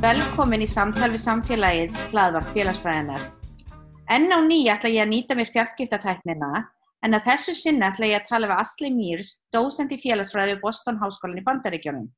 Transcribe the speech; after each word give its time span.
Velkomin 0.00 0.64
í 0.64 0.66
samtal 0.66 1.10
við 1.12 1.20
samfélagið 1.20 1.98
hlaðvart 2.08 2.48
félagsfræðinar. 2.54 3.20
Enn 4.08 4.32
á 4.32 4.40
nýja 4.40 4.78
ætla 4.78 4.88
ég 4.88 5.04
að 5.04 5.10
nýta 5.12 5.36
mér 5.36 5.52
fjarskiptatæknina 5.52 6.79
en 7.04 7.16
að 7.16 7.26
þessu 7.28 7.54
sinna 7.56 7.90
ætla 7.90 8.08
ég 8.10 8.20
að 8.20 8.28
tala 8.28 8.48
við 8.50 8.62
Asli 8.62 8.90
Mýrs, 8.94 9.34
dósend 9.54 9.92
í 9.94 10.00
félagsfræði 10.00 10.56
við 10.56 10.64
Boston 10.64 10.98
Háskólan 11.00 11.40
í 11.40 11.44
Bandaríkjónum. 11.46 12.08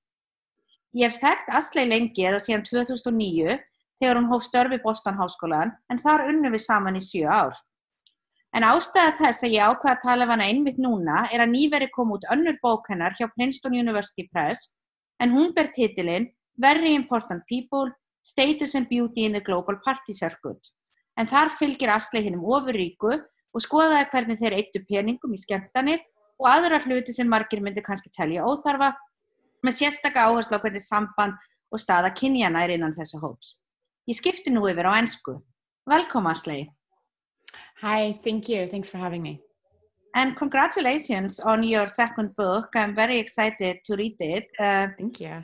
Ég 0.98 1.08
hef 1.08 1.20
þekkt 1.22 1.52
Asli 1.56 1.84
lengi 1.86 2.26
eða 2.28 2.40
síðan 2.42 2.66
2009 2.68 3.58
þegar 4.02 4.18
hún 4.18 4.30
hóf 4.32 4.44
störfi 4.44 4.80
Boston 4.82 5.16
Háskólan 5.20 5.72
en 5.88 6.02
þar 6.02 6.26
unnum 6.32 6.52
við 6.52 6.66
saman 6.66 6.98
í 6.98 7.04
sjö 7.06 7.28
ár. 7.30 7.54
En 8.52 8.66
ástæða 8.68 9.14
þess 9.16 9.46
að 9.46 9.54
ég 9.54 9.64
ákvaða 9.64 9.94
að 9.94 10.02
tala 10.02 10.26
við 10.26 10.34
hana 10.34 10.48
einmitt 10.50 10.80
núna 10.82 11.22
er 11.32 11.40
að 11.40 11.54
nýveri 11.54 11.88
kom 11.94 12.12
út 12.12 12.26
önnur 12.34 12.58
bók 12.60 12.90
hennar 12.92 13.14
hjá 13.16 13.30
Princeton 13.32 13.78
University 13.78 14.26
Press 14.28 14.74
en 15.22 15.32
hún 15.32 15.54
ber 15.56 15.70
titilinn 15.72 16.28
Very 16.60 16.92
Important 16.94 17.46
People, 17.48 17.88
Status 18.22 18.74
and 18.74 18.90
Beauty 18.90 19.24
in 19.24 19.32
the 19.32 19.40
Global 19.40 19.78
Party 19.84 20.12
Circuit. 20.12 20.60
En 21.16 21.26
þar 21.26 21.54
fylgir 21.56 21.94
Asli 21.94 22.20
hinnum 22.26 22.44
ofuríku 22.44 23.16
og 23.52 23.64
skoðaði 23.64 24.08
hvernig 24.12 24.40
þeir 24.40 24.58
eittu 24.58 24.82
peningum 24.88 25.36
í 25.36 25.40
skemmtanir 25.40 26.02
og 26.40 26.48
aðra 26.50 26.80
hluti 26.84 27.14
sem 27.14 27.28
margir 27.28 27.62
myndi 27.62 27.84
kannski 27.84 28.10
telja 28.16 28.44
óþarfa 28.48 28.92
með 29.62 29.78
sérstakka 29.78 30.26
áherslu 30.26 30.58
á 30.58 30.62
hvernig 30.62 30.84
samband 30.84 31.38
og 31.72 31.80
staða 31.80 32.10
kynjana 32.16 32.64
er 32.64 32.74
innan 32.76 32.96
þessa 32.96 33.20
hóps. 33.22 33.56
Ég 34.08 34.18
skipti 34.18 34.50
nú 34.50 34.66
yfir 34.68 34.88
á 34.90 34.98
ennsku. 34.98 35.38
Velkom 35.88 36.26
Asli. 36.26 36.66
Hi, 37.82 38.12
thank 38.24 38.48
you. 38.48 38.66
Thanks 38.66 38.90
for 38.90 38.98
having 38.98 39.22
me. 39.22 39.40
And 40.14 40.36
congratulations 40.36 41.40
on 41.40 41.62
your 41.64 41.86
second 41.86 42.36
book. 42.36 42.68
I'm 42.74 42.94
very 42.94 43.18
excited 43.18 43.78
to 43.84 43.96
read 43.96 44.16
it. 44.20 44.48
Uh, 44.58 44.88
thank 44.98 45.20
you. 45.20 45.42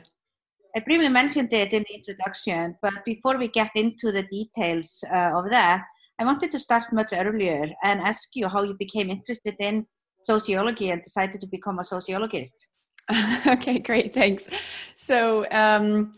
I 0.75 0.79
briefly 0.85 1.09
mentioned 1.09 1.51
it 1.51 1.73
in 1.73 1.83
the 1.89 1.95
introduction, 1.95 2.75
but 2.81 3.03
before 3.03 3.39
we 3.39 3.47
get 3.47 3.71
into 3.75 4.11
the 4.11 4.23
details 4.23 5.03
uh, 5.11 5.31
of 5.33 5.49
that, 5.49 5.85
I 6.19 6.25
wanted 6.25 6.51
to 6.51 6.59
start 6.59 6.91
much 6.91 7.13
earlier 7.13 7.69
and 7.81 8.01
ask 8.01 8.29
you 8.33 8.49
how 8.49 8.63
you 8.63 8.75
became 8.77 9.09
interested 9.09 9.55
in 9.59 9.85
sociology 10.21 10.89
and 10.91 11.01
decided 11.01 11.39
to 11.41 11.47
become 11.47 11.79
a 11.79 11.85
sociologist. 11.85 12.67
okay, 13.47 13.79
great, 13.79 14.13
thanks. 14.13 14.49
So, 14.95 15.49
um, 15.51 16.13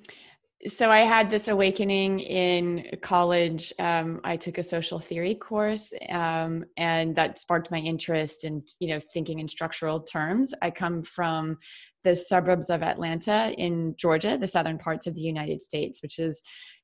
so 0.68 0.92
I 0.92 1.02
had 1.02 1.30
this 1.30 1.48
awakening 1.48 2.20
in 2.20 2.98
college. 3.02 3.74
Um, 3.80 4.22
I 4.24 4.38
took 4.38 4.58
a 4.58 4.64
social 4.64 5.00
theory 5.00 5.36
course, 5.36 5.94
um, 6.10 6.66
and 6.78 7.16
that 7.16 7.40
sparked 7.40 7.72
my 7.72 7.80
interest 7.80 8.44
in 8.44 8.64
you 8.80 8.90
know 8.90 9.00
thinking 9.14 9.40
in 9.40 9.48
structural 9.48 10.02
terms. 10.02 10.54
I 10.62 10.70
come 10.70 11.02
from 11.02 11.58
the 12.04 12.16
suburbs 12.16 12.70
of 12.70 12.84
Atlanta 12.84 13.54
in 13.58 13.96
Georgia, 13.98 14.38
the 14.40 14.48
southern 14.48 14.78
parts 14.78 15.08
of 15.08 15.16
the 15.16 15.22
United 15.22 15.62
States, 15.62 16.02
which 16.04 16.20
is 16.20 16.42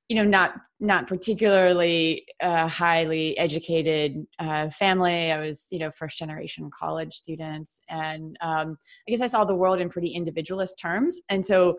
you 0.10 0.16
know 0.16 0.24
not 0.24 0.56
not 0.80 1.08
particularly 1.08 2.24
uh, 2.42 2.68
highly 2.68 3.36
educated 3.38 4.26
uh, 4.38 4.70
family. 4.70 5.32
I 5.32 5.40
was 5.40 5.68
you 5.72 5.80
know 5.80 5.92
first 5.92 6.18
generation 6.18 6.70
college 6.78 7.14
students 7.14 7.82
and 7.90 8.38
um, 8.42 8.78
i 9.08 9.12
guess 9.12 9.22
i 9.22 9.28
saw 9.28 9.44
the 9.44 9.56
world 9.56 9.80
in 9.80 9.90
pretty 9.90 10.10
individualist 10.10 10.80
terms. 10.80 11.22
And 11.30 11.46
so 11.46 11.78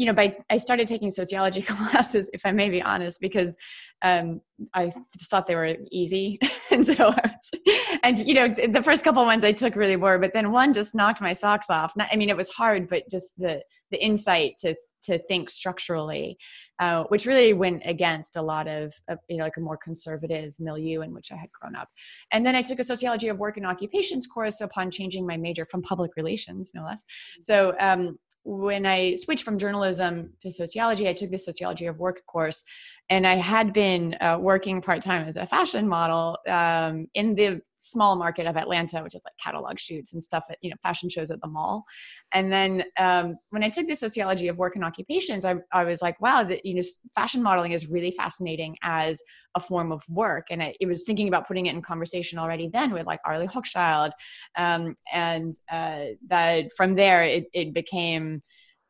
you 0.00 0.06
know, 0.06 0.14
by 0.14 0.34
I 0.48 0.56
started 0.56 0.88
taking 0.88 1.10
sociology 1.10 1.60
classes, 1.68 2.30
if 2.32 2.46
I 2.46 2.52
may 2.52 2.70
be 2.70 2.80
honest, 2.80 3.20
because 3.20 3.54
um, 4.00 4.40
I 4.72 4.86
just 5.18 5.28
thought 5.28 5.46
they 5.46 5.54
were 5.54 5.76
easy, 5.90 6.38
and 6.70 6.86
so 6.86 6.94
I 6.94 7.34
was, 7.34 7.98
and 8.02 8.26
you 8.26 8.32
know, 8.32 8.48
the 8.48 8.82
first 8.82 9.04
couple 9.04 9.22
ones 9.26 9.44
I 9.44 9.52
took 9.52 9.76
really 9.76 9.96
were, 9.96 10.18
but 10.18 10.32
then 10.32 10.52
one 10.52 10.72
just 10.72 10.94
knocked 10.94 11.20
my 11.20 11.34
socks 11.34 11.68
off. 11.68 11.94
Not, 11.96 12.08
I 12.10 12.16
mean, 12.16 12.30
it 12.30 12.36
was 12.36 12.48
hard, 12.48 12.88
but 12.88 13.10
just 13.10 13.36
the 13.36 13.60
the 13.90 14.02
insight 14.02 14.54
to 14.60 14.74
to 15.04 15.18
think 15.26 15.50
structurally, 15.50 16.38
uh, 16.78 17.04
which 17.04 17.26
really 17.26 17.52
went 17.52 17.82
against 17.84 18.36
a 18.36 18.42
lot 18.42 18.66
of, 18.68 18.92
of, 19.08 19.18
you 19.28 19.36
know 19.36 19.44
like 19.44 19.56
a 19.56 19.60
more 19.60 19.76
conservative 19.76 20.54
milieu 20.58 21.02
in 21.02 21.12
which 21.12 21.32
I 21.32 21.36
had 21.36 21.50
grown 21.52 21.76
up. 21.76 21.88
And 22.32 22.44
then 22.44 22.54
I 22.54 22.62
took 22.62 22.78
a 22.78 22.84
sociology 22.84 23.28
of 23.28 23.38
work 23.38 23.56
and 23.56 23.66
occupations 23.66 24.26
course 24.26 24.60
upon 24.60 24.90
changing 24.90 25.26
my 25.26 25.36
major 25.36 25.64
from 25.64 25.82
public 25.82 26.12
relations, 26.16 26.72
no 26.74 26.84
less. 26.84 27.04
So 27.40 27.74
um, 27.80 28.18
when 28.44 28.86
I 28.86 29.14
switched 29.16 29.44
from 29.44 29.58
journalism 29.58 30.32
to 30.40 30.50
sociology, 30.50 31.08
I 31.08 31.12
took 31.12 31.30
the 31.30 31.38
sociology 31.38 31.86
of 31.86 31.98
work 31.98 32.24
course, 32.26 32.64
and 33.08 33.26
I 33.26 33.36
had 33.36 33.72
been 33.72 34.16
uh, 34.20 34.38
working 34.40 34.80
part 34.80 35.02
time 35.02 35.28
as 35.28 35.36
a 35.36 35.46
fashion 35.46 35.86
model 35.86 36.38
um, 36.48 37.06
in 37.14 37.34
the 37.34 37.60
small 37.80 38.14
market 38.16 38.46
of 38.46 38.56
Atlanta, 38.56 39.02
which 39.02 39.14
is 39.14 39.22
like 39.24 39.34
catalog 39.42 39.78
shoots 39.78 40.12
and 40.12 40.22
stuff 40.22 40.44
at 40.50 40.58
you 40.60 40.70
know 40.70 40.76
fashion 40.82 41.08
shows 41.08 41.30
at 41.30 41.40
the 41.40 41.48
mall. 41.48 41.84
And 42.32 42.52
then 42.52 42.84
um, 42.98 43.36
when 43.50 43.64
I 43.64 43.68
took 43.68 43.88
the 43.88 43.94
sociology 43.94 44.48
of 44.48 44.56
work 44.56 44.76
and 44.76 44.84
occupations, 44.84 45.44
I, 45.44 45.56
I 45.72 45.84
was 45.84 46.02
like, 46.02 46.20
wow, 46.20 46.44
that 46.44 46.64
you 46.64 46.74
know, 46.74 46.82
fashion 47.14 47.42
modeling 47.42 47.72
is 47.72 47.90
really 47.90 48.10
fascinating 48.10 48.76
as 48.82 49.22
a 49.56 49.60
form 49.60 49.90
of 49.90 50.02
work. 50.08 50.46
And 50.50 50.62
I, 50.62 50.74
it 50.80 50.86
was 50.86 51.02
thinking 51.02 51.28
about 51.28 51.48
putting 51.48 51.66
it 51.66 51.74
in 51.74 51.82
conversation 51.82 52.38
already 52.38 52.68
then 52.72 52.92
with 52.92 53.06
like 53.06 53.20
Arlie 53.24 53.48
Hochschild, 53.48 54.12
um, 54.56 54.94
and 55.12 55.54
uh, 55.70 56.04
that 56.28 56.72
from 56.76 56.94
there 56.94 57.24
it, 57.24 57.46
it 57.52 57.74
became 57.74 58.42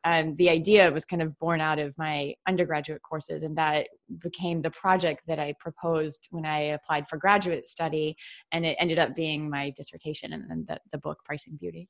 um, 0.03 0.35
the 0.37 0.49
idea 0.49 0.91
was 0.91 1.05
kind 1.05 1.21
of 1.21 1.37
born 1.39 1.61
out 1.61 1.79
of 1.79 1.97
my 1.97 2.33
undergraduate 2.47 3.01
courses 3.01 3.43
and 3.43 3.57
that 3.57 3.87
became 4.19 4.61
the 4.61 4.71
project 4.71 5.21
that 5.27 5.39
i 5.39 5.53
proposed 5.59 6.27
when 6.31 6.45
i 6.45 6.59
applied 6.77 7.07
for 7.07 7.17
graduate 7.17 7.67
study 7.67 8.15
and 8.51 8.65
it 8.65 8.75
ended 8.79 8.99
up 8.99 9.15
being 9.15 9.49
my 9.49 9.71
dissertation 9.71 10.33
and 10.33 10.49
then 10.49 10.65
the, 10.67 10.77
the 10.91 10.97
book 10.97 11.19
pricing 11.25 11.57
beauty. 11.59 11.87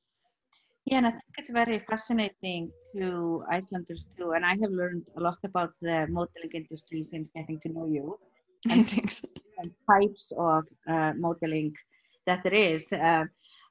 Yeah 0.84 0.98
and 0.98 1.06
i 1.06 1.10
think 1.10 1.34
it's 1.38 1.50
very 1.50 1.78
fascinating 1.90 2.70
to 2.96 3.44
icelanders 3.50 4.04
too 4.16 4.32
and 4.32 4.44
i 4.44 4.54
have 4.62 4.70
learned 4.70 5.04
a 5.16 5.20
lot 5.20 5.38
about 5.44 5.72
the 5.80 6.06
modeling 6.10 6.52
industry 6.54 7.04
since 7.04 7.30
getting 7.34 7.58
to 7.60 7.68
know 7.70 7.86
you. 7.86 8.18
And, 8.70 8.88
Thanks. 8.88 9.24
types 9.90 10.32
of 10.38 10.64
uh, 10.88 11.12
modeling 11.16 11.74
that 12.26 12.42
there 12.42 12.54
is. 12.54 12.92
Uh, 12.92 13.24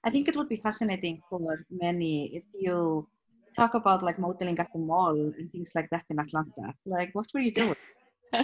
i 0.03 0.09
think 0.09 0.27
it 0.27 0.35
would 0.35 0.49
be 0.49 0.57
fascinating 0.67 1.21
for 1.29 1.65
many 1.69 2.15
if 2.39 2.43
you 2.53 3.07
talk 3.55 3.73
about 3.73 4.03
like 4.03 4.19
modeling 4.19 4.57
at 4.59 4.69
the 4.73 4.79
mall 4.79 5.11
and 5.11 5.51
things 5.51 5.71
like 5.75 5.89
that 5.91 6.05
in 6.09 6.19
Atlanta. 6.19 6.73
Like, 6.85 7.09
what 7.13 7.27
were 7.33 7.39
you 7.39 7.53
doing? 7.53 7.75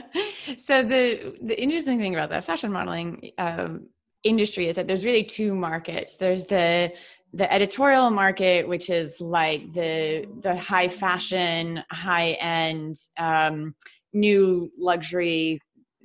so 0.59 0.83
the 0.83 1.35
the 1.41 1.59
interesting 1.61 1.99
thing 1.99 2.13
about 2.13 2.29
the 2.29 2.41
fashion 2.41 2.71
modeling 2.71 3.31
um, 3.37 3.87
industry 4.23 4.67
is 4.67 4.75
that 4.75 4.87
there's 4.87 5.05
really 5.05 5.23
two 5.23 5.55
markets. 5.55 6.17
There's 6.17 6.45
the 6.45 6.91
the 7.33 7.51
editorial 7.51 8.09
market, 8.09 8.67
which 8.67 8.89
is 8.89 9.21
like 9.21 9.73
the 9.73 10.25
the 10.41 10.55
high 10.55 10.87
fashion, 10.87 11.83
high 11.91 12.31
end, 12.31 12.97
um, 13.17 13.75
new 14.13 14.71
luxury 14.77 15.61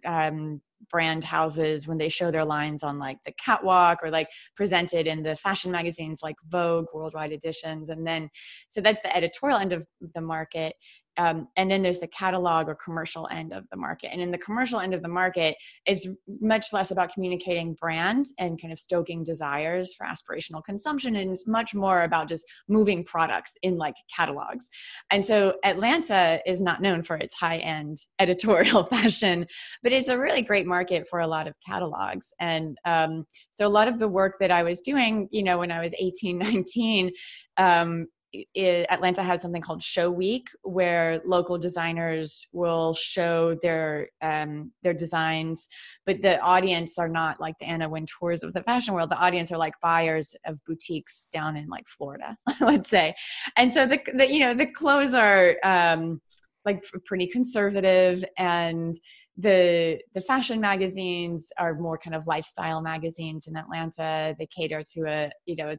um, 0.06 0.60
brand 0.92 1.25
houses 1.25 1.88
when 1.88 1.98
they 1.98 2.08
show 2.08 2.30
their 2.30 2.44
lines 2.44 2.82
on 2.82 2.98
like 2.98 3.16
the 3.25 3.32
catwalk 3.32 3.98
or 4.03 4.10
like 4.10 4.28
presented 4.54 5.06
in 5.06 5.22
the 5.22 5.34
fashion 5.34 5.72
magazines 5.72 6.20
like 6.22 6.36
Vogue 6.48 6.86
worldwide 6.94 7.32
editions. 7.32 7.88
And 7.88 8.06
then, 8.06 8.28
so 8.69 8.80
that's 8.80 9.02
the 9.02 9.16
editorial 9.16 9.58
end 9.58 9.72
of 9.72 9.86
the 10.14 10.20
market 10.20 10.75
um, 11.16 11.48
and 11.56 11.70
then 11.70 11.82
there's 11.82 12.00
the 12.00 12.08
catalog 12.08 12.68
or 12.68 12.74
commercial 12.74 13.28
end 13.30 13.52
of 13.52 13.64
the 13.70 13.76
market. 13.76 14.10
And 14.12 14.20
in 14.20 14.30
the 14.30 14.38
commercial 14.38 14.80
end 14.80 14.94
of 14.94 15.02
the 15.02 15.08
market 15.08 15.56
it's 15.86 16.08
much 16.40 16.72
less 16.72 16.90
about 16.90 17.12
communicating 17.12 17.74
brand 17.74 18.26
and 18.38 18.60
kind 18.60 18.72
of 18.72 18.78
stoking 18.78 19.24
desires 19.24 19.94
for 19.94 20.06
aspirational 20.06 20.64
consumption 20.64 21.16
and 21.16 21.31
it's 21.31 21.46
much 21.46 21.75
more 21.75 22.02
about 22.02 22.28
just 22.28 22.44
moving 22.69 23.04
products 23.04 23.56
in 23.62 23.76
like 23.76 23.94
catalogs. 24.14 24.69
And 25.10 25.25
so 25.25 25.54
atlanta 25.64 26.40
is 26.46 26.60
not 26.60 26.82
known 26.82 27.02
for 27.02 27.16
its 27.16 27.34
high 27.34 27.58
end 27.58 27.98
editorial 28.19 28.84
fashion 28.84 29.46
but 29.82 29.92
it's 29.92 30.08
a 30.08 30.19
really 30.19 30.42
great 30.42 30.66
market 30.66 31.08
for 31.08 31.20
a 31.20 31.26
lot 31.26 31.46
of 31.48 31.54
catalogs. 31.66 32.32
And 32.40 32.76
um, 32.84 33.26
so 33.50 33.66
a 33.66 33.69
lot 33.69 33.88
of 33.88 33.98
the 33.98 34.08
work 34.08 34.37
that 34.40 34.50
i 34.50 34.62
was 34.62 34.81
doing 34.81 35.28
you 35.31 35.42
know 35.42 35.58
when 35.58 35.70
i 35.70 35.81
was 35.81 35.94
18 35.98 36.38
19 36.38 37.10
um, 37.56 38.06
it, 38.32 38.87
Atlanta 38.90 39.23
has 39.23 39.43
something 39.43 39.62
called 39.62 39.82
Show 39.82 40.11
Week, 40.11 40.49
where 40.62 41.20
local 41.25 41.58
designers 41.58 42.46
will 42.52 42.94
show 42.94 43.56
their 43.62 44.08
um, 44.20 44.73
their 44.82 44.94
designs, 44.94 45.69
but 46.06 46.23
the 46.23 46.40
audience 46.40 46.99
are 46.99 47.08
not 47.08 47.40
like 47.40 47.58
the 47.58 47.67
Anna 47.67 47.88
Wintours 47.88 48.43
of 48.43 48.52
the 48.52 48.62
fashion 48.62 48.94
world. 48.94 49.11
The 49.11 49.19
audience 49.19 49.52
are 49.52 49.58
like 49.58 49.75
buyers 49.82 50.34
of 50.46 50.58
boutiques 50.67 51.29
down 51.32 51.56
in 51.56 51.69
like 51.69 51.87
Florida, 51.87 52.37
let's 52.61 52.88
say, 52.88 53.14
and 53.56 53.73
so 53.73 53.87
the, 53.87 54.00
the 54.14 54.32
you 54.32 54.40
know 54.40 54.55
the 54.55 54.67
clothes 54.67 55.14
are 55.14 55.56
um, 55.64 56.20
like 56.64 56.82
pretty 57.05 57.26
conservative 57.26 58.25
and 58.38 58.99
the 59.38 59.99
the 60.14 60.20
fashion 60.20 60.61
magazines 60.61 61.49
are 61.58 61.75
more 61.75 61.96
kind 61.96 62.14
of 62.14 62.26
lifestyle 62.26 62.82
magazines 62.82 63.46
in 63.46 63.56
Atlanta. 63.56 64.35
They 64.38 64.46
cater 64.46 64.82
to 64.94 65.00
a 65.08 65.31
you 65.46 65.56
know 65.56 65.76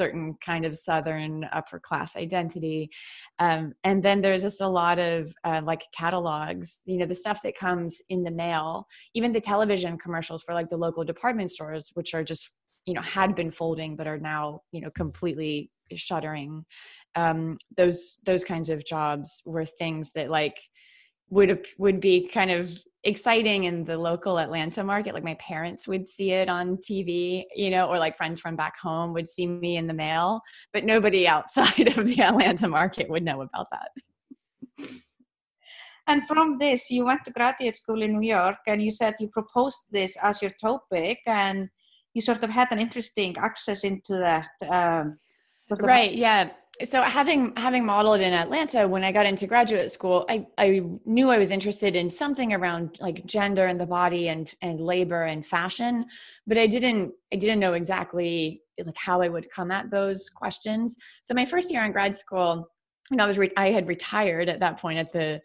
certain 0.00 0.26
kind 0.50 0.64
of 0.64 0.76
southern 0.76 1.34
upper 1.52 1.78
class 1.78 2.16
identity. 2.16 2.90
Um, 3.38 3.62
and 3.84 4.02
then 4.02 4.20
there's 4.20 4.42
just 4.42 4.60
a 4.60 4.74
lot 4.82 4.98
of 4.98 5.32
uh, 5.44 5.60
like 5.70 5.82
catalogs 6.00 6.82
you 6.86 6.98
know 6.98 7.06
the 7.06 7.22
stuff 7.24 7.40
that 7.42 7.56
comes 7.66 7.92
in 8.08 8.20
the 8.22 8.30
mail 8.44 8.86
even 9.14 9.32
the 9.32 9.40
television 9.52 9.98
commercials 10.04 10.42
for 10.42 10.54
like 10.54 10.70
the 10.70 10.82
local 10.86 11.04
department 11.04 11.50
stores 11.50 11.90
which 11.94 12.14
are 12.14 12.24
just 12.24 12.44
you 12.86 12.94
know 12.94 13.02
had 13.02 13.34
been 13.34 13.50
folding 13.50 13.96
but 13.96 14.06
are 14.06 14.18
now 14.32 14.60
you 14.72 14.80
know 14.80 14.90
completely 15.02 15.70
shuttering. 15.96 16.64
Um, 17.16 17.58
those 17.76 18.18
those 18.24 18.44
kinds 18.44 18.68
of 18.68 18.84
jobs 18.84 19.42
were 19.44 19.64
things 19.64 20.12
that 20.12 20.30
like 20.30 20.56
would 21.30 21.66
would 21.78 22.00
be 22.00 22.28
kind 22.28 22.50
of 22.50 22.78
exciting 23.04 23.64
in 23.64 23.84
the 23.84 23.96
local 23.96 24.38
Atlanta 24.38 24.84
market. 24.84 25.14
Like 25.14 25.24
my 25.24 25.36
parents 25.40 25.88
would 25.88 26.06
see 26.06 26.32
it 26.32 26.50
on 26.50 26.76
TV, 26.76 27.44
you 27.54 27.70
know, 27.70 27.86
or 27.86 27.98
like 27.98 28.16
friends 28.16 28.40
from 28.40 28.56
back 28.56 28.78
home 28.78 29.14
would 29.14 29.28
see 29.28 29.46
me 29.46 29.76
in 29.76 29.86
the 29.86 29.94
mail, 29.94 30.42
but 30.72 30.84
nobody 30.84 31.26
outside 31.36 31.96
of 31.96 32.06
the 32.06 32.20
Atlanta 32.20 32.68
market 32.68 33.08
would 33.08 33.24
know 33.24 33.40
about 33.40 33.68
that. 33.70 34.88
And 36.06 36.26
from 36.26 36.58
this, 36.58 36.90
you 36.90 37.04
went 37.04 37.24
to 37.24 37.30
graduate 37.30 37.76
school 37.76 38.02
in 38.02 38.18
New 38.18 38.28
York 38.28 38.58
and 38.66 38.82
you 38.82 38.90
said 38.90 39.14
you 39.20 39.28
proposed 39.28 39.78
this 39.92 40.16
as 40.22 40.42
your 40.42 40.50
topic 40.60 41.20
and 41.26 41.68
you 42.14 42.20
sort 42.20 42.42
of 42.42 42.50
had 42.50 42.68
an 42.72 42.80
interesting 42.80 43.36
access 43.38 43.84
into 43.84 44.14
that. 44.14 44.50
Um, 44.68 45.18
right, 45.70 46.12
yeah 46.12 46.50
so 46.84 47.02
having 47.02 47.52
having 47.56 47.84
modeled 47.84 48.20
in 48.20 48.32
Atlanta 48.32 48.86
when 48.86 49.04
I 49.04 49.12
got 49.12 49.26
into 49.26 49.46
graduate 49.46 49.90
school, 49.90 50.24
I, 50.28 50.46
I 50.58 50.82
knew 51.04 51.30
I 51.30 51.38
was 51.38 51.50
interested 51.50 51.96
in 51.96 52.10
something 52.10 52.52
around 52.52 52.96
like 53.00 53.24
gender 53.26 53.66
and 53.66 53.80
the 53.80 53.86
body 53.86 54.28
and 54.28 54.52
and 54.62 54.80
labor 54.80 55.24
and 55.24 55.44
fashion, 55.44 56.06
but 56.46 56.58
I 56.58 56.66
didn't 56.66 57.12
I 57.32 57.36
didn't 57.36 57.60
know 57.60 57.74
exactly 57.74 58.62
like 58.84 58.96
how 58.96 59.20
I 59.20 59.28
would 59.28 59.50
come 59.50 59.70
at 59.70 59.90
those 59.90 60.28
questions. 60.30 60.96
So 61.22 61.34
my 61.34 61.44
first 61.44 61.70
year 61.70 61.84
in 61.84 61.92
grad 61.92 62.16
school, 62.16 62.68
you 63.10 63.16
know, 63.16 63.24
I 63.24 63.26
was 63.26 63.38
re- 63.38 63.52
I 63.56 63.70
had 63.70 63.88
retired 63.88 64.48
at 64.48 64.60
that 64.60 64.78
point 64.78 64.98
at 64.98 65.12
the 65.12 65.40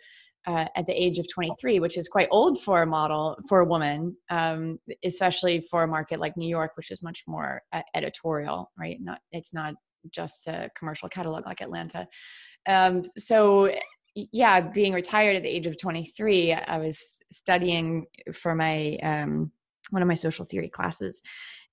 uh, 0.48 0.66
at 0.76 0.86
the 0.86 0.94
age 0.94 1.18
of 1.18 1.28
23, 1.34 1.80
which 1.80 1.98
is 1.98 2.08
quite 2.08 2.28
old 2.32 2.62
for 2.62 2.84
a 2.84 2.86
model 2.86 3.38
for 3.50 3.60
a 3.60 3.66
woman, 3.66 4.16
um, 4.30 4.80
especially 5.04 5.60
for 5.60 5.84
a 5.84 5.88
market 5.88 6.20
like 6.20 6.38
New 6.38 6.48
York, 6.48 6.72
which 6.76 6.92
is 6.92 7.02
much 7.02 7.24
more 7.28 7.64
uh, 7.74 7.82
editorial, 7.96 8.72
right? 8.78 8.98
Not 9.02 9.20
it's 9.32 9.54
not 9.54 9.74
just 10.12 10.48
a 10.48 10.70
commercial 10.78 11.10
catalog 11.10 11.46
like 11.46 11.62
Atlanta. 11.62 12.08
Um, 12.68 13.04
so 13.18 13.72
yeah, 14.16 14.62
being 14.62 14.94
retired 14.94 15.36
at 15.36 15.44
the 15.44 15.50
age 15.50 15.68
of 15.68 15.78
23, 15.78 16.54
I 16.54 16.78
was 16.78 16.98
studying 17.32 18.06
for 18.34 18.56
my 18.56 18.98
um, 19.04 19.52
one 19.92 20.02
of 20.02 20.08
my 20.08 20.14
social 20.14 20.46
theory 20.46 20.70
classes 20.70 21.22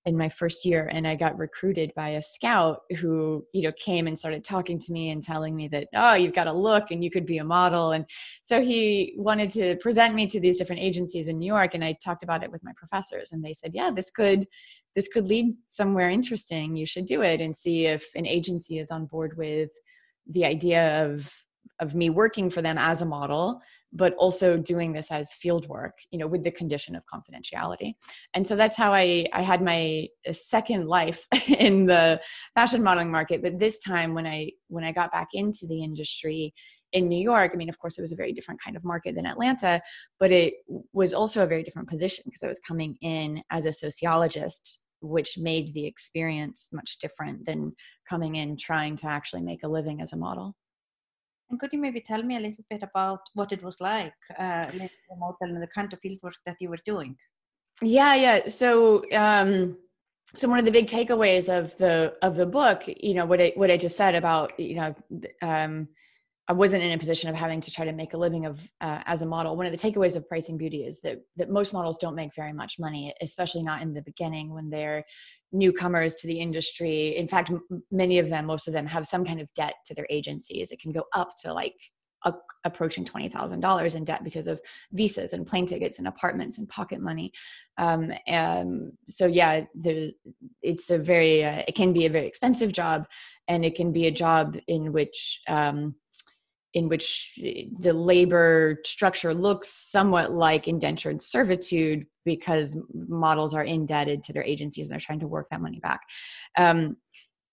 in 0.05 0.17
my 0.17 0.29
first 0.29 0.65
year 0.65 0.89
and 0.93 1.07
i 1.07 1.15
got 1.15 1.39
recruited 1.39 1.93
by 1.95 2.11
a 2.11 2.23
scout 2.23 2.81
who 2.99 3.45
you 3.53 3.63
know 3.63 3.73
came 3.79 4.07
and 4.07 4.19
started 4.19 4.43
talking 4.43 4.79
to 4.79 4.93
me 4.93 5.11
and 5.11 5.23
telling 5.23 5.55
me 5.55 5.69
that 5.69 5.87
oh 5.95 6.15
you've 6.15 6.35
got 6.35 6.45
to 6.45 6.53
look 6.53 6.91
and 6.91 7.05
you 7.05 7.11
could 7.11 7.25
be 7.25 7.39
a 7.39 7.45
model 7.45 7.93
and 7.93 8.05
so 8.43 8.61
he 8.61 9.15
wanted 9.17 9.49
to 9.51 9.77
present 9.77 10.15
me 10.15 10.27
to 10.27 10.41
these 10.41 10.59
different 10.59 10.83
agencies 10.83 11.29
in 11.29 11.39
new 11.39 11.47
york 11.47 11.75
and 11.75 11.85
i 11.85 11.97
talked 12.05 12.23
about 12.23 12.43
it 12.43 12.51
with 12.51 12.65
my 12.65 12.73
professors 12.77 13.31
and 13.33 13.45
they 13.45 13.53
said 13.53 13.71
yeah 13.75 13.91
this 13.95 14.11
could 14.11 14.47
this 14.95 15.09
could 15.09 15.27
lead 15.27 15.55
somewhere 15.69 16.11
interesting 16.11 16.77
you 16.77 16.87
should 16.87 17.07
do 17.07 17.23
it 17.23 17.41
and 17.41 17.57
see 17.57 17.87
if 17.87 18.09
an 18.15 18.27
agency 18.27 18.79
is 18.79 18.91
on 18.91 19.07
board 19.07 19.37
with 19.37 19.71
the 20.27 20.45
idea 20.45 21.05
of 21.05 21.31
of 21.81 21.95
me 21.95 22.11
working 22.11 22.51
for 22.51 22.63
them 22.63 22.79
as 22.79 23.03
a 23.03 23.07
model 23.07 23.61
but 23.93 24.15
also 24.15 24.57
doing 24.57 24.93
this 24.93 25.11
as 25.11 25.33
field 25.33 25.69
work 25.69 25.99
you 26.11 26.19
know 26.19 26.27
with 26.27 26.43
the 26.45 26.51
condition 26.51 26.97
of 26.97 27.05
confidentiality. 27.13 27.95
And 28.35 28.47
so 28.47 28.57
that's 28.57 28.77
how 28.77 28.93
i 28.93 29.27
i 29.33 29.43
had 29.43 29.63
my 29.63 30.09
uh, 30.29 30.33
second 30.33 30.87
life 30.87 31.27
in 31.49 31.87
the 31.87 32.21
fashion 32.55 32.83
modeling 32.83 33.11
market 33.11 33.43
but 33.43 33.59
this 33.59 33.79
time 33.79 34.15
when 34.15 34.27
i 34.27 34.51
when 34.69 34.85
i 34.85 34.93
got 34.93 35.13
back 35.13 35.29
into 35.33 35.67
the 35.67 35.83
industry 35.83 36.55
in 36.93 37.09
New 37.09 37.21
York, 37.21 37.53
I 37.53 37.57
mean, 37.57 37.69
of 37.69 37.79
course, 37.79 37.99
it 37.99 38.03
was 38.03 38.13
a 38.13 38.17
very 38.17 38.33
different 38.33 38.61
kind 38.61 38.77
of 38.77 38.85
market 38.85 39.15
than 39.15 39.27
Atlanta, 39.27 39.81
but 40.21 40.31
it 40.31 40.55
was 40.93 41.15
also 41.15 41.43
a 41.43 41.47
very 41.47 41.63
different 41.63 41.89
position 41.89 42.23
because 42.27 42.43
I 42.43 42.49
was 42.49 42.61
coming 42.61 42.97
in 43.01 43.43
as 43.51 43.67
a 43.67 43.73
sociologist, 43.73 44.81
which 45.01 45.39
made 45.39 45.75
the 45.75 45.87
experience 45.87 46.69
much 46.73 46.99
different 46.99 47.47
than 47.47 47.73
coming 48.09 48.37
in 48.37 48.57
trying 48.57 48.97
to 48.97 49.07
actually 49.07 49.43
make 49.43 49.63
a 49.65 49.69
living 49.69 50.01
as 50.01 50.13
a 50.13 50.17
model. 50.17 50.55
And 51.51 51.61
could 51.61 51.73
you 51.73 51.79
maybe 51.79 52.01
tell 52.01 52.23
me 52.23 52.37
a 52.37 52.41
little 52.41 52.65
bit 52.71 52.83
about 52.83 53.21
what 53.35 53.53
it 53.53 53.63
was 53.63 53.81
like, 53.81 54.15
uh, 54.39 54.65
and 54.71 54.91
the 55.63 55.69
kind 55.75 55.93
of 55.93 56.01
fieldwork 56.01 56.35
that 56.47 56.57
you 56.61 56.71
were 56.71 56.79
doing? 56.85 57.17
Yeah, 57.83 58.15
yeah. 58.15 58.49
So, 58.49 59.05
um, 59.13 59.77
so 60.35 60.49
one 60.49 60.59
of 60.59 60.65
the 60.65 60.71
big 60.71 60.87
takeaways 60.87 61.49
of 61.49 61.77
the 61.77 62.15
of 62.23 62.37
the 62.37 62.47
book, 62.47 62.85
you 62.87 63.15
know, 63.15 63.27
what 63.27 63.41
I 63.41 63.53
what 63.55 63.71
I 63.71 63.77
just 63.77 63.97
said 63.97 64.15
about, 64.15 64.59
you 64.59 64.77
know, 64.77 64.95
um, 65.43 65.89
I 66.49 66.55
wasn't 66.55 66.83
in 66.83 66.93
a 66.93 66.99
position 66.99 67.31
of 67.31 67.37
having 67.37 67.61
to 67.61 67.71
try 67.71 67.85
to 67.85 67.93
make 67.93 68.15
a 68.15 68.19
living 68.19 68.47
of 68.47 68.69
uh, 68.81 69.01
as 69.07 69.23
a 69.23 69.27
model. 69.27 69.57
One 69.57 69.67
of 69.67 69.73
the 69.73 69.79
takeaways 69.79 70.17
of 70.17 70.29
pricing 70.29 70.59
beauty 70.59 70.85
is 70.85 71.01
that 71.03 71.19
that 71.37 71.51
most 71.51 71.73
models 71.73 71.99
don't 71.99 72.17
make 72.17 72.35
very 72.35 72.53
much 72.53 72.79
money, 72.79 73.15
especially 73.21 73.63
not 73.63 73.81
in 73.81 73.95
the 73.95 74.03
beginning 74.03 74.53
when 74.53 74.69
they're 74.69 75.05
newcomers 75.53 76.17
to 76.17 76.27
the 76.27 76.41
industry. 76.41 77.17
In 77.17 77.29
fact, 77.29 77.51
m- 77.51 77.83
many 77.91 78.19
of 78.19 78.29
them, 78.29 78.47
most 78.47 78.67
of 78.67 78.75
them, 78.75 78.87
have 78.87 79.07
some 79.07 79.25
kind 79.25 79.41
of 79.41 79.53
debt 79.55 79.75
to 79.87 79.95
their 79.95 80.07
agencies. 80.11 80.71
It 80.71 80.81
can 80.81 80.93
go 80.93 81.05
up 81.15 81.31
to 81.43 81.53
like 81.53 81.75
a, 82.25 82.33
approaching 82.65 83.05
twenty 83.05 83.29
thousand 83.29 83.61
dollars 83.61 83.95
in 83.95 84.05
debt 84.05 84.25
because 84.25 84.49
of 84.49 84.61
visas 84.93 85.35
and 85.35 85.47
plane 85.47 85.67
tickets 85.67 85.99
and 85.99 86.09
apartments 86.09 86.59
and 86.59 86.69
pocket 86.69 87.01
money. 87.01 87.33
Um, 87.79 88.13
and 88.27 88.93
so 89.09 89.27
yeah, 89.27 89.65
the, 89.81 90.13
it's 90.61 90.91
a 90.91 90.99
very 90.99 91.45
uh, 91.45 91.63
it 91.69 91.77
can 91.77 91.93
be 91.93 92.07
a 92.07 92.11
very 92.11 92.27
expensive 92.27 92.73
job, 92.73 93.07
and 93.47 93.65
it 93.65 93.77
can 93.77 93.93
be 93.93 94.07
a 94.07 94.11
job 94.11 94.57
in 94.67 94.93
which 94.93 95.41
um, 95.49 95.95
in 96.75 96.89
which 96.89 97.35
the 97.37 97.93
labor 97.93 98.81
structure 98.85 99.35
looks 99.35 99.69
somewhat 99.69 100.33
like 100.33 100.67
indentured 100.67 101.21
servitude 101.21 102.07
because 102.25 102.81
models 102.95 103.55
are 103.55 103.65
indebted 103.65 104.23
to 104.23 104.33
their 104.33 104.45
agencies 104.45 104.87
and 104.87 104.93
they're 104.93 105.01
trying 105.01 105.21
to 105.21 105.27
work 105.27 105.49
that 105.51 105.61
money 105.61 105.81
back. 105.81 106.01
Um, 106.57 106.97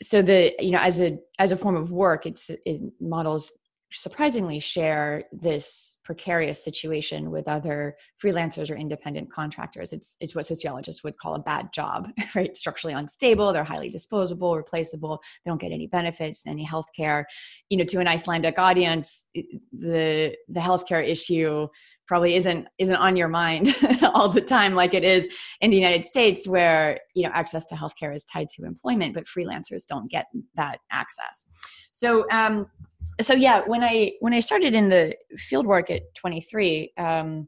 so 0.01 0.21
the 0.21 0.53
you 0.59 0.71
know 0.71 0.79
as 0.79 1.01
a 1.01 1.17
as 1.39 1.51
a 1.51 1.57
form 1.57 1.75
of 1.75 1.91
work, 1.91 2.25
it's 2.25 2.49
it, 2.65 2.81
models 3.01 3.51
surprisingly 3.91 4.59
share 4.59 5.23
this 5.31 5.97
precarious 6.03 6.63
situation 6.63 7.31
with 7.31 7.47
other 7.47 7.95
freelancers 8.23 8.69
or 8.69 8.75
independent 8.75 9.31
contractors. 9.31 9.93
It's 9.93 10.15
it's 10.19 10.35
what 10.35 10.45
sociologists 10.45 11.03
would 11.03 11.17
call 11.17 11.35
a 11.35 11.39
bad 11.39 11.69
job, 11.73 12.09
right? 12.35 12.55
Structurally 12.55 12.93
unstable, 12.93 13.51
they're 13.51 13.63
highly 13.63 13.89
disposable, 13.89 14.55
replaceable, 14.55 15.19
they 15.43 15.49
don't 15.49 15.61
get 15.61 15.71
any 15.71 15.87
benefits, 15.87 16.43
any 16.45 16.63
health 16.63 16.87
care. 16.95 17.25
You 17.69 17.77
know, 17.77 17.83
to 17.85 17.99
an 17.99 18.07
Icelandic 18.07 18.57
audience, 18.57 19.27
the 19.33 20.35
the 20.47 20.59
healthcare 20.59 21.07
issue 21.07 21.67
probably 22.07 22.35
isn't 22.35 22.67
isn't 22.79 22.95
on 22.95 23.15
your 23.15 23.27
mind 23.27 23.75
all 24.13 24.29
the 24.29 24.41
time 24.41 24.73
like 24.73 24.95
it 24.95 25.03
is 25.03 25.27
in 25.61 25.69
the 25.69 25.77
United 25.77 26.03
States 26.05 26.47
where 26.47 26.99
you 27.13 27.23
know 27.23 27.31
access 27.33 27.67
to 27.67 27.75
healthcare 27.75 28.15
is 28.15 28.25
tied 28.25 28.49
to 28.49 28.65
employment 28.65 29.13
but 29.13 29.25
freelancers 29.25 29.85
don't 29.87 30.09
get 30.09 30.25
that 30.55 30.79
access 30.91 31.47
so 31.91 32.25
um, 32.31 32.65
so 33.21 33.33
yeah 33.33 33.61
when 33.65 33.83
i 33.83 34.11
when 34.19 34.33
i 34.33 34.39
started 34.39 34.73
in 34.73 34.89
the 34.89 35.15
field 35.37 35.65
work 35.65 35.89
at 35.89 36.03
23 36.15 36.91
um, 36.97 37.47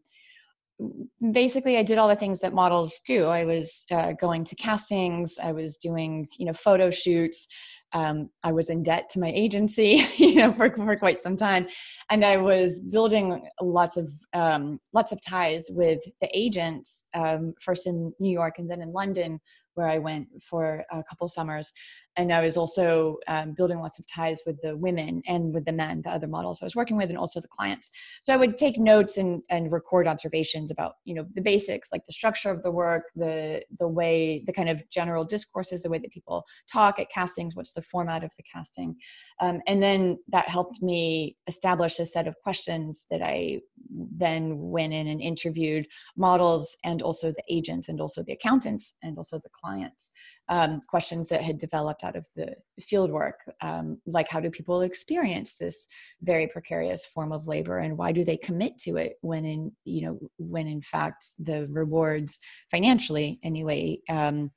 basically 1.31 1.77
i 1.77 1.83
did 1.83 1.97
all 1.97 2.07
the 2.07 2.15
things 2.15 2.39
that 2.39 2.53
models 2.53 2.99
do. 3.05 3.25
I 3.25 3.45
was 3.45 3.85
uh, 3.91 4.13
going 4.13 4.43
to 4.45 4.55
castings. 4.55 5.37
I 5.41 5.51
was 5.51 5.77
doing 5.77 6.27
you 6.37 6.45
know 6.45 6.53
photo 6.53 6.91
shoots. 6.91 7.47
Um, 7.93 8.29
i 8.43 8.53
was 8.53 8.69
in 8.69 8.83
debt 8.83 9.09
to 9.09 9.19
my 9.19 9.31
agency 9.35 10.07
you 10.17 10.35
know 10.35 10.53
for, 10.53 10.73
for 10.73 10.95
quite 10.95 11.19
some 11.19 11.35
time. 11.35 11.67
And 12.09 12.23
i 12.23 12.37
was 12.37 12.79
building 12.79 13.47
lots 13.61 13.97
of 13.97 14.09
um, 14.33 14.79
lots 14.93 15.11
of 15.11 15.19
ties 15.21 15.65
with 15.69 15.99
the 16.21 16.29
agents 16.33 17.05
um, 17.13 17.53
first 17.59 17.87
in 17.87 18.13
new 18.19 18.31
york 18.31 18.55
and 18.59 18.69
then 18.69 18.81
in 18.81 18.91
london 18.93 19.39
where 19.75 19.87
I 19.87 19.97
went 19.97 20.27
for 20.43 20.83
a 20.91 21.03
couple 21.03 21.27
summers. 21.27 21.71
And 22.17 22.33
I 22.33 22.41
was 22.41 22.57
also 22.57 23.17
um, 23.27 23.53
building 23.53 23.79
lots 23.79 23.99
of 23.99 24.05
ties 24.07 24.41
with 24.45 24.61
the 24.61 24.75
women 24.75 25.21
and 25.27 25.53
with 25.53 25.65
the 25.65 25.71
men, 25.71 26.01
the 26.03 26.09
other 26.09 26.27
models 26.27 26.59
I 26.61 26.65
was 26.65 26.75
working 26.75 26.97
with, 26.97 27.09
and 27.09 27.17
also 27.17 27.39
the 27.39 27.47
clients. 27.47 27.89
So 28.23 28.33
I 28.33 28.37
would 28.37 28.57
take 28.57 28.77
notes 28.77 29.17
and, 29.17 29.41
and 29.49 29.71
record 29.71 30.07
observations 30.07 30.71
about, 30.71 30.95
you 31.05 31.13
know, 31.13 31.25
the 31.33 31.41
basics, 31.41 31.89
like 31.91 32.05
the 32.05 32.13
structure 32.13 32.49
of 32.49 32.63
the 32.63 32.71
work, 32.71 33.05
the 33.15 33.63
the 33.79 33.87
way, 33.87 34.43
the 34.45 34.53
kind 34.53 34.69
of 34.69 34.83
general 34.89 35.23
discourses, 35.23 35.81
the 35.81 35.89
way 35.89 35.99
that 35.99 36.11
people 36.11 36.43
talk 36.71 36.99
at 36.99 37.09
castings, 37.09 37.55
what's 37.55 37.73
the 37.73 37.81
format 37.81 38.23
of 38.23 38.31
the 38.37 38.43
casting. 38.43 38.95
Um, 39.39 39.61
and 39.67 39.81
then 39.81 40.19
that 40.29 40.49
helped 40.49 40.81
me 40.81 41.37
establish 41.47 41.99
a 41.99 42.05
set 42.05 42.27
of 42.27 42.35
questions 42.43 43.05
that 43.09 43.21
I 43.21 43.61
then 43.89 44.57
went 44.57 44.93
in 44.93 45.07
and 45.07 45.21
interviewed 45.21 45.87
models 46.17 46.75
and 46.83 47.01
also 47.01 47.31
the 47.31 47.43
agents 47.49 47.89
and 47.89 47.99
also 47.99 48.23
the 48.23 48.33
accountants 48.33 48.93
and 49.01 49.17
also 49.17 49.39
the 49.39 49.49
clients 49.49 50.11
um, 50.51 50.81
questions 50.85 51.29
that 51.29 51.41
had 51.41 51.57
developed 51.57 52.03
out 52.03 52.17
of 52.17 52.27
the 52.35 52.53
field 52.81 53.09
work, 53.09 53.39
um, 53.61 53.99
like 54.05 54.27
how 54.29 54.41
do 54.41 54.51
people 54.51 54.81
experience 54.81 55.55
this 55.55 55.87
very 56.21 56.45
precarious 56.45 57.05
form 57.05 57.31
of 57.31 57.47
labor, 57.47 57.77
and 57.77 57.97
why 57.97 58.11
do 58.11 58.25
they 58.25 58.35
commit 58.35 58.77
to 58.79 58.97
it 58.97 59.13
when 59.21 59.45
in 59.45 59.71
you 59.85 60.01
know 60.05 60.19
when 60.37 60.67
in 60.67 60.81
fact 60.81 61.25
the 61.39 61.67
rewards 61.69 62.37
financially 62.69 63.39
anyway 63.43 63.97
um, 64.09 64.51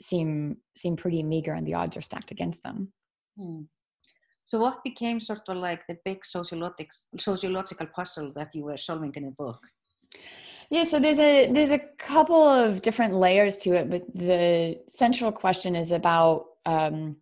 seem 0.00 0.56
seem 0.76 0.96
pretty 0.96 1.22
meager 1.22 1.54
and 1.54 1.66
the 1.66 1.74
odds 1.74 1.96
are 1.96 2.02
stacked 2.02 2.32
against 2.32 2.64
them. 2.64 2.92
Hmm. 3.38 3.62
So, 4.42 4.58
what 4.58 4.82
became 4.82 5.20
sort 5.20 5.48
of 5.48 5.58
like 5.58 5.86
the 5.86 5.96
big 6.04 6.24
sociological 6.24 6.98
sociological 7.18 7.86
puzzle 7.86 8.32
that 8.34 8.52
you 8.52 8.64
were 8.64 8.76
solving 8.76 9.12
in 9.14 9.24
the 9.26 9.30
book? 9.30 9.60
Yeah, 10.68 10.84
so 10.84 10.98
there's 10.98 11.18
a 11.18 11.50
there's 11.52 11.70
a 11.70 11.78
couple 11.78 12.42
of 12.42 12.82
different 12.82 13.14
layers 13.14 13.56
to 13.58 13.74
it, 13.74 13.88
but 13.88 14.02
the 14.12 14.80
central 14.88 15.30
question 15.30 15.76
is 15.76 15.92
about 15.92 16.46
um, 16.64 17.16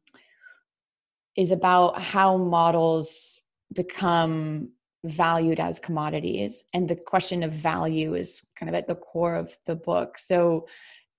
is 1.36 1.50
about 1.50 2.00
how 2.00 2.38
models 2.38 3.40
become 3.72 4.70
valued 5.04 5.60
as 5.60 5.78
commodities, 5.78 6.64
and 6.72 6.88
the 6.88 6.96
question 6.96 7.42
of 7.42 7.52
value 7.52 8.14
is 8.14 8.46
kind 8.56 8.70
of 8.70 8.74
at 8.74 8.86
the 8.86 8.94
core 8.94 9.34
of 9.34 9.54
the 9.66 9.76
book. 9.76 10.16
So, 10.16 10.66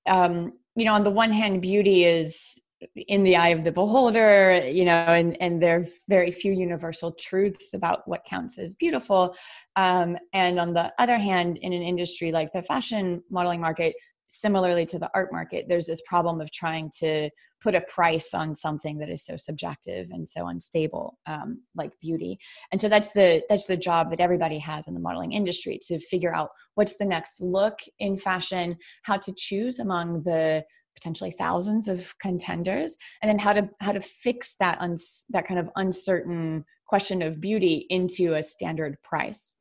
um, 0.08 0.54
you 0.76 0.86
know, 0.86 0.94
on 0.94 1.04
the 1.04 1.12
one 1.12 1.32
hand, 1.32 1.62
beauty 1.62 2.06
is 2.06 2.60
in 2.96 3.24
the 3.24 3.36
eye 3.36 3.50
of 3.50 3.64
the 3.64 3.72
beholder 3.72 4.68
you 4.68 4.84
know 4.84 4.94
and 4.94 5.42
and 5.42 5.62
there 5.62 5.78
are 5.78 5.86
very 6.10 6.32
few 6.32 6.52
universal 6.52 7.12
truths 7.14 7.74
about 7.74 8.08
what 8.08 8.26
counts 8.30 8.58
as 8.58 8.76
beautiful. 8.76 9.36
Um, 9.76 10.18
and 10.34 10.60
on 10.60 10.74
the 10.74 10.92
other 11.00 11.18
hand 11.18 11.58
in 11.58 11.74
an 11.74 11.82
industry 11.82 12.32
like 12.32 12.52
the 12.52 12.62
fashion 12.62 13.24
modeling 13.30 13.62
market 13.62 13.96
similarly 14.28 14.86
to 14.86 15.00
the 15.00 15.10
art 15.14 15.32
market 15.32 15.66
there's 15.70 15.86
this 15.86 16.02
problem 16.08 16.42
of 16.42 16.52
trying 16.52 16.92
to 17.00 17.30
put 17.66 17.74
a 17.74 17.82
price 17.82 18.34
on 18.36 18.54
something 18.54 19.00
that 19.00 19.10
is 19.10 19.26
so 19.26 19.36
subjective 19.36 20.08
and 20.12 20.30
so 20.30 20.48
unstable 20.48 21.18
um, 21.26 21.62
like 21.76 21.92
beauty. 22.00 22.38
And 22.72 22.80
so 22.80 22.88
that's 22.88 23.12
the 23.14 23.42
that's 23.50 23.66
the 23.66 23.76
job 23.76 24.12
that 24.12 24.20
everybody 24.20 24.60
has 24.60 24.88
in 24.88 24.94
the 24.94 25.00
modeling 25.00 25.32
industry 25.32 25.80
to 25.88 26.00
figure 26.00 26.34
out 26.34 26.52
what's 26.76 26.98
the 26.98 27.06
next 27.06 27.42
look 27.42 27.80
in 27.98 28.18
fashion 28.18 28.78
how 29.04 29.18
to 29.18 29.34
choose 29.36 29.80
among 29.80 30.22
the 30.24 30.64
potentially 30.96 31.32
thousands 31.32 31.88
of 31.88 32.18
contenders. 32.20 32.98
And 33.22 33.30
then 33.30 33.40
how 33.40 33.54
to 33.54 33.70
how 33.80 33.92
to 33.92 34.02
fix 34.02 34.56
that 34.60 34.80
uns, 34.82 35.26
that 35.30 35.48
kind 35.48 35.60
of 35.60 35.70
uncertain 35.76 36.66
question 36.86 37.22
of 37.22 37.42
beauty 37.42 37.86
into 37.90 38.36
a 38.36 38.44
standard 38.44 38.98
price. 39.04 39.56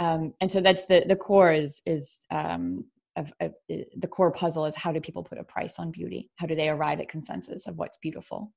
Um, 0.00 0.34
and 0.40 0.50
so 0.50 0.60
that's 0.60 0.86
the 0.86 1.04
the 1.06 1.16
core 1.16 1.52
is 1.52 1.82
is 1.86 2.26
um, 2.30 2.84
of, 3.16 3.32
of, 3.40 3.52
the 3.68 4.08
core 4.08 4.30
puzzle 4.30 4.64
is 4.66 4.76
how 4.76 4.92
do 4.92 5.00
people 5.00 5.24
put 5.24 5.38
a 5.38 5.44
price 5.44 5.78
on 5.78 5.90
beauty? 5.90 6.30
How 6.36 6.46
do 6.46 6.54
they 6.54 6.68
arrive 6.68 7.00
at 7.00 7.08
consensus 7.08 7.66
of 7.66 7.76
what's 7.76 7.98
beautiful? 7.98 8.52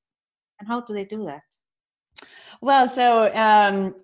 And 0.60 0.68
how 0.68 0.80
do 0.82 0.94
they 0.94 1.04
do 1.04 1.24
that? 1.24 1.42
Well 2.60 2.88
so 2.88 3.34
um, 3.34 3.94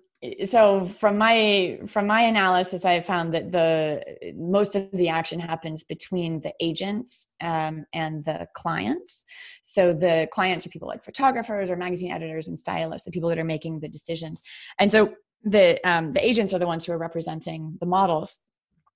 so 0.45 0.85
from 0.85 1.17
my 1.17 1.79
from 1.87 2.05
my 2.05 2.21
analysis 2.21 2.83
i 2.83 2.99
found 2.99 3.33
that 3.33 3.53
the 3.53 4.03
most 4.35 4.75
of 4.75 4.89
the 4.91 5.09
action 5.09 5.39
happens 5.39 5.83
between 5.83 6.41
the 6.41 6.53
agents 6.59 7.33
um, 7.41 7.85
and 7.93 8.25
the 8.25 8.47
clients. 8.53 9.25
So 9.63 9.93
the 9.93 10.27
clients 10.31 10.65
are 10.65 10.69
people 10.69 10.87
like 10.87 11.03
photographers 11.03 11.69
or 11.69 11.75
magazine 11.75 12.11
editors 12.11 12.47
and 12.47 12.59
stylists 12.59 13.05
the 13.05 13.11
people 13.11 13.29
that 13.29 13.39
are 13.39 13.43
making 13.43 13.79
the 13.79 13.89
decisions. 13.89 14.41
And 14.79 14.91
so 14.91 15.13
the 15.43 15.79
um, 15.89 16.13
the 16.13 16.25
agents 16.25 16.53
are 16.53 16.59
the 16.59 16.67
ones 16.67 16.85
who 16.85 16.91
are 16.91 16.97
representing 16.97 17.77
the 17.79 17.85
models. 17.85 18.37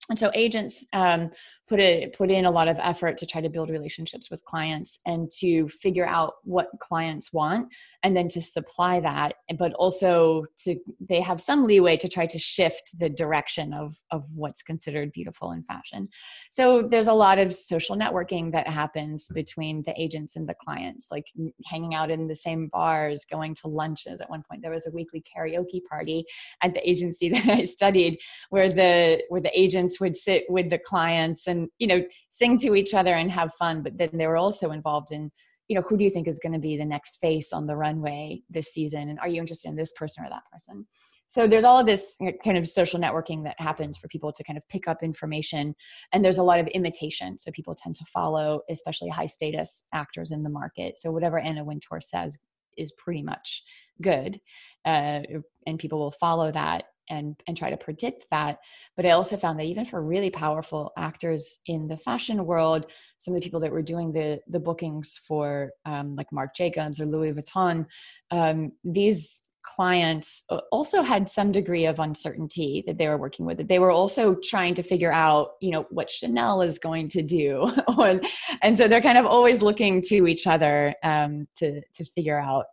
And 0.10 0.20
so 0.20 0.32
agents 0.34 0.86
um, 0.92 1.32
put 1.70 1.80
a 1.80 2.12
put 2.16 2.30
in 2.30 2.46
a 2.46 2.52
lot 2.52 2.68
of 2.68 2.78
effort 2.82 3.18
to 3.18 3.26
try 3.26 3.42
to 3.42 3.50
build 3.50 3.70
relationships 3.70 4.30
with 4.30 4.44
clients 4.46 5.00
and 5.06 5.32
to 5.40 5.68
figure 5.70 6.06
out 6.06 6.34
what 6.44 6.68
clients 6.80 7.32
want 7.32 7.68
and 8.04 8.16
then 8.18 8.28
to 8.28 8.42
supply 8.42 9.00
that 9.00 9.36
but 9.58 9.74
also 9.74 10.46
to 10.58 10.76
they 11.00 11.22
have 11.22 11.40
some 11.40 11.66
leeway 11.66 11.96
to 11.96 12.10
try 12.10 12.26
to 12.26 12.40
shift 12.40 12.92
the 13.00 13.10
direction 13.10 13.74
of 13.74 13.96
of 14.12 14.26
what's 14.34 14.62
considered 14.62 15.12
beautiful 15.12 15.52
in 15.52 15.64
fashion. 15.64 16.10
So 16.52 16.82
there's 16.82 17.08
a 17.08 17.14
lot 17.14 17.40
of 17.40 17.54
social 17.54 17.96
networking 17.96 18.52
that 18.52 18.68
happens 18.68 19.28
between 19.34 19.84
the 19.86 19.94
agents 20.00 20.36
and 20.36 20.48
the 20.48 20.56
clients 20.56 21.08
like 21.12 21.26
hanging 21.66 21.96
out 21.96 22.12
in 22.12 22.28
the 22.28 22.36
same 22.36 22.68
bars 22.68 23.26
going 23.30 23.56
to 23.56 23.68
lunches. 23.68 24.20
At 24.22 24.30
one 24.30 24.44
point 24.50 24.62
there 24.62 24.72
was 24.72 24.88
a 24.88 24.92
weekly 24.92 25.24
karaoke 25.24 25.84
party 25.90 26.26
at 26.62 26.74
the 26.74 26.90
agency 26.90 27.30
that 27.34 27.48
i 27.48 27.64
studied 27.64 28.20
where 28.50 28.70
the 28.70 29.22
where 29.30 29.42
the 29.42 29.60
agents 29.60 30.00
would 30.00 30.16
sit 30.18 30.44
with 30.50 30.70
the 30.70 30.78
clients 30.78 31.48
and 31.48 31.53
you 31.80 31.88
know 31.88 32.02
sing 32.30 32.58
to 32.60 32.76
each 32.76 32.94
other 32.94 33.14
and 33.14 33.32
have 33.32 33.54
fun 33.54 33.82
but 33.84 33.98
then 33.98 34.10
they 34.14 34.28
were 34.28 34.38
also 34.38 34.72
involved 34.72 35.12
in 35.12 35.32
you 35.68 35.76
know 35.76 35.82
who 35.82 35.98
do 35.98 36.04
you 36.04 36.10
think 36.10 36.28
is 36.28 36.40
going 36.40 36.54
to 36.54 36.60
be 36.60 36.78
the 36.78 36.86
next 36.86 37.18
face 37.18 37.54
on 37.54 37.68
the 37.68 37.76
runway 37.76 38.42
this 38.50 38.74
season? 38.74 39.10
And 39.10 39.20
are 39.20 39.28
you 39.28 39.40
interested 39.40 39.70
in 39.70 39.76
this 39.76 39.92
person 39.94 40.24
or 40.24 40.30
that 40.30 40.44
person? 40.52 40.86
So 41.30 41.48
there's 41.48 41.64
all 41.64 41.80
of 41.80 41.88
this 41.88 42.16
kind 42.44 42.60
of 42.60 42.70
social 42.70 43.00
networking 43.00 43.44
that 43.46 43.56
happens 43.58 43.98
for 43.98 44.08
people 44.08 44.32
to 44.32 44.44
kind 44.44 44.56
of 44.56 44.68
pick 44.70 44.88
up 44.88 45.02
information 45.02 45.74
and 46.12 46.24
there's 46.24 46.38
a 46.38 46.44
lot 46.44 46.60
of 46.60 46.68
imitation. 46.68 47.40
So 47.40 47.50
people 47.52 47.74
tend 47.74 47.96
to 47.96 48.06
follow 48.06 48.62
especially 48.70 49.10
high 49.10 49.26
status 49.26 49.84
actors 49.94 50.30
in 50.30 50.44
the 50.44 50.50
market. 50.50 51.00
So 51.00 51.12
whatever 51.12 51.40
anna 51.40 51.64
wintour 51.64 52.02
says 52.02 52.38
is 52.78 52.92
pretty 52.92 53.24
much 53.24 53.64
good 54.00 54.40
uh, 54.86 55.22
and 55.66 55.80
people 55.80 55.98
will 55.98 56.12
follow 56.12 56.52
that 56.52 56.84
and 57.10 57.36
and 57.48 57.58
try 57.58 57.70
to 57.70 57.78
predict 57.78 58.26
that. 58.32 58.60
But 58.96 59.06
i 59.06 59.12
also 59.12 59.38
found 59.38 59.60
that 59.60 59.66
even 59.66 59.86
for 59.86 60.02
really 60.02 60.30
powerful 60.30 60.92
actors 60.98 61.60
in 61.68 61.88
the 61.88 61.98
fashion 61.98 62.46
world 62.46 62.88
some 63.20 63.34
of 63.34 63.40
the 63.40 63.46
people 63.46 63.60
that 63.62 63.72
were 63.72 63.82
doing 63.82 64.12
the 64.12 64.40
the 64.48 64.60
bookings 64.60 65.20
for 65.28 65.72
um, 65.86 66.16
like 66.16 66.32
marc 66.32 66.56
jacobs 66.56 67.00
or 67.00 67.06
louis 67.06 67.34
vuitton 67.34 67.86
um, 68.32 68.72
these 68.84 69.44
clients 69.64 70.44
also 70.72 71.02
had 71.02 71.30
some 71.30 71.52
degree 71.52 71.86
of 71.86 72.00
uncertainty 72.00 72.84
that 72.86 72.98
they 72.98 73.08
were 73.08 73.18
working 73.18 73.46
with. 73.46 73.66
They 73.68 73.80
were 73.80 73.92
also 73.92 74.36
trying 74.44 74.74
to 74.76 74.84
figure 74.84 75.12
out 75.12 75.52
you 75.62 75.72
know 75.72 75.86
what 75.90 76.12
chanel 76.12 76.62
is 76.62 76.78
going 76.78 77.10
to 77.10 77.22
do 77.22 77.72
and 78.62 78.78
so 78.78 78.88
they're 78.88 79.02
kind 79.02 79.18
of 79.18 79.26
always 79.26 79.62
looking 79.62 80.02
to 80.02 80.28
each 80.28 80.48
other 80.48 80.94
um, 81.04 81.48
to 81.58 81.82
to 81.96 82.06
figure 82.06 82.40
out 82.40 82.66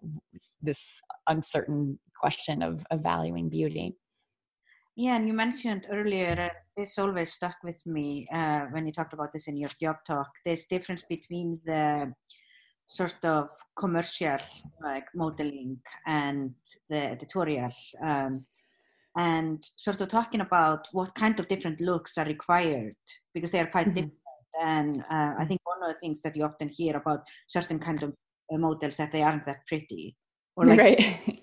this 0.63 1.01
uncertain 1.29 1.99
question 2.19 2.63
of, 2.63 2.85
of 2.91 3.01
valuing 3.01 3.49
beauty 3.49 3.95
yeah, 5.01 5.17
and 5.17 5.27
you 5.27 5.33
mentioned 5.33 5.87
earlier, 5.91 6.51
uh, 6.51 6.55
this 6.77 6.99
always 6.99 7.33
stuck 7.33 7.57
with 7.65 7.81
me 7.87 8.29
uh, 8.33 8.67
when 8.71 8.85
you 8.85 8.93
talked 8.93 9.15
about 9.15 9.33
this 9.33 9.49
in 9.49 9.57
your 9.57 9.71
job 9.81 9.97
talk. 10.07 10.29
This 10.45 10.67
difference 10.67 11.03
between 11.09 11.59
the 11.65 12.13
sort 12.87 13.25
of 13.25 13.49
commercial 13.79 14.37
like 14.83 15.07
modeling 15.15 15.79
and 16.07 16.55
the 16.91 17.03
editorial, 17.15 17.71
um, 18.05 18.45
and 19.17 19.65
sort 19.77 20.03
of 20.03 20.09
talking 20.09 20.43
about 20.43 20.87
what 20.93 21.15
kind 21.15 21.41
of 21.41 21.49
different 21.49 21.81
looks 21.81 22.19
are 22.19 22.27
required 22.27 23.01
because 23.33 23.53
they 23.53 23.61
are 23.61 23.71
quite 23.71 23.87
mm-hmm. 23.87 23.95
different. 23.95 24.15
And 24.61 25.01
uh, 25.11 25.33
I 25.39 25.47
think 25.47 25.61
one 25.65 25.83
of 25.83 25.95
the 25.95 26.01
things 26.01 26.21
that 26.23 26.37
you 26.37 26.45
often 26.45 26.69
hear 26.69 26.97
about 26.97 27.21
certain 27.49 27.79
kind 27.79 28.03
of 28.03 28.13
uh, 28.53 28.59
models 28.59 28.99
that 28.99 29.13
they 29.13 29.23
aren't 29.23 29.47
that 29.47 29.67
pretty, 29.67 30.15
or 30.57 30.67
like 30.67 30.79
right. 30.79 31.41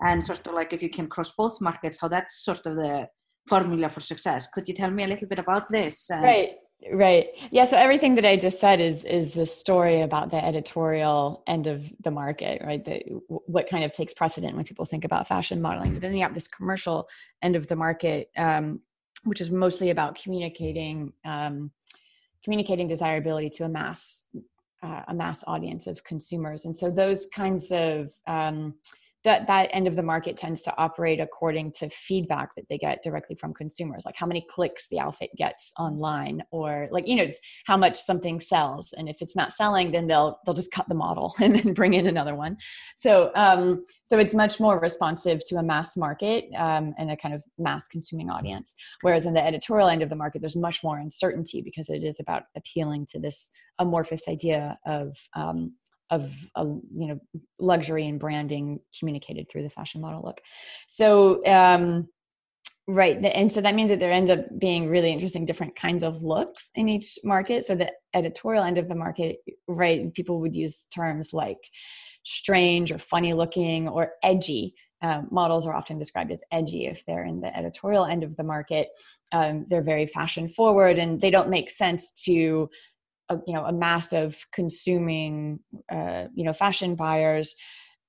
And 0.00 0.22
sort 0.22 0.46
of 0.46 0.54
like 0.54 0.72
if 0.72 0.82
you 0.82 0.90
can 0.90 1.08
cross 1.08 1.32
both 1.32 1.60
markets, 1.60 1.98
how 2.00 2.08
that's 2.08 2.44
sort 2.44 2.66
of 2.66 2.76
the 2.76 3.08
formula 3.48 3.88
for 3.88 4.00
success. 4.00 4.46
Could 4.52 4.68
you 4.68 4.74
tell 4.74 4.90
me 4.90 5.04
a 5.04 5.08
little 5.08 5.28
bit 5.28 5.38
about 5.38 5.70
this? 5.70 6.10
right. 6.10 6.56
Right. 6.92 7.30
Yeah. 7.50 7.64
So 7.64 7.76
everything 7.76 8.14
that 8.14 8.24
I 8.24 8.36
just 8.36 8.60
said 8.60 8.80
is 8.80 9.04
is 9.04 9.36
a 9.36 9.44
story 9.44 10.00
about 10.00 10.30
the 10.30 10.36
editorial 10.36 11.42
end 11.48 11.66
of 11.66 11.92
the 12.04 12.12
market, 12.12 12.62
right? 12.64 12.84
The, 12.84 13.02
what 13.26 13.68
kind 13.68 13.82
of 13.82 13.90
takes 13.90 14.14
precedent 14.14 14.54
when 14.54 14.64
people 14.64 14.84
think 14.84 15.04
about 15.04 15.26
fashion 15.26 15.60
modeling. 15.60 15.92
But 15.92 16.02
then 16.02 16.14
you 16.14 16.22
have 16.22 16.34
this 16.34 16.46
commercial 16.46 17.08
end 17.42 17.56
of 17.56 17.66
the 17.66 17.74
market, 17.74 18.30
um, 18.36 18.80
which 19.24 19.40
is 19.40 19.50
mostly 19.50 19.90
about 19.90 20.22
communicating 20.22 21.12
um, 21.24 21.72
communicating 22.44 22.86
desirability 22.86 23.50
to 23.50 23.64
a 23.64 23.68
mass 23.68 24.26
uh, 24.82 25.02
a 25.08 25.14
mass 25.14 25.42
audience 25.48 25.88
of 25.88 26.04
consumers. 26.04 26.64
And 26.64 26.76
so 26.76 26.92
those 26.92 27.26
kinds 27.34 27.72
of 27.72 28.12
um, 28.28 28.74
that 29.24 29.46
that 29.46 29.68
end 29.72 29.88
of 29.88 29.96
the 29.96 30.02
market 30.02 30.36
tends 30.36 30.62
to 30.62 30.76
operate 30.76 31.20
according 31.20 31.72
to 31.72 31.90
feedback 31.90 32.54
that 32.54 32.64
they 32.68 32.78
get 32.78 33.02
directly 33.02 33.34
from 33.34 33.52
consumers. 33.52 34.04
Like 34.04 34.16
how 34.16 34.26
many 34.26 34.46
clicks 34.48 34.88
the 34.88 35.00
outfit 35.00 35.30
gets 35.36 35.72
online 35.78 36.42
or 36.50 36.88
like 36.90 37.08
you 37.08 37.16
know 37.16 37.26
just 37.26 37.40
how 37.66 37.76
much 37.76 37.96
something 37.96 38.40
sells. 38.40 38.94
And 38.96 39.08
if 39.08 39.20
it's 39.20 39.34
not 39.34 39.52
selling 39.52 39.90
then 39.90 40.06
they'll 40.06 40.38
they'll 40.44 40.54
just 40.54 40.72
cut 40.72 40.88
the 40.88 40.94
model 40.94 41.34
and 41.40 41.54
then 41.54 41.72
bring 41.72 41.94
in 41.94 42.06
another 42.06 42.34
one. 42.34 42.56
So 42.96 43.32
um 43.34 43.84
so 44.04 44.18
it's 44.18 44.34
much 44.34 44.60
more 44.60 44.78
responsive 44.78 45.40
to 45.48 45.56
a 45.56 45.62
mass 45.62 45.96
market 45.96 46.46
um, 46.56 46.94
and 46.96 47.10
a 47.10 47.16
kind 47.16 47.34
of 47.34 47.44
mass 47.58 47.88
consuming 47.88 48.30
audience. 48.30 48.74
Whereas 49.02 49.26
in 49.26 49.34
the 49.34 49.44
editorial 49.44 49.88
end 49.88 50.02
of 50.02 50.08
the 50.08 50.16
market 50.16 50.40
there's 50.40 50.56
much 50.56 50.82
more 50.82 50.98
uncertainty 50.98 51.60
because 51.60 51.90
it 51.90 52.02
is 52.02 52.18
about 52.20 52.44
appealing 52.56 53.06
to 53.10 53.20
this 53.20 53.50
amorphous 53.78 54.26
idea 54.26 54.78
of 54.86 55.16
um, 55.34 55.74
of 56.10 56.32
a, 56.56 56.64
you 56.64 57.06
know 57.06 57.18
luxury 57.58 58.06
and 58.06 58.20
branding 58.20 58.80
communicated 58.98 59.48
through 59.50 59.62
the 59.62 59.70
fashion 59.70 60.00
model 60.00 60.22
look. 60.24 60.40
So 60.86 61.44
um 61.46 62.08
right 62.86 63.22
and 63.22 63.52
so 63.52 63.60
that 63.60 63.74
means 63.74 63.90
that 63.90 64.00
there 64.00 64.12
end 64.12 64.30
up 64.30 64.40
being 64.58 64.88
really 64.88 65.12
interesting 65.12 65.44
different 65.44 65.76
kinds 65.76 66.02
of 66.02 66.22
looks 66.22 66.70
in 66.74 66.88
each 66.88 67.18
market. 67.24 67.64
So 67.64 67.74
the 67.74 67.92
editorial 68.14 68.64
end 68.64 68.78
of 68.78 68.88
the 68.88 68.94
market 68.94 69.36
right 69.66 70.12
people 70.14 70.40
would 70.40 70.56
use 70.56 70.86
terms 70.94 71.32
like 71.32 71.58
strange 72.24 72.92
or 72.92 72.98
funny 72.98 73.32
looking 73.34 73.88
or 73.88 74.12
edgy. 74.22 74.74
Um, 75.00 75.28
models 75.30 75.64
are 75.66 75.74
often 75.74 75.98
described 75.98 76.32
as 76.32 76.42
edgy 76.50 76.86
if 76.86 77.04
they're 77.06 77.24
in 77.24 77.40
the 77.40 77.56
editorial 77.56 78.04
end 78.04 78.24
of 78.24 78.36
the 78.36 78.42
market. 78.42 78.88
Um, 79.32 79.64
they're 79.68 79.82
very 79.82 80.06
fashion 80.06 80.48
forward 80.48 80.98
and 80.98 81.20
they 81.20 81.30
don't 81.30 81.48
make 81.48 81.70
sense 81.70 82.10
to 82.24 82.68
a, 83.28 83.36
you 83.46 83.54
know 83.54 83.64
a 83.64 83.72
mass 83.72 84.12
of 84.12 84.36
consuming 84.52 85.60
uh, 85.90 86.24
you 86.34 86.44
know 86.44 86.52
fashion 86.52 86.94
buyers 86.94 87.54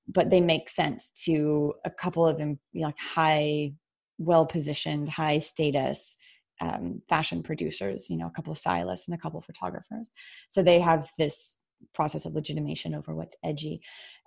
but 0.08 0.30
they 0.30 0.40
make 0.40 0.68
sense 0.68 1.12
to 1.24 1.72
a 1.84 1.90
couple 1.90 2.26
of 2.26 2.40
like 2.74 2.98
high 2.98 3.72
well 4.18 4.46
positioned 4.46 5.08
high 5.08 5.38
status 5.38 6.16
um, 6.60 7.00
fashion 7.08 7.42
producers 7.42 8.08
you 8.10 8.16
know 8.16 8.26
a 8.26 8.30
couple 8.30 8.52
of 8.52 8.58
stylists 8.58 9.08
and 9.08 9.14
a 9.14 9.20
couple 9.20 9.38
of 9.38 9.44
photographers 9.44 10.12
so 10.48 10.62
they 10.62 10.80
have 10.80 11.08
this 11.18 11.60
process 11.94 12.24
of 12.24 12.34
legitimation 12.34 12.94
over 12.94 13.14
what's 13.14 13.36
edgy. 13.44 13.80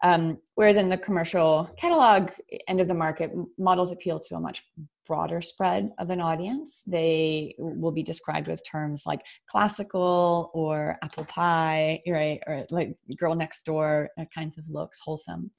Um, 0.04 0.38
whereas 0.56 0.78
in 0.78 0.90
the 0.90 0.98
commercial 0.98 1.70
catalog 1.78 2.32
end 2.68 2.82
of 2.82 2.88
the 2.88 2.94
market, 2.94 3.32
models 3.58 3.92
appeal 3.92 4.20
to 4.20 4.36
a 4.36 4.40
much 4.40 4.64
broader 5.06 5.42
spread 5.42 5.92
of 6.00 6.10
an 6.10 6.22
audience. 6.22 6.84
They 6.88 7.56
will 7.58 7.92
be 7.92 8.04
described 8.04 8.48
with 8.48 8.66
terms 8.66 9.04
like 9.06 9.22
classical 9.48 10.52
or 10.54 10.98
apple 11.04 11.26
pie, 11.26 12.02
right, 12.08 12.40
or 12.48 12.66
like 12.70 12.96
girl 13.18 13.36
next 13.36 13.66
door 13.66 14.10
kinds 14.34 14.58
of 14.58 14.64
looks, 14.70 15.00
wholesome. 15.00 15.52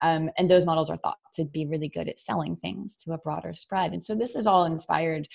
Um, 0.00 0.30
and 0.38 0.50
those 0.50 0.64
models 0.64 0.90
are 0.90 0.96
thought 0.98 1.18
to 1.34 1.44
be 1.44 1.66
really 1.66 1.88
good 1.88 2.08
at 2.08 2.18
selling 2.18 2.56
things 2.56 2.96
to 2.98 3.12
a 3.12 3.18
broader 3.18 3.54
spread. 3.54 3.92
And 3.92 4.04
so 4.04 4.14
this 4.14 4.34
is 4.34 4.46
all 4.46 4.64
inspired, 4.64 5.28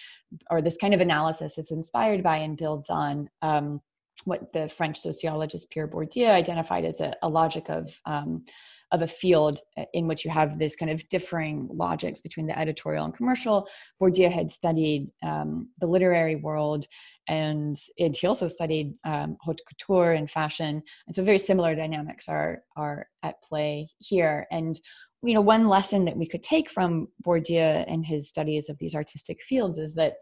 or 0.50 0.62
this 0.62 0.77
kind 0.77 0.93
of 0.93 1.01
analysis 1.01 1.58
is 1.58 1.72
inspired 1.72 2.24
by 2.24 2.38
and 2.38 2.58
builds 2.58 2.89
on 2.89 3.29
um, 3.41 3.82
what 4.25 4.53
the 4.53 4.70
French 4.70 4.98
sociologist 4.98 5.70
Pierre 5.70 5.88
Bourdieu 5.88 6.29
identified 6.29 6.86
as 6.86 7.01
a, 7.01 7.13
a 7.22 7.27
logic 7.27 7.70
of 7.70 8.00
um, 8.05 8.46
of 8.94 9.02
a 9.02 9.08
field 9.08 9.60
uh, 9.78 9.84
in 9.94 10.08
which 10.08 10.24
you 10.24 10.32
have 10.32 10.58
this 10.58 10.76
kind 10.76 10.92
of 10.92 11.08
differing 11.10 11.68
logics 11.74 12.22
between 12.22 12.48
the 12.48 12.58
editorial 12.58 13.04
and 13.04 13.14
commercial. 13.14 13.68
Bourdieu 14.02 14.32
had 14.32 14.52
studied 14.52 15.10
um, 15.24 15.70
the 15.80 15.88
literary 15.88 16.36
world, 16.36 16.86
and 17.28 17.78
he 17.98 18.28
also 18.28 18.48
studied 18.48 18.94
um, 19.04 19.36
haute 19.42 19.62
couture 19.68 20.14
and 20.14 20.30
fashion, 20.30 20.82
and 21.08 21.16
so 21.16 21.24
very 21.24 21.40
similar 21.40 21.76
dynamics 21.76 22.30
are 22.30 22.64
are 22.78 23.08
at 23.24 23.42
play 23.44 23.90
here. 23.98 24.48
And 24.52 24.80
you 25.24 25.34
know, 25.34 25.42
one 25.42 25.68
lesson 25.68 26.06
that 26.06 26.18
we 26.18 26.28
could 26.28 26.44
take 26.44 26.70
from 26.70 27.08
Bourdieu 27.26 27.86
and 27.88 28.06
his 28.06 28.30
studies 28.30 28.70
of 28.70 28.78
these 28.78 28.94
artistic 28.96 29.42
fields 29.42 29.78
is 29.78 29.96
that 29.96 30.16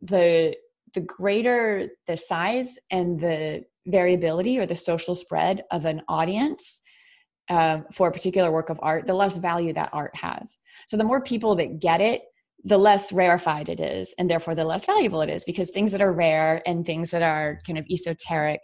the 0.00 0.54
the 0.94 1.00
greater 1.00 1.88
the 2.06 2.16
size 2.16 2.78
and 2.90 3.20
the 3.20 3.64
variability 3.86 4.58
or 4.58 4.66
the 4.66 4.76
social 4.76 5.14
spread 5.14 5.64
of 5.70 5.86
an 5.86 6.02
audience 6.08 6.82
uh, 7.48 7.80
for 7.92 8.08
a 8.08 8.12
particular 8.12 8.50
work 8.50 8.70
of 8.70 8.78
art, 8.82 9.06
the 9.06 9.14
less 9.14 9.38
value 9.38 9.72
that 9.72 9.90
art 9.92 10.14
has. 10.14 10.58
So 10.86 10.96
the 10.96 11.04
more 11.04 11.22
people 11.22 11.56
that 11.56 11.80
get 11.80 12.00
it, 12.00 12.22
the 12.64 12.78
less 12.78 13.12
rarefied 13.12 13.68
it 13.68 13.80
is, 13.80 14.14
and 14.18 14.28
therefore 14.28 14.54
the 14.54 14.64
less 14.64 14.84
valuable 14.84 15.20
it 15.22 15.30
is 15.30 15.44
because 15.44 15.70
things 15.70 15.92
that 15.92 16.02
are 16.02 16.12
rare 16.12 16.60
and 16.66 16.84
things 16.84 17.10
that 17.12 17.22
are 17.22 17.58
kind 17.66 17.78
of 17.78 17.86
esoteric 17.90 18.60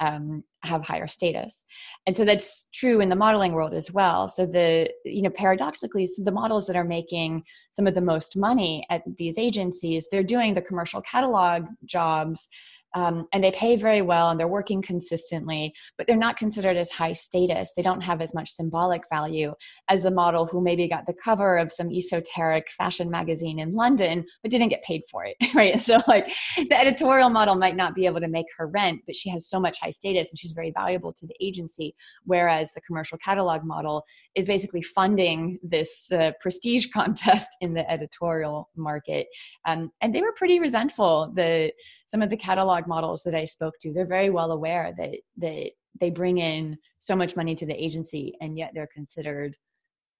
um, 0.00 0.42
have 0.62 0.84
higher 0.84 1.08
status 1.08 1.64
and 2.06 2.16
so 2.16 2.24
that's 2.24 2.68
true 2.74 3.00
in 3.00 3.08
the 3.08 3.16
modeling 3.16 3.52
world 3.52 3.72
as 3.72 3.92
well 3.92 4.28
so 4.28 4.44
the 4.44 4.90
you 5.04 5.22
know 5.22 5.30
paradoxically 5.30 6.08
the 6.18 6.32
models 6.32 6.66
that 6.66 6.76
are 6.76 6.84
making 6.84 7.42
some 7.72 7.86
of 7.86 7.94
the 7.94 8.00
most 8.00 8.36
money 8.36 8.84
at 8.90 9.02
these 9.16 9.38
agencies 9.38 10.08
they're 10.10 10.22
doing 10.22 10.54
the 10.54 10.60
commercial 10.60 11.00
catalog 11.02 11.64
jobs 11.84 12.48
um, 12.96 13.28
and 13.32 13.44
they 13.44 13.50
pay 13.50 13.76
very 13.76 14.00
well 14.00 14.30
and 14.30 14.40
they're 14.40 14.48
working 14.48 14.80
consistently, 14.80 15.74
but 15.98 16.06
they're 16.06 16.16
not 16.16 16.38
considered 16.38 16.78
as 16.78 16.90
high 16.90 17.12
status. 17.12 17.72
They 17.76 17.82
don't 17.82 18.00
have 18.00 18.22
as 18.22 18.34
much 18.34 18.48
symbolic 18.48 19.02
value 19.10 19.52
as 19.90 20.02
the 20.02 20.10
model 20.10 20.46
who 20.46 20.62
maybe 20.62 20.88
got 20.88 21.06
the 21.06 21.12
cover 21.12 21.58
of 21.58 21.70
some 21.70 21.92
esoteric 21.92 22.70
fashion 22.70 23.10
magazine 23.10 23.58
in 23.58 23.72
London, 23.72 24.24
but 24.42 24.50
didn't 24.50 24.70
get 24.70 24.82
paid 24.82 25.02
for 25.10 25.26
it, 25.26 25.36
right? 25.54 25.80
So, 25.82 26.00
like, 26.08 26.32
the 26.56 26.80
editorial 26.80 27.28
model 27.28 27.54
might 27.54 27.76
not 27.76 27.94
be 27.94 28.06
able 28.06 28.20
to 28.20 28.28
make 28.28 28.46
her 28.56 28.66
rent, 28.66 29.02
but 29.04 29.14
she 29.14 29.28
has 29.28 29.46
so 29.46 29.60
much 29.60 29.78
high 29.78 29.90
status 29.90 30.30
and 30.30 30.38
she's 30.38 30.52
very 30.52 30.70
valuable 30.70 31.12
to 31.12 31.26
the 31.26 31.36
agency. 31.38 31.94
Whereas 32.24 32.72
the 32.72 32.80
commercial 32.80 33.18
catalog 33.18 33.62
model 33.62 34.04
is 34.34 34.46
basically 34.46 34.80
funding 34.80 35.58
this 35.62 36.10
uh, 36.12 36.32
prestige 36.40 36.86
contest 36.94 37.48
in 37.60 37.74
the 37.74 37.88
editorial 37.90 38.70
market. 38.74 39.26
Um, 39.66 39.92
and 40.00 40.14
they 40.14 40.22
were 40.22 40.32
pretty 40.32 40.60
resentful. 40.60 41.30
The 41.36 41.72
some 42.06 42.22
of 42.22 42.30
the 42.30 42.36
catalog 42.36 42.85
models 42.88 43.22
that 43.24 43.34
I 43.34 43.44
spoke 43.44 43.74
to, 43.80 43.92
they're 43.92 44.06
very 44.06 44.30
well 44.30 44.52
aware 44.52 44.92
that 44.96 45.16
that 45.38 45.70
they 46.00 46.10
bring 46.10 46.38
in 46.38 46.76
so 46.98 47.16
much 47.16 47.36
money 47.36 47.54
to 47.54 47.66
the 47.66 47.84
agency 47.84 48.36
and 48.40 48.58
yet 48.58 48.72
they're 48.74 48.88
considered 48.92 49.56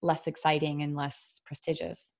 less 0.02 0.26
exciting 0.26 0.83
and 0.83 0.96
less 0.96 1.40
prestigious. 1.44 2.16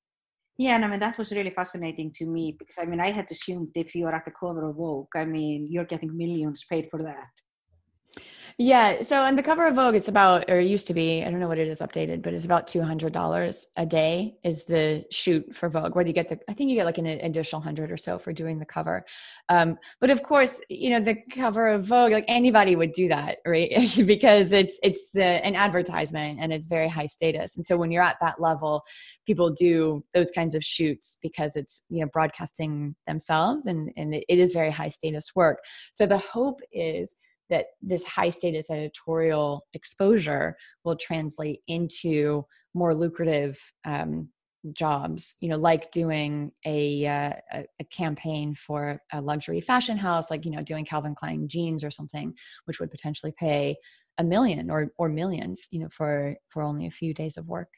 Yeah, 0.59 0.77
and 0.77 0.85
I 0.85 0.89
mean 0.89 1.01
that 1.01 1.19
was 1.19 1.33
really 1.33 1.51
fascinating 1.51 2.13
to 2.17 2.27
me 2.27 2.57
because 2.59 2.79
I 2.81 2.87
mean 2.87 3.01
I 3.01 3.11
had 3.11 3.31
assumed 3.31 3.71
if 3.75 3.95
you're 3.95 4.15
at 4.15 4.25
the 4.25 4.31
cover 4.31 4.69
of 4.69 4.77
Vogue, 4.77 5.15
I 5.15 5.25
mean 5.25 5.69
you're 5.71 5.85
getting 5.85 6.17
millions 6.17 6.65
paid 6.69 6.89
for 6.91 7.03
that. 7.03 8.23
Yeah. 8.59 9.03
So 9.03 9.21
on 9.23 9.37
the 9.37 9.43
cover 9.43 9.67
of 9.67 9.75
Vogue, 9.75 9.95
it's 9.95 10.09
about, 10.09 10.49
or 10.49 10.59
it 10.59 10.67
used 10.67 10.87
to 10.87 10.95
be, 10.95 11.23
I 11.23 11.31
don't 11.31 11.41
know 11.41 11.49
what 11.49 11.59
it 11.59 11.69
is 11.69 11.81
updated, 11.81 12.23
but 12.23 12.33
it's 12.33 12.47
about 12.47 12.67
$200 12.67 13.67
a 13.77 13.85
day 13.87 14.39
is 14.45 14.65
the 14.65 15.05
shoot 15.11 15.55
for 15.55 15.69
Vogue, 15.69 15.95
whether 15.95 16.09
you 16.09 16.15
get 16.15 16.31
the, 16.31 16.39
I 16.49 16.55
think 16.55 16.71
you 16.71 16.77
get 16.77 16.87
like 16.87 16.97
an 16.97 17.05
additional 17.05 17.61
hundred 17.61 17.93
or 17.93 17.99
so 17.99 18.19
for 18.19 18.33
doing 18.33 18.59
the 18.59 18.65
cover. 18.65 19.05
Um, 19.51 19.77
but 20.01 20.09
of 20.09 20.23
course, 20.23 20.63
you 20.71 20.89
know, 20.89 21.01
the 21.01 21.17
cover 21.31 21.69
of 21.69 21.85
Vogue, 21.85 22.13
like 22.13 22.25
anybody 22.29 22.77
would 22.77 22.93
do 22.93 23.09
that, 23.09 23.41
right? 23.47 23.71
because 24.07 24.53
it's, 24.53 24.79
it's 24.83 25.11
uh, 25.15 25.21
an 25.21 25.55
advertisement 25.55 26.39
and 26.41 26.51
it's 26.51 26.67
very 26.67 26.89
high 26.89 27.05
status. 27.05 27.57
And 27.57 27.67
so 27.67 27.77
when 27.77 27.91
you're 27.91 28.03
at 28.03 28.17
that 28.23 28.41
level, 28.41 28.85
people 29.27 29.51
do 29.51 30.03
those 30.15 30.31
kinds 30.31 30.55
of 30.55 30.65
shoots 30.65 31.19
because 31.21 31.57
it's, 31.57 31.83
you 31.91 32.01
know, 32.01 32.09
broadcasting 32.11 32.97
themselves 33.07 33.67
and, 33.67 33.91
and 33.99 34.15
it 34.15 34.25
is 34.29 34.53
very 34.53 34.71
high 34.71 34.89
status 34.89 35.37
work. 35.37 35.59
So 35.93 36.07
the 36.07 36.17
hope 36.17 36.61
is, 36.73 37.17
that 37.51 37.67
this 37.81 38.05
high 38.05 38.29
status 38.29 38.71
editorial 38.71 39.67
exposure 39.75 40.57
will 40.85 40.97
translate 40.97 41.61
into 41.69 42.45
more 42.75 42.95
lucrative 42.95 43.59
um, 43.85 44.29
jobs 44.73 45.37
you 45.41 45.49
know 45.49 45.57
like 45.57 45.91
doing 45.93 46.51
a, 46.67 47.07
uh, 47.07 47.63
a 47.81 47.85
campaign 47.93 48.55
for 48.55 49.01
a 49.13 49.21
luxury 49.21 49.61
fashion 49.61 49.97
house 49.97 50.31
like 50.31 50.45
you 50.45 50.51
know 50.51 50.63
doing 50.63 50.85
calvin 50.85 51.15
klein 51.15 51.47
jeans 51.49 51.85
or 51.85 51.91
something 51.91 52.35
which 52.65 52.81
would 52.81 52.91
potentially 52.91 53.33
pay 53.39 53.77
a 54.19 54.25
million 54.25 54.71
or 54.71 54.93
or 54.99 55.09
millions 55.09 55.69
you 55.71 55.81
know 55.81 55.89
for 55.91 56.37
for 56.49 56.63
only 56.63 56.87
a 56.87 56.91
few 56.91 57.13
days 57.15 57.37
of 57.37 57.47
work. 57.47 57.69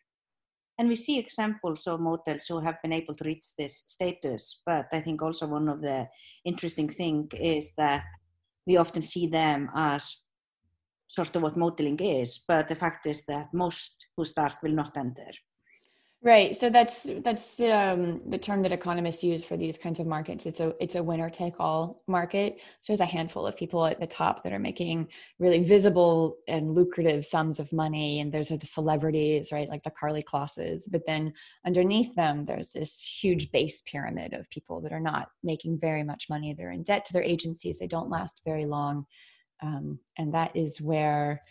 And 0.78 0.88
we 0.88 0.94
see 0.94 1.18
examples 1.18 1.88
of 1.88 1.98
models 1.98 2.46
who 2.46 2.60
have 2.60 2.80
been 2.82 2.92
able 2.92 3.14
to 3.16 3.24
reach 3.24 3.56
this 3.58 3.82
status 3.86 4.62
but 4.64 4.86
i 4.92 5.00
think 5.00 5.20
also 5.20 5.46
one 5.46 5.68
of 5.68 5.82
the 5.82 6.06
interesting 6.44 6.88
thing 6.88 7.28
is 7.32 7.72
that 7.76 8.04
we 8.68 8.76
often 8.76 9.02
see 9.02 9.26
them 9.26 9.70
as 9.74 10.18
sort 11.08 11.34
of 11.34 11.42
what 11.42 11.56
modeling 11.56 11.98
is, 11.98 12.44
but 12.46 12.68
the 12.68 12.76
fact 12.76 13.06
is 13.06 13.24
that 13.24 13.52
most 13.54 14.08
who 14.14 14.24
start 14.26 14.56
will 14.62 14.72
not 14.72 14.94
enter. 14.96 15.30
Right. 16.20 16.56
So 16.56 16.68
that's 16.68 17.06
that's 17.22 17.60
um, 17.60 18.20
the 18.28 18.38
term 18.38 18.62
that 18.62 18.72
economists 18.72 19.22
use 19.22 19.44
for 19.44 19.56
these 19.56 19.78
kinds 19.78 20.00
of 20.00 20.06
markets. 20.08 20.46
It's 20.46 20.58
a 20.58 20.74
it's 20.80 20.96
a 20.96 21.02
winner 21.02 21.30
take 21.30 21.54
all 21.60 22.02
market. 22.08 22.58
So 22.80 22.92
there's 22.92 22.98
a 22.98 23.06
handful 23.06 23.46
of 23.46 23.56
people 23.56 23.86
at 23.86 24.00
the 24.00 24.06
top 24.08 24.42
that 24.42 24.52
are 24.52 24.58
making 24.58 25.08
really 25.38 25.62
visible 25.62 26.38
and 26.48 26.74
lucrative 26.74 27.24
sums 27.24 27.60
of 27.60 27.72
money, 27.72 28.18
and 28.18 28.32
there's 28.32 28.48
the 28.48 28.58
celebrities, 28.66 29.52
right, 29.52 29.68
like 29.68 29.84
the 29.84 29.92
Karlie 29.92 30.24
Klosses. 30.24 30.90
But 30.90 31.06
then 31.06 31.34
underneath 31.64 32.12
them, 32.16 32.46
there's 32.46 32.72
this 32.72 32.98
huge 33.22 33.52
base 33.52 33.80
pyramid 33.82 34.32
of 34.32 34.50
people 34.50 34.80
that 34.80 34.92
are 34.92 34.98
not 34.98 35.30
making 35.44 35.78
very 35.78 36.02
much 36.02 36.28
money. 36.28 36.52
They're 36.52 36.72
in 36.72 36.82
debt 36.82 37.04
to 37.04 37.12
their 37.12 37.22
agencies. 37.22 37.78
They 37.78 37.86
don't 37.86 38.10
last 38.10 38.40
very 38.44 38.66
long, 38.66 39.06
um, 39.62 40.00
and 40.16 40.34
that 40.34 40.56
is 40.56 40.80
where 40.80 41.42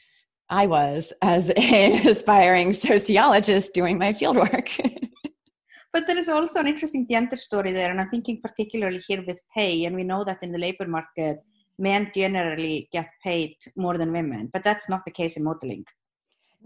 I 0.50 0.68
was 0.68 1.14
as 1.22 1.50
an 1.58 2.08
aspiring 2.08 2.74
sociologist 2.74 3.74
doing 3.74 3.98
my 3.98 4.14
fieldwork. 4.14 4.70
but 5.94 6.08
there 6.08 6.18
is 6.18 6.30
also 6.30 6.60
an 6.60 6.68
interesting 6.68 7.08
gender 7.10 7.36
story 7.36 7.72
there, 7.72 7.92
and 7.92 8.00
I'm 8.00 8.10
thinking 8.10 8.42
particularly 8.42 9.00
here 9.00 9.24
with 9.26 9.40
pay. 9.56 9.86
And 9.86 9.96
we 9.96 10.04
know 10.04 10.24
that 10.24 10.40
in 10.42 10.52
the 10.52 10.60
labor 10.60 10.88
market, 10.88 11.40
men 11.80 12.12
generally 12.16 12.90
get 12.92 13.10
paid 13.24 13.56
more 13.76 13.98
than 13.98 14.12
women, 14.12 14.50
but 14.52 14.64
that's 14.64 14.90
not 14.90 15.06
the 15.06 15.12
case 15.12 15.38
in 15.38 15.44
modeling. 15.44 15.86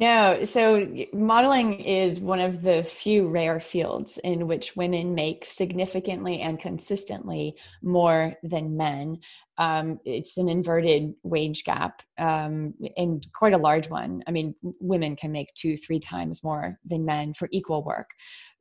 No, 0.01 0.45
so 0.45 0.91
modeling 1.13 1.79
is 1.79 2.19
one 2.19 2.39
of 2.39 2.63
the 2.63 2.83
few 2.83 3.27
rare 3.27 3.59
fields 3.59 4.17
in 4.23 4.47
which 4.47 4.75
women 4.75 5.13
make 5.13 5.45
significantly 5.45 6.41
and 6.41 6.59
consistently 6.59 7.55
more 7.83 8.33
than 8.41 8.75
men. 8.75 9.19
Um, 9.59 9.99
it's 10.03 10.37
an 10.37 10.49
inverted 10.49 11.13
wage 11.21 11.65
gap 11.65 12.01
um, 12.17 12.73
and 12.97 13.23
quite 13.35 13.53
a 13.53 13.59
large 13.59 13.91
one. 13.91 14.23
I 14.27 14.31
mean, 14.31 14.55
women 14.79 15.15
can 15.15 15.31
make 15.31 15.53
two, 15.53 15.77
three 15.77 15.99
times 15.99 16.43
more 16.43 16.79
than 16.83 17.05
men 17.05 17.35
for 17.35 17.47
equal 17.51 17.83
work. 17.83 18.09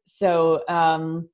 So 0.05 0.63
um, 0.69 1.31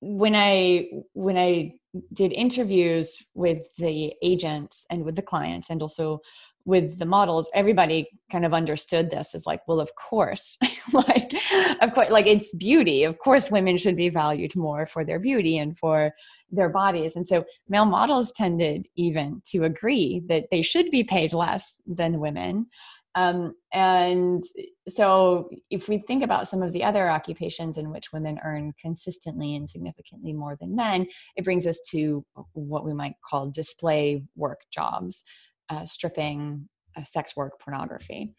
when 0.00 0.34
I 0.34 0.88
when 1.12 1.36
I 1.36 1.74
did 2.12 2.32
interviews 2.32 3.16
with 3.34 3.62
the 3.78 4.14
agents 4.22 4.84
and 4.90 5.04
with 5.04 5.14
the 5.16 5.22
clients 5.22 5.70
and 5.70 5.80
also 5.80 6.20
with 6.68 6.98
the 6.98 7.06
models 7.06 7.48
everybody 7.54 8.06
kind 8.30 8.44
of 8.44 8.52
understood 8.52 9.10
this 9.10 9.34
as 9.34 9.46
like 9.46 9.66
well 9.66 9.80
of 9.80 9.90
course 9.94 10.58
like 10.92 11.32
of 11.80 11.94
course 11.94 12.10
like 12.10 12.26
it's 12.26 12.54
beauty. 12.54 13.04
Of 13.04 13.18
course 13.18 13.50
women 13.50 13.78
should 13.78 13.96
be 13.96 14.08
valued 14.08 14.54
more 14.54 14.86
for 14.86 15.04
their 15.04 15.18
beauty 15.18 15.58
and 15.58 15.76
for 15.78 16.12
their 16.50 16.68
bodies. 16.68 17.16
And 17.16 17.26
so 17.26 17.44
male 17.68 17.84
models 17.84 18.32
tended 18.32 18.86
even 18.96 19.42
to 19.46 19.64
agree 19.64 20.22
that 20.28 20.46
they 20.50 20.62
should 20.62 20.90
be 20.90 21.04
paid 21.04 21.32
less 21.32 21.80
than 21.86 22.20
women. 22.20 22.66
Um, 23.14 23.54
and 23.72 24.44
so 24.88 25.48
if 25.70 25.88
we 25.88 25.98
think 25.98 26.22
about 26.22 26.46
some 26.46 26.62
of 26.62 26.72
the 26.72 26.84
other 26.84 27.10
occupations 27.10 27.78
in 27.78 27.90
which 27.90 28.12
women 28.12 28.38
earn 28.44 28.74
consistently 28.80 29.56
and 29.56 29.68
significantly 29.68 30.32
more 30.32 30.56
than 30.60 30.76
men 30.76 31.06
it 31.34 31.44
brings 31.44 31.66
us 31.66 31.80
to 31.90 32.24
what 32.52 32.84
we 32.84 32.94
might 32.94 33.14
call 33.28 33.50
display 33.50 34.22
work 34.36 34.60
jobs 34.70 35.24
uh, 35.70 35.84
stripping, 35.84 36.68
uh, 36.96 37.04
sex 37.04 37.36
work, 37.36 37.60
pornography. 37.60 38.34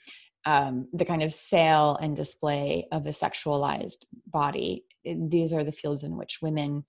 Um, 0.46 0.88
the 0.94 1.06
kind 1.06 1.22
of 1.22 1.34
sale 1.34 1.98
and 2.02 2.15
display 2.15 2.88
of 2.92 3.06
a 3.06 3.10
sexualized 3.10 4.06
body. 4.28 4.86
These 5.04 5.54
are 5.54 5.63
the 5.63 5.72
fields 5.72 6.04
in 6.04 6.15
which 6.15 6.39
women 6.42 6.86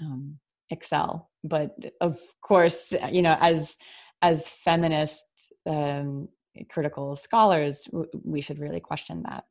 um, 0.00 0.38
excel. 0.70 1.30
But 1.44 1.76
of 2.00 2.18
course, 2.42 2.92
you 3.10 3.22
know, 3.22 3.36
as 3.40 3.76
as 4.22 4.48
feminist 4.48 5.24
um, 5.66 6.28
critical 6.70 7.16
scholars, 7.16 7.84
w- 7.92 8.10
we 8.24 8.40
should 8.40 8.58
really 8.58 8.80
question 8.80 9.22
that. 9.28 9.44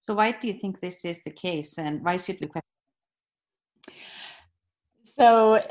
So, 0.00 0.14
why 0.14 0.32
do 0.32 0.46
you 0.46 0.54
think 0.54 0.80
this 0.80 1.04
is 1.04 1.22
the 1.24 1.30
case, 1.30 1.78
and 1.78 2.04
why 2.04 2.16
should 2.16 2.38
we 2.40 2.48
question? 2.48 2.62
So. 5.16 5.62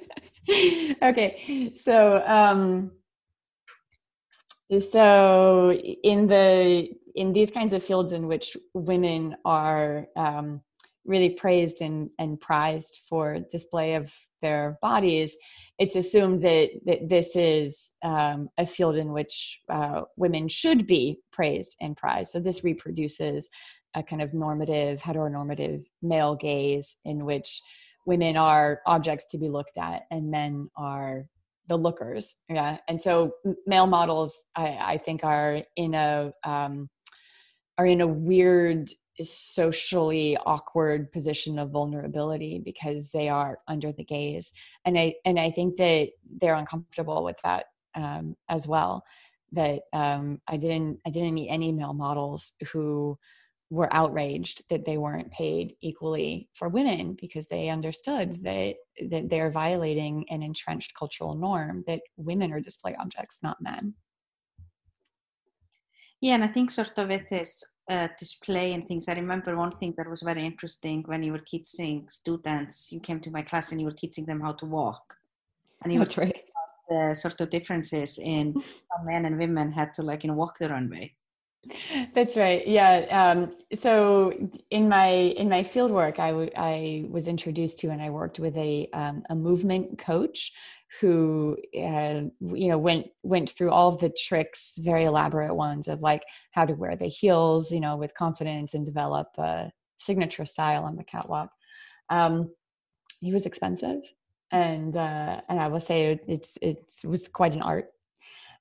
okay 1.02 1.74
so 1.82 2.22
um 2.26 2.90
so 4.90 5.72
in 5.72 6.26
the 6.26 6.88
in 7.14 7.32
these 7.32 7.50
kinds 7.50 7.72
of 7.72 7.82
fields 7.82 8.12
in 8.12 8.26
which 8.26 8.56
women 8.74 9.36
are 9.44 10.06
um, 10.16 10.60
really 11.06 11.30
praised 11.30 11.80
and, 11.80 12.10
and 12.18 12.40
prized 12.40 13.00
for 13.08 13.38
display 13.50 13.94
of 13.94 14.12
their 14.42 14.76
bodies 14.82 15.36
it's 15.78 15.96
assumed 15.96 16.42
that, 16.42 16.70
that 16.86 17.08
this 17.08 17.36
is 17.36 17.92
um, 18.02 18.48
a 18.56 18.64
field 18.64 18.96
in 18.96 19.12
which 19.12 19.60
uh, 19.68 20.02
women 20.16 20.48
should 20.48 20.86
be 20.86 21.20
praised 21.32 21.76
and 21.80 21.96
prized. 21.96 22.30
So 22.32 22.40
this 22.40 22.64
reproduces 22.64 23.50
a 23.94 24.02
kind 24.02 24.22
of 24.22 24.32
normative 24.32 25.00
heteronormative 25.00 25.82
male 26.02 26.34
gaze 26.34 26.96
in 27.04 27.24
which 27.24 27.60
women 28.06 28.36
are 28.36 28.80
objects 28.86 29.26
to 29.26 29.38
be 29.38 29.48
looked 29.48 29.76
at 29.76 30.02
and 30.10 30.30
men 30.30 30.70
are 30.76 31.26
the 31.68 31.76
lookers 31.76 32.36
yeah? 32.48 32.78
And 32.88 33.00
so 33.02 33.32
male 33.66 33.86
models 33.86 34.38
i, 34.54 34.78
I 34.80 34.98
think 34.98 35.24
are 35.24 35.62
in 35.76 35.94
a 35.94 36.32
um, 36.44 36.88
are 37.78 37.86
in 37.86 38.00
a 38.00 38.06
weird 38.06 38.90
socially 39.20 40.36
awkward 40.44 41.10
position 41.10 41.58
of 41.58 41.70
vulnerability 41.70 42.60
because 42.62 43.10
they 43.10 43.28
are 43.28 43.58
under 43.66 43.92
the 43.92 44.04
gaze. 44.04 44.52
And 44.84 44.98
i 44.98 45.14
and 45.24 45.38
i 45.38 45.50
think 45.50 45.76
that 45.76 46.10
they're 46.40 46.54
uncomfortable 46.54 47.24
with 47.24 47.36
that 47.42 47.66
um, 47.94 48.36
as 48.48 48.68
well. 48.68 49.04
That 49.52 49.82
um, 49.92 50.40
i 50.48 50.56
didn't 50.56 51.00
i 51.06 51.10
didn't 51.10 51.34
meet 51.34 51.48
any 51.48 51.72
male 51.72 51.94
models 51.94 52.52
who 52.72 53.18
were 53.70 53.92
outraged 53.92 54.62
that 54.70 54.84
they 54.86 54.96
weren't 54.96 55.30
paid 55.32 55.74
equally 55.80 56.48
for 56.54 56.68
women 56.68 57.16
because 57.20 57.48
they 57.48 57.68
understood 57.68 58.42
that 58.44 58.74
that 59.10 59.28
they're 59.28 59.50
violating 59.50 60.24
an 60.30 60.42
entrenched 60.42 60.94
cultural 60.96 61.34
norm 61.34 61.82
that 61.86 62.00
women 62.16 62.52
are 62.52 62.60
display 62.60 62.94
objects 62.98 63.38
not 63.42 63.60
men. 63.60 63.94
Yeah 66.20 66.34
and 66.34 66.44
i 66.44 66.48
think 66.48 66.70
sort 66.70 66.96
of 66.98 67.08
with 67.08 67.28
this 67.28 67.64
uh, 67.88 68.08
display 68.18 68.72
and 68.72 68.86
things. 68.86 69.08
I 69.08 69.12
remember 69.12 69.56
one 69.56 69.70
thing 69.72 69.94
that 69.96 70.08
was 70.08 70.22
very 70.22 70.44
interesting 70.44 71.04
when 71.06 71.22
you 71.22 71.32
were 71.32 71.38
teaching 71.38 72.08
students. 72.08 72.90
You 72.90 73.00
came 73.00 73.20
to 73.20 73.30
my 73.30 73.42
class 73.42 73.70
and 73.70 73.80
you 73.80 73.86
were 73.86 73.92
teaching 73.92 74.26
them 74.26 74.40
how 74.40 74.52
to 74.54 74.66
walk. 74.66 75.14
And 75.84 75.92
you 75.92 76.00
That's 76.00 76.16
were 76.16 76.24
right. 76.24 76.42
the 76.88 77.14
sort 77.14 77.40
of 77.40 77.50
differences 77.50 78.18
in 78.18 78.54
how 78.90 79.04
men 79.04 79.24
and 79.24 79.38
women 79.38 79.72
had 79.72 79.94
to 79.94 80.02
like 80.02 80.24
you 80.24 80.28
know 80.28 80.34
walk 80.34 80.58
the 80.58 80.68
runway 80.68 81.14
that's 82.14 82.36
right. 82.36 82.66
Yeah. 82.66 83.06
Um, 83.10 83.56
so 83.74 84.32
in 84.70 84.88
my 84.88 85.08
in 85.08 85.48
my 85.48 85.62
field 85.62 85.90
work, 85.90 86.18
I, 86.18 86.30
w- 86.30 86.50
I 86.56 87.04
was 87.10 87.28
introduced 87.28 87.78
to 87.80 87.90
and 87.90 88.00
I 88.00 88.10
worked 88.10 88.38
with 88.38 88.56
a 88.56 88.88
um, 88.92 89.22
a 89.30 89.34
movement 89.34 89.98
coach 89.98 90.52
who 91.00 91.56
uh, 91.76 92.22
you 92.40 92.68
know 92.68 92.78
went 92.78 93.06
went 93.22 93.50
through 93.50 93.70
all 93.70 93.88
of 93.88 93.98
the 93.98 94.10
tricks, 94.10 94.78
very 94.78 95.04
elaborate 95.04 95.54
ones 95.54 95.88
of 95.88 96.00
like 96.00 96.22
how 96.52 96.64
to 96.64 96.74
wear 96.74 96.96
the 96.96 97.06
heels, 97.06 97.72
you 97.72 97.80
know, 97.80 97.96
with 97.96 98.14
confidence 98.14 98.74
and 98.74 98.86
develop 98.86 99.28
a 99.38 99.70
signature 99.98 100.44
style 100.44 100.84
on 100.84 100.96
the 100.96 101.04
catwalk. 101.04 101.50
Um, 102.10 102.52
he 103.20 103.32
was 103.32 103.46
expensive, 103.46 104.00
and 104.50 104.96
uh, 104.96 105.40
and 105.48 105.60
I 105.60 105.68
will 105.68 105.80
say 105.80 106.20
it's 106.28 106.58
it 106.62 106.84
was 107.04 107.28
quite 107.28 107.52
an 107.52 107.62
art 107.62 107.90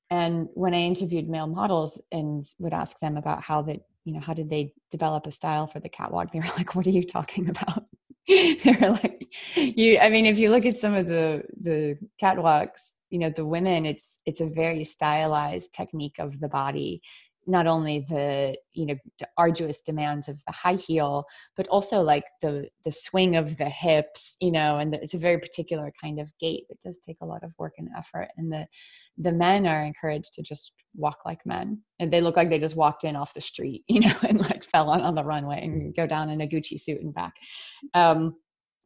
and 0.10 0.48
when 0.54 0.74
I 0.74 0.82
interviewed 0.82 1.30
male 1.30 1.48
models 1.48 2.02
and 2.12 2.48
would 2.60 2.74
ask 2.74 3.00
them 3.00 3.18
about 3.18 3.41
how 3.41 3.62
they, 3.62 3.82
you 4.04 4.13
know, 4.13 4.20
how 4.20 4.34
did 4.34 4.50
they 4.50 4.74
develop 4.91 5.26
a 5.26 5.32
style 5.32 5.68
for 5.68 5.80
the 5.80 5.89
catwalk, 5.89 6.32
they 6.32 6.39
were 6.39 6.46
like, 6.58 6.76
"What 6.76 6.88
are 6.88 6.91
you 6.91 7.04
talking 7.04 7.50
about?" 7.50 7.86
they 8.28 8.78
were 8.80 8.91
like, 8.91 9.28
"You." 9.56 10.00
I 10.00 10.10
mean, 10.10 10.26
if 10.26 10.38
you 10.38 10.50
look 10.52 10.65
at 10.65 10.78
some 10.78 10.94
of 10.94 11.08
the 11.08 11.44
the 11.62 11.98
catwalks, 12.22 12.91
you 13.10 13.20
know, 13.20 13.30
the 13.30 13.46
women, 13.46 13.86
it's 13.86 14.18
it's 14.26 14.41
a 14.41 14.46
very 14.46 14.84
stylized 14.84 15.74
technique 15.74 16.20
of 16.20 16.39
the 16.39 16.50
body 16.50 17.02
not 17.47 17.67
only 17.67 18.05
the 18.10 18.55
you 18.73 18.86
know 18.86 18.95
the 19.19 19.27
arduous 19.38 19.81
demands 19.81 20.27
of 20.27 20.41
the 20.45 20.53
high 20.53 20.75
heel 20.75 21.25
but 21.55 21.67
also 21.67 22.01
like 22.01 22.23
the 22.41 22.67
the 22.84 22.91
swing 22.91 23.36
of 23.36 23.58
the 23.58 23.69
hips 23.69 24.36
you 24.41 24.51
know 24.51 24.77
and 24.77 24.93
the, 24.93 25.01
it's 25.01 25.13
a 25.13 25.19
very 25.19 25.38
particular 25.38 25.91
kind 26.01 26.19
of 26.19 26.31
gait 26.39 26.65
it 26.69 26.79
does 26.84 26.99
take 26.99 27.17
a 27.21 27.25
lot 27.25 27.43
of 27.43 27.53
work 27.58 27.73
and 27.77 27.89
effort. 27.97 28.29
And 28.38 28.51
the 28.51 28.67
the 29.17 29.31
men 29.31 29.65
are 29.65 29.84
encouraged 29.84 30.34
to 30.34 30.41
just 30.41 30.73
walk 30.93 31.19
like 31.25 31.45
men. 31.45 31.81
And 31.99 32.12
they 32.12 32.19
look 32.19 32.36
like 32.36 32.49
they 32.49 32.60
just 32.60 32.75
walked 32.75 33.03
in 33.05 33.15
off 33.15 33.34
the 33.34 33.41
street 33.41 33.84
you 33.88 34.01
know 34.01 34.15
and 34.27 34.41
like 34.41 34.63
fell 34.63 34.89
on 34.89 35.01
on 35.01 35.15
the 35.15 35.23
runway 35.23 35.63
and 35.63 35.95
go 35.95 36.08
down 36.08 36.29
in 36.29 36.41
a 36.41 36.47
gucci 36.47 36.79
suit 36.79 37.01
and 37.01 37.13
back. 37.13 37.34
Um 37.93 38.36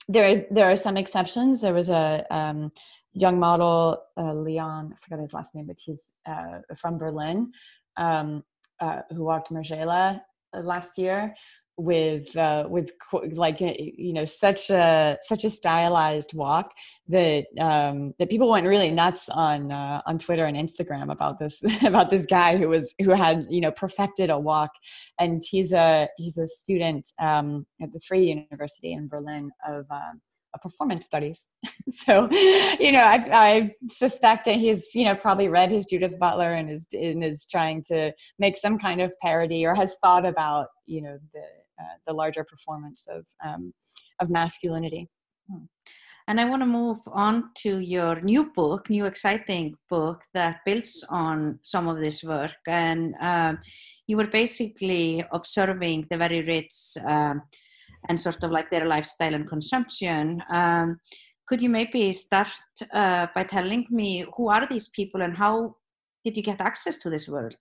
there 0.07 0.25
are 0.31 0.45
there 0.51 0.71
are 0.71 0.77
some 0.77 0.97
exceptions. 0.97 1.61
There 1.61 1.73
was 1.73 1.89
a 1.89 2.25
um 2.31 2.71
young 3.13 3.39
model 3.39 3.97
uh, 4.17 4.33
leon 4.33 4.93
i 4.93 4.95
forgot 4.99 5.19
his 5.19 5.33
last 5.33 5.55
name 5.55 5.65
but 5.65 5.77
he's 5.79 6.13
uh, 6.29 6.59
from 6.77 6.99
berlin 6.99 7.51
um, 7.99 8.43
uh, 8.79 9.01
who 9.11 9.23
walked 9.23 9.51
Margiela 9.51 10.21
uh, 10.55 10.61
last 10.61 10.97
year 10.97 11.35
with 11.79 12.35
uh, 12.35 12.65
with 12.69 12.91
like 13.31 13.61
uh, 13.61 13.71
you 13.77 14.13
know 14.13 14.25
such 14.25 14.69
a 14.69 15.17
such 15.23 15.45
a 15.45 15.49
stylized 15.49 16.33
walk 16.33 16.71
that 17.07 17.45
um, 17.59 18.13
that 18.19 18.29
people 18.29 18.49
went 18.49 18.67
really 18.67 18.91
nuts 18.91 19.29
on 19.29 19.71
uh, 19.71 20.01
on 20.05 20.19
Twitter 20.19 20.45
and 20.45 20.57
Instagram 20.57 21.11
about 21.11 21.39
this 21.39 21.61
about 21.83 22.09
this 22.09 22.25
guy 22.25 22.57
who 22.57 22.67
was 22.67 22.93
who 23.01 23.11
had 23.11 23.47
you 23.49 23.61
know 23.61 23.71
perfected 23.71 24.29
a 24.29 24.37
walk, 24.37 24.71
and 25.19 25.41
he's 25.49 25.71
a 25.71 26.09
he's 26.17 26.37
a 26.37 26.47
student 26.47 27.09
um, 27.19 27.65
at 27.81 27.93
the 27.93 27.99
Free 28.01 28.25
University 28.25 28.91
in 28.91 29.07
Berlin 29.07 29.49
of 29.65 29.85
um, 29.89 30.21
performance 30.57 31.05
studies. 31.05 31.49
so, 31.89 32.29
you 32.79 32.91
know, 32.91 33.01
I, 33.01 33.29
I, 33.31 33.71
suspect 33.89 34.45
that 34.45 34.55
he's, 34.55 34.87
you 34.93 35.05
know, 35.05 35.15
probably 35.15 35.47
read 35.47 35.71
his 35.71 35.85
Judith 35.85 36.17
Butler 36.19 36.53
and 36.53 36.69
is 36.69 36.87
and 36.91 37.23
is 37.23 37.45
trying 37.45 37.83
to 37.83 38.11
make 38.39 38.57
some 38.57 38.79
kind 38.79 39.01
of 39.01 39.13
parody 39.21 39.65
or 39.65 39.75
has 39.75 39.97
thought 40.01 40.25
about, 40.25 40.67
you 40.85 41.01
know, 41.01 41.17
the 41.33 41.39
uh, 41.81 41.95
the 42.07 42.13
larger 42.13 42.43
performance 42.43 43.05
of 43.09 43.25
um, 43.45 43.73
of 44.19 44.29
masculinity. 44.29 45.07
Hmm. 45.49 45.65
And 46.27 46.39
I 46.39 46.45
want 46.45 46.61
to 46.61 46.67
move 46.67 46.99
on 47.07 47.49
to 47.63 47.79
your 47.79 48.21
new 48.21 48.51
book, 48.53 48.87
new 48.87 49.05
exciting 49.05 49.73
book 49.89 50.21
that 50.35 50.59
builds 50.63 51.03
on 51.09 51.57
some 51.63 51.87
of 51.87 51.99
this 51.99 52.23
work. 52.23 52.51
And 52.67 53.15
um, 53.19 53.57
you 54.05 54.15
were 54.15 54.27
basically 54.27 55.23
observing 55.31 56.05
the 56.11 56.17
very 56.17 56.43
rich. 56.43 56.75
Um, 57.03 57.41
and 58.09 58.19
sort 58.19 58.43
of 58.43 58.51
like 58.51 58.69
their 58.69 58.85
lifestyle 58.85 59.33
and 59.33 59.47
consumption. 59.47 60.43
Um, 60.49 60.99
could 61.47 61.61
you 61.61 61.69
maybe 61.69 62.11
start 62.13 62.51
uh, 62.93 63.27
by 63.33 63.43
telling 63.43 63.87
me 63.89 64.25
who 64.35 64.49
are 64.49 64.67
these 64.67 64.89
people 64.89 65.21
and 65.21 65.37
how 65.37 65.75
did 66.23 66.35
you 66.35 66.43
get 66.43 66.59
access 66.59 66.97
to 66.97 67.09
this 67.09 67.27
world? 67.27 67.55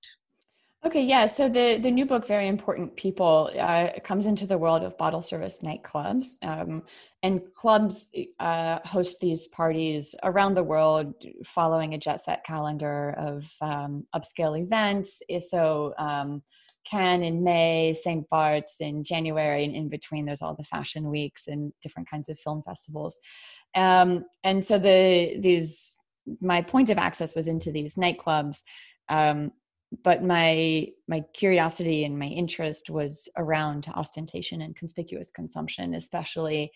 Okay, 0.87 1.03
yeah. 1.03 1.27
So 1.27 1.49
the 1.49 1.79
the 1.79 1.91
new 1.91 2.07
book, 2.07 2.25
Very 2.27 2.47
Important 2.47 2.95
People, 2.95 3.51
uh, 3.59 3.89
comes 4.05 4.27
into 4.27 4.47
the 4.47 4.57
world 4.57 4.85
of 4.85 4.97
bottle 4.97 5.23
service 5.23 5.59
nightclubs, 5.65 6.37
um, 6.43 6.85
and 7.25 7.41
clubs 7.55 8.13
uh, 8.39 8.79
host 8.85 9.19
these 9.21 9.49
parties 9.49 10.15
around 10.23 10.55
the 10.55 10.63
world, 10.63 11.15
following 11.45 11.95
a 11.95 11.99
jet 11.99 12.21
set 12.21 12.45
calendar 12.45 13.11
of 13.19 13.51
um, 13.61 14.07
upscale 14.15 14.61
events. 14.61 15.21
So 15.51 15.95
um, 15.99 16.43
Cannes 16.89 17.23
in 17.23 17.45
May, 17.45 17.95
St. 17.95 18.29
Bart's 18.31 18.77
in 18.81 19.05
January, 19.05 19.65
and 19.65 19.75
in 19.75 19.89
between 19.89 20.27
there's 20.27 20.43
all 20.43 20.55
the 20.55 20.65
fashion 20.65 21.11
weeks 21.11 21.47
and 21.47 21.73
different 21.83 22.09
kinds 22.09 22.29
of 22.29 22.39
film 22.39 22.63
festivals. 22.63 23.19
Um, 23.75 24.25
and 24.45 24.65
so 24.65 24.79
the 24.79 25.39
these 25.41 25.97
my 26.41 26.63
point 26.63 26.91
of 26.91 26.99
access 26.99 27.35
was 27.35 27.49
into 27.49 27.73
these 27.73 27.95
nightclubs 27.95 28.63
um, 29.09 29.53
but 30.05 30.23
my 30.23 30.87
my 31.07 31.23
curiosity 31.33 32.05
and 32.05 32.19
my 32.19 32.27
interest 32.27 32.91
was 32.91 33.29
around 33.37 33.87
ostentation 33.95 34.61
and 34.63 34.77
conspicuous 34.77 35.31
consumption 35.31 35.95
especially 35.95 36.71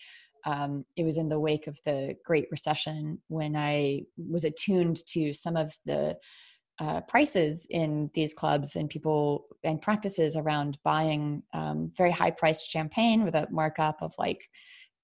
um, 0.45 0.83
it 0.97 1.03
was 1.03 1.17
in 1.17 1.29
the 1.29 1.39
wake 1.39 1.67
of 1.67 1.79
the 1.85 2.15
great 2.25 2.47
recession 2.51 3.21
when 3.27 3.55
i 3.55 4.01
was 4.17 4.43
attuned 4.43 4.97
to 5.07 5.33
some 5.33 5.55
of 5.55 5.77
the 5.85 6.15
uh, 6.79 7.01
prices 7.01 7.67
in 7.69 8.09
these 8.13 8.33
clubs 8.33 8.75
and 8.75 8.89
people 8.89 9.45
and 9.63 9.81
practices 9.81 10.35
around 10.35 10.77
buying 10.83 11.43
um, 11.53 11.91
very 11.95 12.11
high 12.11 12.31
priced 12.31 12.69
champagne 12.69 13.23
with 13.23 13.35
a 13.35 13.47
markup 13.51 13.97
of 14.01 14.13
like 14.17 14.41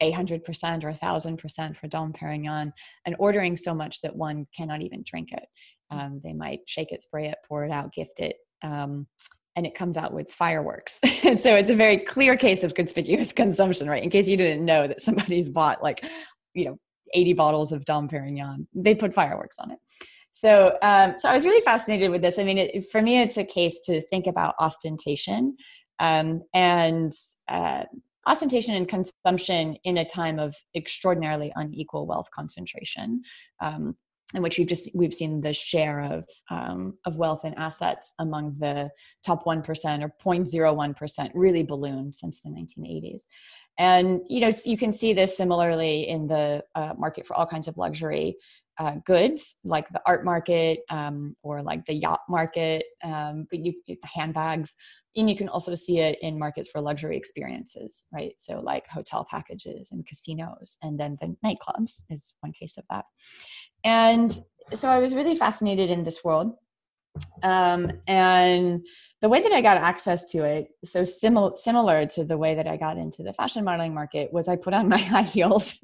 800% 0.02 0.42
or 0.84 0.94
1000% 0.94 1.78
for 1.78 1.88
Dom 1.88 2.14
Perignon 2.14 2.72
and 3.06 3.16
ordering 3.20 3.58
so 3.58 3.74
much 3.74 4.02
that 4.02 4.16
one 4.16 4.48
cannot 4.56 4.82
even 4.82 5.04
drink 5.06 5.30
it. 5.32 5.46
Um, 5.92 6.22
they 6.24 6.34
might 6.34 6.62
shake 6.66 6.92
it, 6.92 7.04
spray 7.04 7.28
it, 7.28 7.38
pour 7.48 7.66
it 7.66 7.72
out, 7.72 7.94
gift 7.94 8.20
it. 8.20 8.38
Um, 8.64 9.08
and 9.56 9.66
it 9.66 9.76
comes 9.76 9.98
out 9.98 10.14
with 10.14 10.30
fireworks. 10.30 11.00
and 11.24 11.40
so 11.42 11.56
it's 11.56 11.70
a 11.70 11.76
very 11.76 11.98
clear 11.98 12.38
case 12.38 12.64
of 12.64 12.74
conspicuous 12.74 13.32
consumption, 13.34 13.90
right? 13.90 14.04
In 14.04 14.10
case 14.10 14.28
you 14.28 14.38
didn't 14.38 14.66
know 14.66 14.88
that 14.88 15.02
somebody's 15.02 15.50
bought 15.50 15.84
like, 15.84 16.04
you 16.54 16.66
know, 16.66 16.78
80 17.14 17.34
bottles 17.34 17.72
of 17.72 17.86
Dom 17.86 18.08
Perignon, 18.08 18.68
they 18.74 18.96
put 18.96 19.14
fireworks 19.14 19.58
on 19.60 19.72
it. 19.72 19.80
So, 20.40 20.78
um, 20.82 21.16
so 21.18 21.28
I 21.28 21.34
was 21.34 21.46
really 21.46 21.62
fascinated 21.62 22.12
with 22.12 22.22
this. 22.22 22.40
I 22.40 22.46
mean, 22.46 22.58
it, 22.58 22.90
for 22.90 23.02
me, 23.02 23.22
it's 23.22 23.36
a 23.36 23.44
case 23.44 23.82
to 23.88 24.02
think 24.04 24.26
about 24.26 24.56
ostentation 24.58 25.58
um, 26.00 26.44
and 26.54 27.12
uh, 27.50 27.84
ostentation 28.26 28.74
and 28.76 28.88
consumption 28.88 29.76
in 29.84 29.98
a 29.98 30.06
time 30.06 30.40
of 30.40 30.56
extraordinarily 30.74 31.52
unequal 31.58 32.08
wealth 32.08 32.30
concentration. 32.34 33.22
Um, 33.60 33.98
in 34.36 34.44
which 34.44 34.60
we've 34.60 34.68
just 34.68 34.92
we've 34.94 35.14
seen 35.14 35.42
the 35.42 35.54
share 35.54 36.02
of 36.02 36.24
um, 36.52 36.94
of 37.06 37.16
wealth 37.16 37.42
and 37.44 37.58
assets 37.58 38.14
among 38.20 38.56
the 38.60 38.92
top 39.26 39.46
one 39.48 39.64
percent 39.64 40.04
or 40.04 40.14
0.01 40.24 40.96
percent 40.96 41.32
really 41.34 41.64
ballooned 41.64 42.16
since 42.16 42.40
the 42.42 42.50
1980s, 42.50 43.24
and 43.80 44.22
you 44.28 44.42
know 44.42 44.52
you 44.66 44.78
can 44.78 44.94
see 44.94 45.14
this 45.14 45.36
similarly 45.36 46.08
in 46.08 46.28
the 46.28 46.64
uh, 46.76 46.94
market 46.98 47.26
for 47.26 47.36
all 47.36 47.48
kinds 47.48 47.68
of 47.68 47.78
luxury 47.78 48.38
uh, 48.80 48.96
goods 49.06 49.58
like 49.66 49.90
the 49.90 50.02
art 50.06 50.24
market 50.24 50.80
um, 50.90 51.36
or 51.44 51.62
like 51.62 51.86
the 51.86 51.94
yacht 51.94 52.22
market, 52.30 52.86
um, 53.04 53.46
but 53.52 53.60
you 53.60 53.74
the 53.88 53.98
handbags, 54.04 54.74
and 55.16 55.30
you 55.30 55.36
can 55.36 55.50
also 55.50 55.76
see 55.76 56.00
it 56.00 56.18
in 56.22 56.40
markets 56.40 56.70
for 56.70 56.80
luxury 56.80 57.18
experiences, 57.18 58.06
right? 58.14 58.34
So 58.38 58.62
like 58.62 58.88
hotel 58.88 59.28
packages 59.30 59.90
and 59.92 60.08
casinos, 60.08 60.78
and 60.82 60.98
then 60.98 61.18
the 61.20 61.36
nightclubs 61.46 62.04
is 62.10 62.34
one 62.40 62.54
case 62.54 62.78
of 62.78 62.86
that. 62.90 63.06
And 63.84 64.38
so 64.74 64.88
I 64.88 65.00
was 65.00 65.14
really 65.14 65.36
fascinated 65.36 65.90
in 65.90 66.06
this 66.06 66.24
world. 66.24 66.54
Um, 67.44 67.92
and 68.08 68.86
the 69.22 69.30
way 69.30 69.42
that 69.42 69.52
I 69.52 69.62
got 69.62 69.78
access 69.78 70.26
to 70.26 70.44
it, 70.46 70.68
so 70.86 71.04
similar 71.04 71.56
similar 71.56 72.06
to 72.08 72.24
the 72.24 72.38
way 72.38 72.56
that 72.56 72.68
I 72.68 72.78
got 72.78 72.98
into 72.98 73.24
the 73.24 73.34
fashion 73.34 73.64
modeling 73.64 73.94
market, 73.94 74.32
was 74.32 74.48
I 74.48 74.56
put 74.56 74.74
on 74.74 74.88
my 74.96 75.00
high 75.00 75.24
heels 75.24 75.76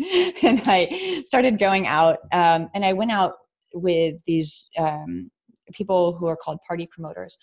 and 0.42 0.62
I 0.66 1.24
started 1.26 1.60
going 1.60 1.88
out. 1.88 2.20
Um, 2.32 2.70
and 2.74 2.86
I 2.86 2.94
went 2.94 3.12
out 3.12 3.34
with 3.74 4.24
these 4.26 4.70
um, 4.78 5.30
people 5.74 6.16
who 6.16 6.28
are 6.28 6.38
called 6.38 6.60
party 6.68 6.88
promoters, 6.88 7.38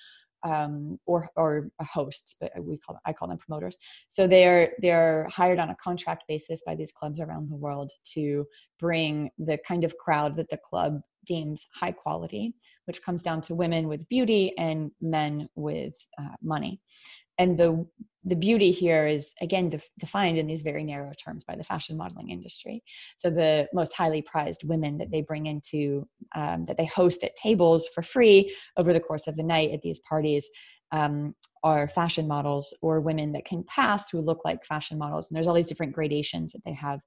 um, 0.44 0.98
or 1.07 1.31
or 1.37 1.70
hosts, 1.81 2.37
but 2.40 2.52
we 2.61 2.78
call 2.78 2.98
I 3.07 3.12
call 3.12 3.28
them 3.28 3.38
promoters. 3.38 3.78
So 4.09 4.26
they're 4.26 4.72
they're 4.81 5.28
hired 5.31 5.59
on 5.59 5.70
a 5.70 5.76
contract 5.76 6.24
basis 6.28 6.62
by 6.64 6.74
these 6.74 6.92
clubs 6.92 7.20
around 7.20 7.50
the 7.50 7.57
world 7.57 7.90
to 8.14 8.46
bring 8.78 9.31
the 9.38 9.59
kind 9.66 9.85
of 9.85 9.96
crowd 9.98 10.37
that 10.37 10.48
the 10.48 10.59
club 10.59 11.00
deems 11.24 11.66
high 11.74 11.92
quality, 11.92 12.54
which 12.87 13.02
comes 13.02 13.22
down 13.22 13.40
to 13.42 13.54
women 13.54 13.88
with 13.88 14.08
beauty 14.08 14.52
and 14.58 14.90
men 15.00 15.48
with 15.54 15.94
uh, 16.18 16.37
money. 16.42 16.80
And 17.38 17.58
the 17.58 17.87
the 18.24 18.37
beauty 18.37 18.70
here 18.70 19.06
is 19.06 19.35
again 19.40 19.68
def- 19.68 19.90
defined 19.98 20.38
in 20.38 20.46
these 20.46 20.62
very 20.62 20.85
narrow 20.85 21.12
terms 21.12 21.44
by 21.44 21.56
the 21.56 21.64
fashion 21.64 21.96
modeling 21.96 22.30
industry. 22.30 22.82
So 23.16 23.30
the 23.30 23.66
most 23.72 23.94
highly 23.94 24.22
prized 24.22 24.62
women 24.64 24.98
that 24.98 25.11
they 25.11 25.22
bring 25.22 25.46
into 25.46 26.06
um, 26.35 26.64
that 26.66 26.76
they 26.76 26.85
host 26.85 27.24
at 27.24 27.35
tables 27.35 27.88
for 27.94 28.02
free 28.02 28.54
over 28.76 28.92
the 28.92 29.00
course 29.00 29.26
of 29.26 29.37
the 29.37 29.42
night 29.42 29.72
at 29.72 29.82
these 29.82 30.00
parties 30.08 30.48
um, 30.92 31.35
are 31.64 31.88
fashion 31.88 32.28
models 32.28 32.74
or 32.80 33.00
women 33.00 33.32
that 33.32 33.44
can 33.44 33.64
pass 33.64 34.11
who 34.11 34.20
look 34.20 34.40
like 34.44 34.64
fashion 34.64 34.98
models. 34.98 35.28
And 35.28 35.37
there's 35.37 35.46
all 35.46 35.54
these 35.54 35.66
different 35.66 35.94
gradations 35.94 36.52
that 36.52 36.62
they 36.64 36.74
have 36.74 37.00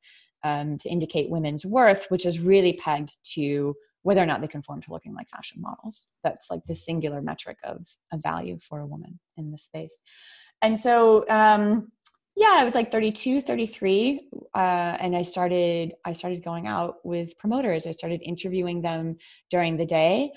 um, 0.44 0.78
to 0.80 0.90
indicate 0.90 1.30
women's 1.30 1.66
worth 1.66 2.06
which 2.10 2.26
is 2.26 2.40
really 2.40 2.74
pegged 2.74 3.16
to 3.34 3.74
whether 4.06 4.22
or 4.22 4.26
not 4.28 4.40
they 4.40 4.48
conform 4.48 4.80
to 4.80 4.92
looking 4.92 5.16
like 5.16 5.28
fashion 5.28 5.60
models. 5.60 6.10
That's 6.24 6.52
like 6.52 6.62
the 6.68 6.76
singular 6.76 7.24
metric 7.24 7.58
of, 7.64 7.88
of 8.14 8.22
value 8.22 8.60
for 8.60 8.78
a 8.78 8.86
woman 8.86 9.20
in 9.36 9.52
this 9.52 9.64
space. 9.64 10.00
And 10.62 10.80
so, 10.80 11.28
um, 11.28 11.92
yeah, 12.36 12.54
I 12.54 12.64
was 12.64 12.76
like 12.76 12.92
32, 12.92 13.42
33, 13.42 14.30
uh, 14.54 14.58
and 14.58 15.16
I 15.16 15.24
started 15.24 15.94
I 16.06 16.14
started 16.14 16.44
going 16.44 16.68
out 16.68 16.98
with 17.04 17.36
promoters. 17.40 17.88
I 17.88 17.92
started 17.92 18.22
interviewing 18.24 18.84
them 18.84 19.18
during 19.50 19.76
the 19.76 19.88
day, 19.88 20.34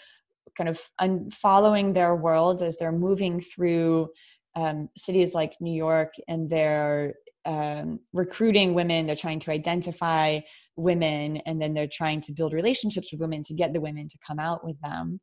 kind 0.57 0.71
of 0.71 0.81
un- 0.99 1.31
following 1.31 1.93
their 1.93 2.17
worlds 2.17 2.63
as 2.63 2.79
they're 2.79 2.91
moving 2.91 3.39
through 3.39 4.09
um, 4.57 4.89
cities 4.97 5.35
like 5.35 5.61
New 5.61 5.75
York, 5.75 6.15
and 6.27 6.49
they're 6.49 7.17
um, 7.45 8.01
recruiting 8.15 8.73
women. 8.73 9.07
They're 9.07 9.15
trying 9.15 9.41
to 9.41 9.51
identify 9.51 10.41
women 10.79 11.39
and 11.47 11.61
then 11.61 11.75
they're 11.75 11.89
trying 11.93 12.21
to 12.23 12.33
build 12.33 12.53
relationships 12.53 13.13
with 13.13 13.21
women 13.21 13.43
to 13.43 13.55
get 13.55 13.73
the 13.73 13.81
women 13.81 14.09
to 14.09 14.19
come 14.27 14.39
out 14.39 14.65
with 14.65 14.81
them. 14.81 15.21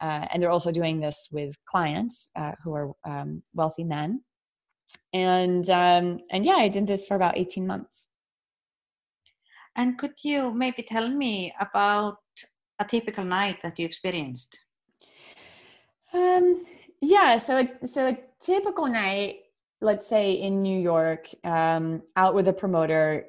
Uh, 0.00 0.26
and 0.32 0.42
they're 0.42 0.50
also 0.50 0.72
doing 0.72 1.00
this 1.00 1.28
with 1.30 1.54
clients 1.66 2.30
uh, 2.36 2.52
who 2.62 2.74
are 2.74 2.92
um, 3.06 3.42
wealthy 3.54 3.84
men. 3.84 4.22
And 5.12 5.68
um, 5.70 6.20
and 6.30 6.44
yeah 6.44 6.56
i 6.56 6.68
did 6.68 6.86
this 6.86 7.04
for 7.04 7.14
about 7.14 7.38
18 7.38 7.66
months. 7.66 8.08
And 9.76 9.98
could 9.98 10.14
you 10.22 10.52
maybe 10.52 10.82
tell 10.82 11.08
me 11.08 11.52
about 11.60 12.18
a 12.78 12.84
typical 12.84 13.24
night 13.24 13.58
that 13.62 13.78
you 13.78 13.86
experienced? 13.86 14.58
Um, 16.12 16.62
yeah 17.04 17.38
so 17.38 17.58
a, 17.58 17.86
so 17.86 18.08
a 18.08 18.18
typical 18.40 18.86
night 18.86 19.36
let's 19.80 20.06
say 20.06 20.32
in 20.32 20.62
new 20.62 20.80
york 20.80 21.28
um, 21.44 22.02
out 22.16 22.34
with 22.34 22.48
a 22.48 22.52
promoter 22.52 23.26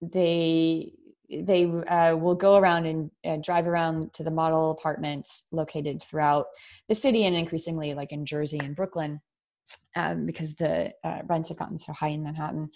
they 0.00 0.92
they 1.30 1.66
uh, 1.66 2.16
will 2.16 2.34
go 2.34 2.56
around 2.56 2.86
and 2.86 3.10
uh, 3.24 3.36
drive 3.36 3.66
around 3.66 4.12
to 4.14 4.24
the 4.24 4.30
model 4.30 4.70
apartments 4.70 5.46
located 5.52 6.02
throughout 6.02 6.46
the 6.88 6.94
city 6.94 7.24
and 7.24 7.36
increasingly 7.36 7.94
like 7.94 8.12
in 8.12 8.24
Jersey 8.24 8.58
and 8.58 8.74
Brooklyn 8.74 9.20
um, 9.94 10.26
because 10.26 10.54
the 10.54 10.92
uh, 11.04 11.20
rents 11.26 11.50
have 11.50 11.58
gotten 11.58 11.78
so 11.78 11.92
high 11.92 12.08
in 12.08 12.22
Manhattan. 12.22 12.70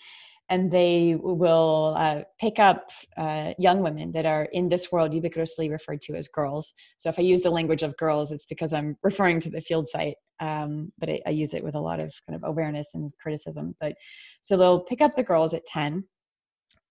And 0.48 0.70
they 0.70 1.16
will 1.18 1.94
uh, 1.96 2.22
pick 2.38 2.58
up 2.58 2.90
uh, 3.16 3.52
young 3.58 3.80
women 3.80 4.12
that 4.12 4.26
are 4.26 4.44
in 4.52 4.68
this 4.68 4.92
world 4.92 5.12
ubiquitously 5.12 5.70
referred 5.70 6.02
to 6.02 6.14
as 6.14 6.28
girls. 6.28 6.74
So 6.98 7.08
if 7.08 7.18
I 7.18 7.22
use 7.22 7.42
the 7.42 7.48
language 7.50 7.82
of 7.82 7.96
girls, 7.96 8.32
it's 8.32 8.44
because 8.44 8.74
I'm 8.74 8.98
referring 9.02 9.40
to 9.40 9.50
the 9.50 9.62
field 9.62 9.88
site, 9.88 10.16
um, 10.40 10.92
but 10.98 11.08
I, 11.08 11.20
I 11.26 11.30
use 11.30 11.54
it 11.54 11.64
with 11.64 11.74
a 11.74 11.80
lot 11.80 12.02
of 12.02 12.12
kind 12.28 12.36
of 12.36 12.46
awareness 12.46 12.88
and 12.92 13.12
criticism. 13.22 13.76
But 13.80 13.94
so 14.42 14.58
they'll 14.58 14.80
pick 14.80 15.00
up 15.00 15.16
the 15.16 15.22
girls 15.22 15.54
at 15.54 15.64
10 15.64 16.04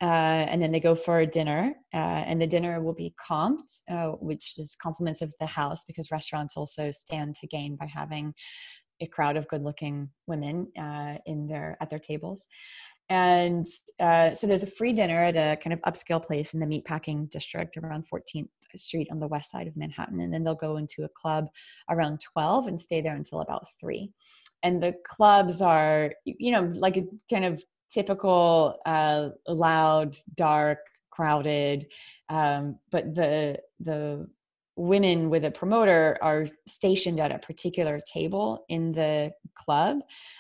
uh, 0.02 0.48
and 0.50 0.62
then 0.62 0.72
they 0.72 0.80
go 0.80 0.96
for 0.96 1.20
a 1.20 1.28
dinner, 1.28 1.76
uh, 1.94 1.98
and 1.98 2.42
the 2.42 2.48
dinner 2.48 2.82
will 2.82 2.94
be 2.94 3.14
comped, 3.30 3.82
uh, 3.90 4.08
which 4.20 4.56
is 4.58 4.76
compliments 4.82 5.22
of 5.22 5.34
the 5.40 5.46
house 5.46 5.86
because 5.86 6.12
restaurants 6.12 6.58
also 6.58 6.92
stand 6.92 7.36
to 7.36 7.48
gain 7.48 7.76
by 7.76 7.86
having 7.86 8.34
a 9.00 9.08
crowd 9.08 9.38
of 9.38 9.48
good-looking 9.48 10.10
women 10.28 10.68
uh, 10.78 11.16
in 11.26 11.48
their 11.48 11.78
at 11.82 11.90
their 11.90 12.00
tables. 12.00 12.48
And 13.10 13.68
uh, 14.00 14.34
so 14.34 14.48
there's 14.48 14.64
a 14.64 14.68
free 14.68 14.94
dinner 14.94 15.22
at 15.22 15.36
a 15.36 15.58
kind 15.62 15.74
of 15.74 15.82
upscale 15.82 16.26
place 16.26 16.54
in 16.54 16.62
the 16.62 16.66
meatpacking 16.66 17.30
district 17.30 17.76
around 17.78 18.06
14th 18.12 18.48
Street 18.78 19.10
on 19.12 19.20
the 19.20 19.28
west 19.28 19.52
side 19.52 19.68
of 19.68 19.76
Manhattan. 19.76 20.22
And 20.22 20.34
then 20.34 20.46
they'll 20.46 20.56
go 20.56 20.78
into 20.78 21.04
a 21.04 21.10
club 21.10 21.50
around 21.90 22.22
12 22.22 22.68
and 22.68 22.80
stay 22.80 23.02
there 23.02 23.16
until 23.16 23.42
about 23.42 23.68
3. 23.82 24.10
And 24.64 24.82
the 24.82 24.96
clubs 25.06 25.62
are, 25.62 26.14
you 26.24 26.52
know, 26.52 26.72
like 26.76 26.96
a 26.96 27.04
kind 27.30 27.44
of 27.44 27.62
typical 27.92 28.80
uh, 28.86 29.30
loud, 29.48 30.18
dark, 30.36 30.80
crowded. 31.12 31.88
Um, 32.30 32.80
but 32.92 33.14
the 33.14 33.58
the 33.80 34.28
women 34.78 35.30
with 35.30 35.46
a 35.46 35.52
promoter 35.52 36.18
are 36.22 36.48
stationed 36.68 37.20
at 37.20 37.32
a 37.32 37.40
particular 37.40 38.00
table 38.12 38.66
in 38.70 38.92
the 38.94 39.32
club 39.56 40.00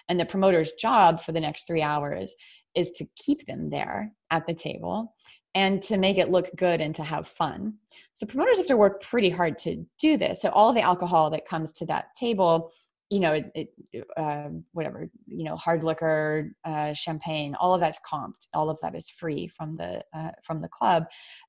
and 0.10 0.20
the 0.20 0.26
promoter's 0.26 0.72
job 0.80 1.22
for 1.22 1.32
the 1.32 1.40
next 1.40 1.68
three 1.68 1.82
hours 1.82 2.34
is 2.74 2.92
to 2.92 3.06
keep 3.18 3.46
them 3.46 3.70
there 3.70 4.12
at 4.32 4.48
the 4.48 4.54
table 4.54 5.14
and 5.54 5.84
to 5.84 5.98
make 5.98 6.18
it 6.18 6.32
look 6.32 6.50
good 6.56 6.80
and 6.80 6.96
to 6.96 7.04
have 7.04 7.28
fun 7.28 7.74
so 8.14 8.26
promoters 8.26 8.58
have 8.58 8.66
to 8.68 8.78
work 8.78 9.02
pretty 9.02 9.30
hard 9.30 9.58
to 9.58 9.86
do 10.00 10.16
this 10.16 10.42
so 10.42 10.50
all 10.50 10.74
the 10.74 10.82
alcohol 10.82 11.30
that 11.30 11.46
comes 11.46 11.74
to 11.74 11.86
that 11.86 12.06
table 12.18 12.72
you 13.12 13.20
know, 13.20 13.34
it, 13.34 13.52
it 13.54 14.08
uh, 14.16 14.48
whatever, 14.72 15.10
you 15.28 15.44
know, 15.44 15.58
hard 15.58 15.84
liquor, 15.84 16.56
uh, 16.64 16.94
champagne, 16.94 17.56
all 17.56 17.74
of 17.74 17.82
that's 17.82 18.00
comped. 18.10 18.48
All 18.54 18.70
of 18.70 18.80
that 18.82 18.96
is 18.96 19.10
free 19.10 19.50
from 19.50 19.76
the 19.76 20.02
uh, 20.14 20.32
from 20.44 20.62
the 20.62 20.70
club, 20.70 21.04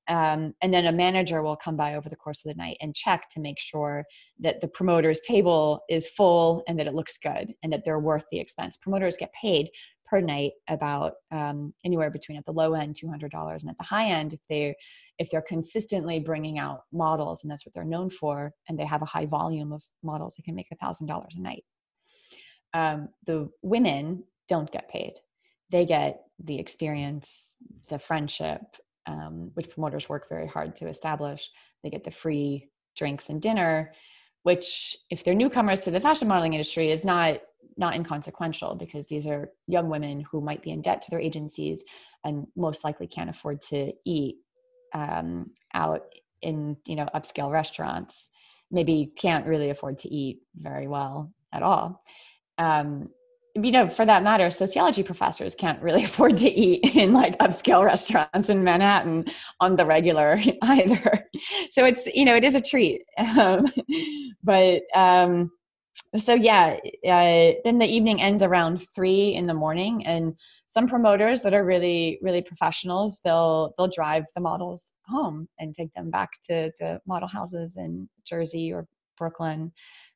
um, 0.09 0.53
and 0.61 0.73
then 0.73 0.87
a 0.87 0.91
manager 0.91 1.41
will 1.41 1.55
come 1.55 1.77
by 1.77 1.95
over 1.95 2.09
the 2.09 2.17
course 2.17 2.43
of 2.43 2.49
the 2.51 2.61
night 2.61 2.75
and 2.81 2.93
check 2.93 3.29
to 3.31 3.39
make 3.39 3.59
sure 3.59 4.03
that 4.41 4.59
the 4.59 4.67
promoter's 4.67 5.21
table 5.21 5.79
is 5.89 6.09
full 6.09 6.63
and 6.67 6.77
that 6.77 6.87
it 6.87 6.95
looks 6.95 7.17
good 7.17 7.53
and 7.63 7.71
that 7.71 7.85
they're 7.85 7.97
worth 7.97 8.25
the 8.29 8.39
expense. 8.39 8.75
Promoters 8.75 9.15
get 9.15 9.31
paid 9.31 9.69
per 10.13 10.21
night 10.21 10.51
about 10.69 11.13
um, 11.31 11.73
anywhere 11.83 12.11
between 12.11 12.37
at 12.37 12.45
the 12.45 12.51
low 12.51 12.75
end 12.75 12.95
$200 12.95 13.23
and 13.23 13.69
at 13.69 13.77
the 13.79 13.83
high 13.83 14.11
end 14.11 14.31
if 14.31 14.41
they 14.47 14.75
if 15.17 15.31
they're 15.31 15.41
consistently 15.41 16.19
bringing 16.19 16.59
out 16.59 16.81
models 16.91 17.41
and 17.41 17.49
that's 17.49 17.65
what 17.65 17.73
they're 17.73 17.83
known 17.83 18.11
for 18.11 18.53
and 18.69 18.77
they 18.77 18.85
have 18.85 19.01
a 19.01 19.05
high 19.05 19.25
volume 19.25 19.73
of 19.73 19.81
models 20.03 20.35
they 20.37 20.43
can 20.43 20.53
make 20.53 20.67
a 20.71 20.75
thousand 20.75 21.07
dollars 21.07 21.33
a 21.35 21.41
night. 21.41 21.63
Um, 22.75 23.09
the 23.25 23.49
women 23.63 24.23
don't 24.47 24.71
get 24.71 24.87
paid. 24.87 25.13
They 25.71 25.83
get 25.83 26.21
the 26.37 26.59
experience 26.59 27.55
the 27.89 27.97
friendship 27.97 28.61
um, 29.07 29.49
which 29.55 29.71
promoters 29.71 30.09
work 30.09 30.29
very 30.29 30.47
hard 30.47 30.75
to 30.75 30.89
establish. 30.89 31.49
They 31.83 31.89
get 31.89 32.03
the 32.03 32.11
free 32.11 32.69
drinks 32.95 33.29
and 33.29 33.41
dinner 33.41 33.93
which 34.43 34.97
if 35.09 35.23
they're 35.23 35.33
newcomers 35.33 35.79
to 35.79 35.91
the 35.91 35.99
fashion 35.99 36.27
modeling 36.27 36.53
industry 36.53 36.91
is 36.91 37.03
not 37.03 37.39
not 37.77 37.95
inconsequential 37.95 38.75
because 38.75 39.07
these 39.07 39.25
are 39.25 39.49
young 39.67 39.89
women 39.89 40.21
who 40.21 40.41
might 40.41 40.61
be 40.61 40.71
in 40.71 40.81
debt 40.81 41.01
to 41.01 41.11
their 41.11 41.19
agencies 41.19 41.83
and 42.23 42.47
most 42.55 42.83
likely 42.83 43.07
can't 43.07 43.29
afford 43.29 43.61
to 43.61 43.91
eat 44.05 44.37
um, 44.93 45.51
out 45.73 46.03
in 46.41 46.77
you 46.87 46.95
know 46.95 47.07
upscale 47.15 47.51
restaurants. 47.51 48.29
Maybe 48.71 49.13
can't 49.17 49.45
really 49.47 49.69
afford 49.69 49.97
to 49.99 50.09
eat 50.09 50.39
very 50.55 50.87
well 50.87 51.31
at 51.51 51.63
all. 51.63 52.03
Um, 52.57 53.09
you 53.55 53.71
know 53.71 53.87
for 53.87 54.05
that 54.05 54.23
matter 54.23 54.49
sociology 54.49 55.03
professors 55.03 55.53
can't 55.53 55.81
really 55.81 56.03
afford 56.09 56.37
to 56.37 56.49
eat 56.49 56.95
in 56.95 57.13
like 57.13 57.37
upscale 57.39 57.85
restaurants 57.85 58.49
in 58.49 58.63
manhattan 58.63 59.25
on 59.59 59.75
the 59.75 59.85
regular 59.85 60.39
either. 60.61 61.27
So 61.69 61.85
it's 61.85 62.05
you 62.07 62.25
know 62.25 62.35
it 62.35 62.43
is 62.43 62.55
a 62.55 62.61
treat. 62.61 63.01
Um, 63.39 63.71
but 64.43 64.81
um, 64.93 65.49
so 66.17 66.33
yeah 66.33 66.77
uh, 67.07 67.51
then 67.63 67.77
the 67.77 67.85
evening 67.85 68.21
ends 68.21 68.41
around 68.41 68.79
three 68.95 69.35
in 69.35 69.45
the 69.45 69.53
morning 69.53 70.05
and 70.05 70.35
some 70.67 70.87
promoters 70.87 71.43
that 71.43 71.53
are 71.53 71.65
really 71.65 72.17
really 72.21 72.41
professionals 72.41 73.19
they'll 73.23 73.73
they'll 73.77 73.87
drive 73.87 74.25
the 74.35 74.41
models 74.41 74.93
home 75.05 75.47
and 75.59 75.75
take 75.75 75.93
them 75.93 76.09
back 76.09 76.31
to 76.41 76.71
the 76.79 76.99
model 77.05 77.27
houses 77.27 77.77
in 77.77 78.09
jersey 78.25 78.73
or 78.73 78.87
brooklyn. 79.17 79.71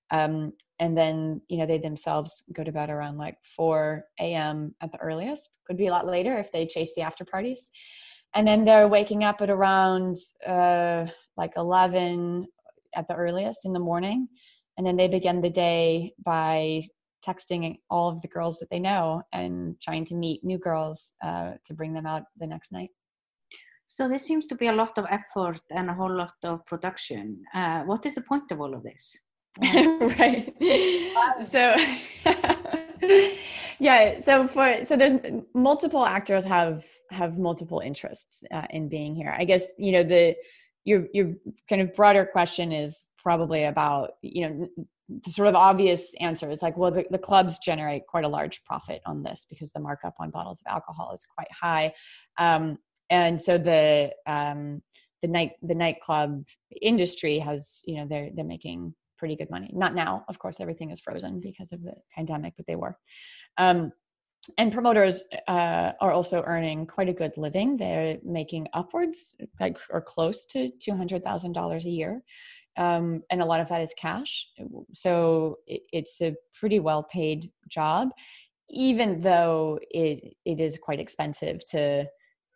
Um, 0.10 0.54
and 0.80 0.98
then 0.98 1.42
you 1.50 1.58
know 1.58 1.66
they 1.66 1.78
themselves 1.78 2.44
go 2.54 2.64
to 2.64 2.72
bed 2.72 2.90
around 2.90 3.18
like 3.18 3.38
4 3.44 4.06
a.m 4.20 4.76
at 4.82 4.92
the 4.92 5.00
earliest. 5.00 5.60
Could 5.66 5.78
be 5.78 5.88
a 5.88 5.92
lot 5.92 6.08
later 6.08 6.38
if 6.38 6.52
they 6.52 6.66
chase 6.66 6.94
the 6.96 7.02
after 7.02 7.26
parties. 7.26 7.68
And 8.36 8.48
then 8.48 8.66
they're 8.66 8.88
waking 8.88 9.24
up 9.24 9.42
at 9.42 9.50
around 9.50 10.18
uh, 10.46 11.06
like 11.38 11.54
11 11.56 12.46
at 12.96 13.08
the 13.08 13.16
earliest 13.16 13.66
in 13.66 13.74
the 13.74 13.80
morning 13.80 14.28
and 14.78 14.86
then 14.86 14.96
they 14.96 15.08
begin 15.08 15.42
the 15.42 15.50
day 15.50 16.14
by 16.24 16.88
texting 17.28 17.78
all 17.90 18.10
of 18.10 18.22
the 18.22 18.28
girls 18.28 18.60
that 18.60 18.70
they 18.70 18.80
know 18.80 19.22
and 19.34 19.80
trying 19.82 20.06
to 20.06 20.16
meet 20.16 20.44
new 20.44 20.58
girls 20.58 21.14
uh, 21.24 21.52
to 21.66 21.74
bring 21.74 21.94
them 21.94 22.06
out 22.06 22.24
the 22.38 22.48
next 22.48 22.72
night. 22.72 22.90
So 23.88 24.08
there 24.08 24.20
seems 24.20 24.46
to 24.48 24.56
be 24.56 24.68
a 24.68 24.74
lot 24.74 24.98
of 24.98 25.06
effort 25.10 25.62
and 25.72 25.90
a 25.90 25.94
whole 25.94 26.14
lot 26.14 26.34
of 26.44 26.66
production. 26.66 27.42
Uh, 27.54 27.84
what 27.84 28.06
is 28.06 28.16
the 28.16 28.22
point 28.22 28.52
of 28.52 28.62
all 28.62 28.74
of 28.74 28.84
this? 28.84 29.16
Right. 30.20 30.54
So 31.42 31.76
yeah 33.80 34.20
so 34.20 34.48
for 34.48 34.84
so 34.84 34.98
there's 34.98 35.14
multiple 35.54 36.06
actors 36.06 36.46
have 36.46 36.84
have 37.12 37.38
multiple 37.38 37.80
interests 37.80 38.44
uh, 38.54 38.68
in 38.70 38.90
being 38.90 39.16
here. 39.16 39.36
I 39.38 39.46
guess 39.46 39.66
you 39.78 39.92
know 39.92 40.04
the 40.04 40.36
your 40.84 41.08
your 41.14 41.34
kind 41.70 41.82
of 41.82 41.94
broader 41.96 42.26
question 42.26 42.72
is 42.72 43.06
probably 43.18 43.66
about 43.66 44.12
you 44.22 44.48
know 44.48 44.68
the 45.24 45.32
sort 45.32 45.48
of 45.48 45.56
obvious 45.56 46.14
answer 46.20 46.50
is 46.52 46.62
like 46.62 46.78
well 46.78 46.92
the, 46.92 47.06
the 47.12 47.18
clubs 47.18 47.60
generate 47.60 48.06
quite 48.08 48.26
a 48.26 48.30
large 48.30 48.64
profit 48.64 49.02
on 49.06 49.24
this 49.24 49.46
because 49.50 49.72
the 49.72 49.80
markup 49.80 50.16
on 50.20 50.30
bottles 50.30 50.62
of 50.66 50.72
alcohol 50.72 51.14
is 51.14 51.26
quite 51.36 51.52
high 51.52 51.94
um, 52.38 52.78
and 53.10 53.42
so 53.42 53.58
the 53.58 54.12
um, 54.26 54.82
the 55.22 55.28
night 55.28 55.54
the 55.62 55.76
nightclub 55.76 56.44
industry 56.82 57.40
has 57.40 57.82
you 57.86 57.96
know 57.96 58.08
they're 58.08 58.30
they're 58.36 58.46
making 58.46 58.94
pretty 59.18 59.36
good 59.36 59.50
money. 59.50 59.70
Not 59.74 59.96
now, 59.96 60.24
of 60.28 60.40
course, 60.40 60.60
everything 60.60 60.92
is 60.92 61.00
frozen 61.00 61.40
because 61.40 61.72
of 61.72 61.84
the 61.84 61.94
pandemic, 62.16 62.54
but 62.56 62.66
they 62.68 62.76
were. 62.76 62.98
Um, 63.58 63.92
and 64.58 64.72
promoters 64.72 65.24
uh, 65.48 65.92
are 66.00 66.12
also 66.14 66.42
earning 66.46 66.86
quite 66.86 67.10
a 67.10 67.14
good 67.14 67.34
living. 67.36 67.76
They're 67.76 68.18
making 68.24 68.68
upwards, 68.74 69.36
like 69.60 69.78
or 69.90 70.00
close 70.00 70.46
to 70.48 70.72
two 70.80 70.96
hundred 70.96 71.24
thousand 71.24 71.52
dollars 71.52 71.86
a 71.86 71.90
year, 71.90 72.22
um, 72.78 73.24
and 73.30 73.42
a 73.42 73.46
lot 73.46 73.60
of 73.60 73.70
that 73.70 73.82
is 73.82 73.94
cash. 73.98 74.48
So 74.94 75.58
it, 75.68 75.82
it's 75.92 76.22
a 76.22 76.36
pretty 76.54 76.80
well 76.80 77.04
paid 77.04 77.52
job, 77.68 78.10
even 78.70 79.22
though 79.22 79.80
it 79.92 80.36
it 80.46 80.60
is 80.60 80.78
quite 80.78 81.00
expensive 81.00 81.66
to 81.72 82.06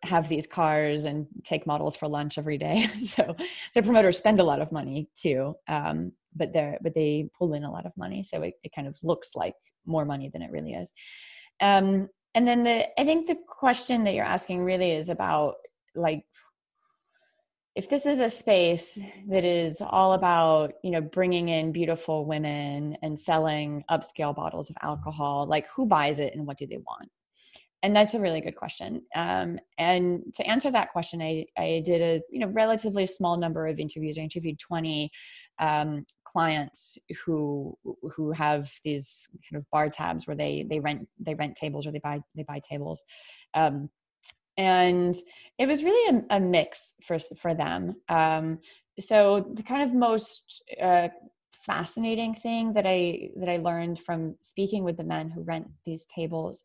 have 0.04 0.28
these 0.28 0.48
cars 0.48 1.06
and 1.06 1.28
take 1.44 1.68
models 1.68 1.96
for 1.96 2.08
lunch 2.08 2.38
every 2.38 2.58
day. 2.58 2.88
so 3.06 3.36
so 3.72 3.82
promoters 3.82 4.18
spend 4.18 4.40
a 4.40 4.44
lot 4.44 4.62
of 4.62 4.72
money 4.72 5.10
too. 5.16 5.56
Um, 5.68 6.14
but 6.36 6.54
they're 6.54 6.78
but 6.82 6.94
they 6.94 7.30
pull 7.38 7.54
in 7.54 7.64
a 7.64 7.72
lot 7.72 7.86
of 7.86 7.96
money 7.98 8.24
so 8.24 8.42
it, 8.42 8.54
it 8.64 8.72
kind 8.74 8.88
of 8.88 8.98
looks 9.04 9.32
like 9.36 9.56
more 9.86 10.06
money 10.06 10.30
than 10.32 10.42
it 10.42 10.52
really 10.52 10.74
is 10.74 10.92
um, 11.62 12.10
and 12.36 12.48
then 12.48 12.64
the 12.64 12.88
i 13.00 13.06
think 13.06 13.28
the 13.28 13.38
question 13.48 14.04
that 14.04 14.14
you're 14.14 14.26
asking 14.26 14.64
really 14.64 14.92
is 14.92 15.10
about 15.10 15.56
like 15.96 16.24
if 17.76 17.90
this 17.90 18.06
is 18.06 18.20
a 18.20 18.30
space 18.30 19.00
that 19.30 19.46
is 19.46 19.82
all 19.82 20.14
about 20.14 20.74
you 20.84 20.92
know 20.92 21.02
bringing 21.02 21.50
in 21.50 21.72
beautiful 21.72 22.26
women 22.26 22.98
and 23.02 23.20
selling 23.20 23.84
upscale 23.90 24.36
bottles 24.36 24.70
of 24.70 24.76
alcohol 24.82 25.48
like 25.48 25.68
who 25.76 25.86
buys 25.86 26.20
it 26.20 26.36
and 26.36 26.46
what 26.46 26.58
do 26.58 26.68
they 26.68 26.78
want? 26.78 27.10
And 27.84 27.96
that's 27.96 28.14
a 28.14 28.20
really 28.20 28.42
good 28.42 28.56
question. 28.56 29.02
Um, 29.16 29.58
and 29.80 30.22
to 30.36 30.46
answer 30.46 30.70
that 30.72 30.92
question 30.92 31.22
I, 31.22 31.46
I 31.58 31.82
did 31.86 32.02
a 32.02 32.22
you 32.30 32.40
know 32.40 32.48
relatively 32.48 33.06
small 33.06 33.38
number 33.38 33.68
of 33.68 33.80
interviews. 33.80 34.18
I 34.18 34.22
interviewed 34.22 34.60
20 34.60 35.10
um, 35.60 36.06
clients 36.26 36.98
who 37.26 37.78
who 38.16 38.32
have 38.32 38.70
these 38.84 39.28
kind 39.50 39.60
of 39.60 39.70
bar 39.72 39.90
tabs 39.90 40.28
where 40.28 40.36
they 40.36 40.66
they 40.70 40.80
rent 40.80 41.08
they 41.20 41.36
rent 41.36 41.56
tables 41.56 41.88
or 41.88 41.92
they 41.92 42.00
buy 42.00 42.20
they 42.36 42.44
buy 42.44 42.60
tables. 42.60 43.04
Um, 43.54 43.90
and 44.62 45.16
it 45.58 45.68
was 45.68 45.84
really 45.84 46.18
a, 46.18 46.38
a, 46.38 46.40
mix 46.40 46.96
for 47.06 47.18
for 47.20 47.54
them. 47.54 47.96
Um, 48.10 48.60
so 49.00 49.46
the 49.54 49.64
kind 49.64 49.84
of 49.84 49.94
most 49.94 50.64
uh, 50.82 51.08
fascinating 51.66 52.34
thing 52.34 52.74
that 52.74 52.88
i 52.88 53.30
that 53.36 53.48
i 53.48 53.58
learned 53.58 54.00
from 54.00 54.36
speaking 54.42 54.84
with 54.84 54.98
the 54.98 55.04
men 55.04 55.30
who 55.30 55.42
rent 55.44 55.68
these 55.86 56.06
tables 56.08 56.64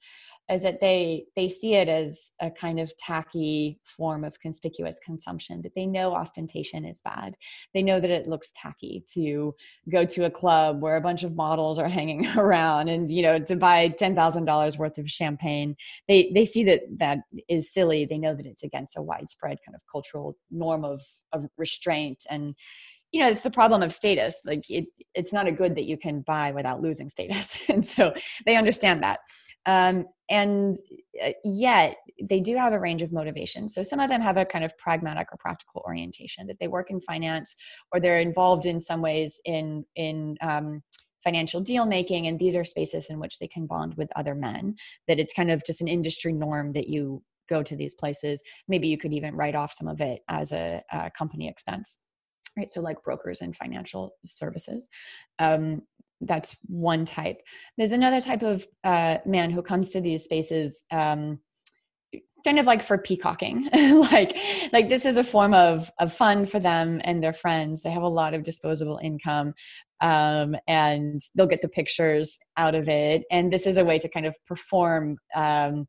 is 0.50 0.62
that 0.62 0.80
they 0.80 1.24
they 1.34 1.48
see 1.48 1.74
it 1.74 1.88
as 1.88 2.32
a 2.40 2.50
kind 2.50 2.78
of 2.78 2.96
tacky 2.98 3.80
form 3.84 4.24
of 4.24 4.38
conspicuous 4.38 4.98
consumption 5.04 5.60
that 5.62 5.74
they 5.74 5.86
know 5.86 6.14
ostentation 6.14 6.84
is 6.84 7.00
bad. 7.04 7.36
They 7.74 7.82
know 7.82 7.98
that 7.98 8.10
it 8.10 8.28
looks 8.28 8.52
tacky 8.60 9.04
to 9.14 9.54
go 9.90 10.04
to 10.04 10.26
a 10.26 10.30
club 10.30 10.80
where 10.80 10.96
a 10.96 11.00
bunch 11.00 11.24
of 11.24 11.34
models 11.34 11.78
are 11.78 11.88
hanging 11.98 12.26
around 12.36 12.88
and 12.88 13.10
you 13.10 13.22
know 13.22 13.38
to 13.40 13.56
buy 13.56 13.88
$10,000 13.88 14.78
worth 14.78 14.98
of 14.98 15.10
champagne. 15.10 15.76
They 16.06 16.30
they 16.34 16.44
see 16.44 16.62
that 16.64 16.82
that 16.98 17.18
is 17.48 17.72
silly. 17.72 18.04
They 18.04 18.18
know 18.18 18.34
that 18.34 18.46
it's 18.46 18.62
against 18.62 18.96
a 18.96 19.02
widespread 19.02 19.58
kind 19.66 19.74
of 19.74 19.80
cultural 19.90 20.36
norm 20.50 20.84
of 20.84 21.02
of 21.32 21.46
restraint. 21.58 22.24
And 22.30 22.54
you 23.10 23.20
know 23.20 23.28
it's 23.28 23.42
the 23.42 23.50
problem 23.50 23.82
of 23.82 23.92
status. 23.92 24.40
Like 24.44 24.70
it, 24.70 24.86
it's 25.14 25.32
not 25.32 25.48
a 25.48 25.52
good 25.52 25.74
that 25.74 25.84
you 25.84 25.96
can 25.96 26.20
buy 26.20 26.52
without 26.52 26.82
losing 26.82 27.08
status. 27.08 27.58
And 27.68 27.84
so 27.84 28.14
they 28.44 28.56
understand 28.56 29.02
that 29.02 29.18
um, 29.66 30.06
and 30.30 30.76
uh, 31.22 31.30
yet 31.44 31.96
they 32.22 32.40
do 32.40 32.56
have 32.56 32.72
a 32.72 32.80
range 32.80 33.02
of 33.02 33.12
motivations. 33.12 33.74
So 33.74 33.82
some 33.82 34.00
of 34.00 34.08
them 34.08 34.20
have 34.20 34.36
a 34.36 34.44
kind 34.44 34.64
of 34.64 34.76
pragmatic 34.78 35.28
or 35.32 35.38
practical 35.38 35.82
orientation 35.86 36.46
that 36.46 36.58
they 36.58 36.68
work 36.68 36.90
in 36.90 37.00
finance 37.00 37.54
or 37.92 38.00
they're 38.00 38.20
involved 38.20 38.66
in 38.66 38.80
some 38.80 39.02
ways 39.02 39.40
in 39.44 39.84
in 39.94 40.36
um, 40.40 40.82
financial 41.22 41.60
deal 41.60 41.86
making 41.86 42.28
and 42.28 42.38
these 42.38 42.54
are 42.54 42.64
spaces 42.64 43.06
in 43.10 43.18
which 43.18 43.38
they 43.38 43.48
can 43.48 43.66
bond 43.66 43.94
with 43.96 44.08
other 44.14 44.34
men 44.34 44.76
that 45.08 45.18
it's 45.18 45.32
kind 45.32 45.50
of 45.50 45.64
just 45.66 45.80
an 45.80 45.88
industry 45.88 46.32
norm 46.32 46.70
that 46.70 46.88
you 46.88 47.20
go 47.48 47.64
to 47.64 47.74
these 47.74 47.94
places 47.94 48.40
maybe 48.68 48.86
you 48.86 48.96
could 48.96 49.12
even 49.12 49.34
write 49.34 49.56
off 49.56 49.72
some 49.72 49.88
of 49.88 50.00
it 50.00 50.20
as 50.28 50.52
a, 50.52 50.80
a 50.92 51.10
company 51.10 51.48
expense 51.48 51.98
right? 52.56 52.70
So, 52.70 52.80
like 52.80 53.02
brokers 53.02 53.40
and 53.40 53.54
financial 53.54 54.12
services. 54.24 54.88
Um, 55.38 55.76
that's 56.20 56.56
one 56.66 57.04
type. 57.04 57.40
There's 57.76 57.92
another 57.92 58.20
type 58.20 58.42
of 58.42 58.66
uh, 58.84 59.18
man 59.26 59.50
who 59.50 59.62
comes 59.62 59.90
to 59.90 60.00
these 60.00 60.24
spaces 60.24 60.84
um, 60.90 61.38
kind 62.44 62.58
of 62.60 62.66
like 62.66 62.82
for 62.82 62.96
peacocking. 62.96 63.68
Like 64.12 64.36
like 64.72 64.88
this 64.88 65.04
is 65.04 65.16
a 65.16 65.24
form 65.24 65.52
of 65.52 65.90
of 65.98 66.12
fun 66.12 66.46
for 66.46 66.60
them 66.60 67.00
and 67.04 67.22
their 67.22 67.32
friends. 67.32 67.82
They 67.82 67.90
have 67.90 68.02
a 68.02 68.08
lot 68.08 68.34
of 68.34 68.44
disposable 68.44 69.00
income 69.02 69.52
um, 70.00 70.54
and 70.68 71.20
they'll 71.34 71.46
get 71.46 71.60
the 71.60 71.68
pictures 71.68 72.38
out 72.56 72.74
of 72.74 72.88
it. 72.88 73.24
And 73.30 73.52
this 73.52 73.66
is 73.66 73.76
a 73.76 73.84
way 73.84 73.98
to 73.98 74.08
kind 74.08 74.26
of 74.26 74.36
perform 74.46 75.16
um, 75.34 75.86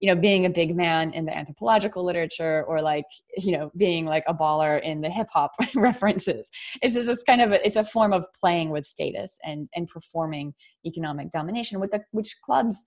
you 0.00 0.08
know 0.08 0.20
being 0.20 0.46
a 0.46 0.50
big 0.50 0.74
man 0.74 1.12
in 1.12 1.24
the 1.24 1.36
anthropological 1.36 2.04
literature 2.04 2.64
or 2.66 2.80
like 2.80 3.04
you 3.36 3.52
know 3.52 3.70
being 3.76 4.06
like 4.06 4.24
a 4.26 4.34
baller 4.34 4.82
in 4.82 5.00
the 5.00 5.10
hip 5.10 5.28
hop 5.32 5.52
references 5.74 6.50
it's 6.82 6.94
just 6.94 7.26
kind 7.26 7.40
of 7.40 7.52
a, 7.52 7.66
it's 7.66 7.76
a 7.76 7.84
form 7.84 8.12
of 8.12 8.24
playing 8.38 8.70
with 8.70 8.86
status 8.86 9.38
and 9.44 9.68
and 9.74 9.88
performing 9.88 10.54
economic 10.86 11.30
domination 11.30 11.80
with 11.80 11.90
the 11.90 12.02
which 12.12 12.36
clubs 12.44 12.84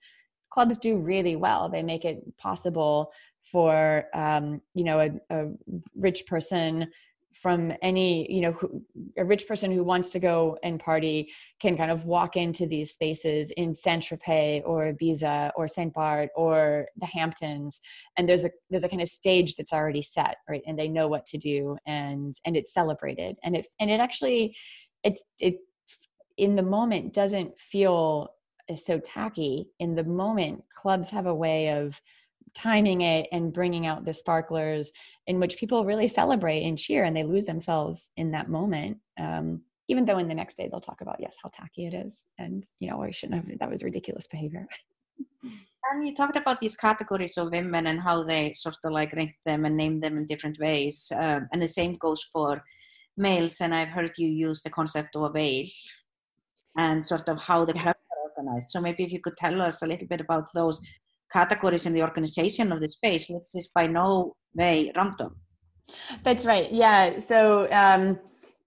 clubs 0.53 0.77
do 0.77 0.97
really 0.97 1.35
well. 1.35 1.67
They 1.67 1.81
make 1.81 2.05
it 2.05 2.21
possible 2.37 3.11
for 3.51 4.05
um, 4.13 4.61
you 4.73 4.83
know 4.83 4.99
a, 4.99 5.35
a, 5.35 5.47
rich 5.95 6.25
person 6.27 6.87
from 7.33 7.73
any 7.81 8.31
you 8.31 8.41
know 8.41 8.51
who, 8.53 8.81
a 9.17 9.25
rich 9.25 9.47
person 9.47 9.71
who 9.71 9.83
wants 9.83 10.11
to 10.11 10.19
go 10.19 10.57
and 10.63 10.79
party 10.79 11.31
can 11.59 11.75
kind 11.77 11.91
of 11.91 12.05
walk 12.05 12.35
into 12.35 12.65
these 12.65 12.91
spaces 12.91 13.51
in 13.51 13.75
Saint 13.75 14.03
Tropez 14.03 14.61
or 14.65 14.93
Ibiza 14.93 15.51
or 15.55 15.67
Saint 15.67 15.93
Barth 15.93 16.29
or 16.35 16.87
the 16.97 17.05
Hamptons, 17.05 17.81
and 18.17 18.27
there's 18.27 18.45
a 18.45 18.51
there's 18.69 18.83
a 18.83 18.89
kind 18.89 19.01
of 19.01 19.09
stage 19.09 19.55
that's 19.55 19.73
already 19.73 20.01
set, 20.01 20.37
right? 20.49 20.63
And 20.67 20.77
they 20.77 20.87
know 20.87 21.07
what 21.07 21.25
to 21.27 21.37
do, 21.37 21.77
and 21.85 22.35
and 22.45 22.55
it's 22.55 22.73
celebrated, 22.73 23.37
and 23.43 23.55
it 23.55 23.67
and 23.79 23.89
it 23.89 23.99
actually 23.99 24.55
it 25.03 25.21
it 25.39 25.57
in 26.37 26.55
the 26.55 26.63
moment 26.63 27.13
doesn't 27.13 27.59
feel 27.59 28.29
uh, 28.69 28.75
so 28.75 28.99
tacky 28.99 29.67
in 29.79 29.95
the 29.95 30.03
moment 30.03 30.63
clubs 30.75 31.09
have 31.09 31.27
a 31.27 31.35
way 31.35 31.69
of 31.69 32.01
timing 32.53 33.01
it 33.01 33.27
and 33.31 33.53
bringing 33.53 33.85
out 33.85 34.05
the 34.05 34.13
sparklers 34.13 34.91
in 35.27 35.39
which 35.39 35.57
people 35.57 35.85
really 35.85 36.07
celebrate 36.07 36.63
and 36.63 36.77
cheer 36.77 37.03
and 37.03 37.15
they 37.15 37.23
lose 37.23 37.45
themselves 37.45 38.09
in 38.17 38.31
that 38.31 38.49
moment 38.49 38.97
um, 39.19 39.61
even 39.87 40.05
though 40.05 40.17
in 40.17 40.27
the 40.27 40.33
next 40.33 40.57
day 40.57 40.67
they'll 40.69 40.79
talk 40.79 41.01
about 41.01 41.17
yes 41.19 41.35
how 41.41 41.49
tacky 41.53 41.85
it 41.85 41.93
is 41.93 42.27
and 42.37 42.63
you 42.79 42.89
know 42.89 43.01
i 43.01 43.11
shouldn't 43.11 43.35
have 43.35 43.59
that 43.59 43.71
was 43.71 43.83
ridiculous 43.83 44.27
behavior 44.27 44.67
and 45.91 46.07
you 46.07 46.13
talked 46.13 46.37
about 46.37 46.59
these 46.59 46.75
categories 46.75 47.37
of 47.37 47.51
women 47.51 47.87
and 47.87 48.01
how 48.01 48.23
they 48.23 48.53
sort 48.53 48.75
of 48.83 48.91
like 48.91 49.13
rank 49.13 49.31
them 49.45 49.65
and 49.65 49.77
name 49.77 49.99
them 49.99 50.17
in 50.17 50.25
different 50.25 50.57
ways 50.59 51.11
um, 51.15 51.47
and 51.51 51.61
the 51.61 51.67
same 51.67 51.95
goes 51.95 52.23
for 52.33 52.63
males 53.17 53.61
and 53.61 53.75
i've 53.75 53.89
heard 53.89 54.11
you 54.17 54.27
use 54.27 54.61
the 54.61 54.69
concept 54.69 55.15
of 55.15 55.23
a 55.23 55.29
veil 55.29 55.65
and 56.77 57.05
sort 57.05 57.29
of 57.29 57.39
how 57.39 57.63
the 57.63 57.73
yeah 57.75 57.93
organized. 58.35 58.69
So 58.69 58.81
maybe 58.81 59.03
if 59.03 59.11
you 59.11 59.19
could 59.19 59.37
tell 59.37 59.61
us 59.61 59.81
a 59.81 59.87
little 59.87 60.07
bit 60.07 60.21
about 60.21 60.47
those 60.53 60.81
categories 61.33 61.85
in 61.85 61.93
the 61.93 62.03
organization 62.03 62.71
of 62.71 62.79
the 62.79 62.89
space, 62.89 63.27
which 63.27 63.43
is 63.55 63.67
by 63.73 63.87
no 63.87 64.35
way 64.55 64.91
random. 64.95 65.35
That's 66.23 66.45
right. 66.45 66.71
Yeah. 66.71 67.19
So, 67.19 67.71
um, 67.71 68.19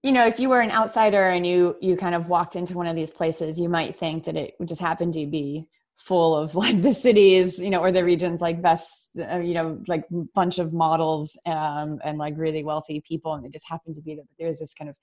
you 0.03 0.11
know, 0.11 0.27
if 0.27 0.39
you 0.39 0.49
were 0.49 0.61
an 0.61 0.71
outsider 0.71 1.29
and 1.29 1.45
you 1.45 1.75
you 1.81 1.97
kind 1.97 2.13
of 2.13 2.27
walked 2.27 2.55
into 2.55 2.75
one 2.75 2.87
of 2.87 2.95
these 2.95 3.11
places, 3.11 3.59
you 3.59 3.69
might 3.69 3.95
think 3.95 4.25
that 4.25 4.35
it 4.35 4.53
just 4.65 4.81
happened 4.81 5.13
to 5.13 5.25
be 5.25 5.67
full 5.97 6.35
of 6.35 6.55
like 6.63 6.81
the 6.81 6.93
cities, 6.93 7.59
you 7.59 7.69
know, 7.69 7.79
or 7.79 7.91
the 7.91 8.03
regions 8.03 8.41
like 8.41 8.61
best, 8.61 9.19
uh, 9.19 9.39
you 9.39 9.53
know, 9.53 9.81
like 9.87 10.05
bunch 10.35 10.59
of 10.59 10.73
models 10.73 11.37
um, 11.45 11.99
and 12.03 12.17
like 12.17 12.35
really 12.37 12.63
wealthy 12.63 13.01
people, 13.01 13.33
and 13.33 13.43
they 13.43 13.49
just 13.49 13.67
happened 13.67 13.95
to 13.95 14.01
be 14.01 14.15
there. 14.15 14.25
But 14.25 14.37
there's 14.43 14.59
this 14.59 14.73
kind 14.73 14.89
of 14.89 14.95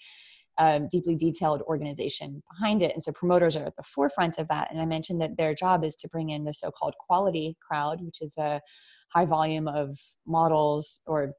um, 0.58 0.88
deeply 0.90 1.16
detailed 1.16 1.62
organization 1.62 2.42
behind 2.52 2.82
it. 2.82 2.92
And 2.92 3.02
so 3.02 3.12
promoters 3.12 3.56
are 3.56 3.64
at 3.64 3.76
the 3.76 3.82
forefront 3.82 4.38
of 4.38 4.48
that. 4.48 4.70
And 4.70 4.80
I 4.80 4.86
mentioned 4.86 5.20
that 5.20 5.36
their 5.36 5.54
job 5.54 5.84
is 5.84 5.94
to 5.96 6.08
bring 6.08 6.30
in 6.30 6.44
the 6.44 6.52
so 6.52 6.70
called 6.70 6.94
quality 6.98 7.56
crowd, 7.66 8.00
which 8.00 8.20
is 8.20 8.36
a 8.38 8.60
high 9.08 9.24
volume 9.24 9.68
of 9.68 9.98
models 10.26 11.00
or 11.06 11.32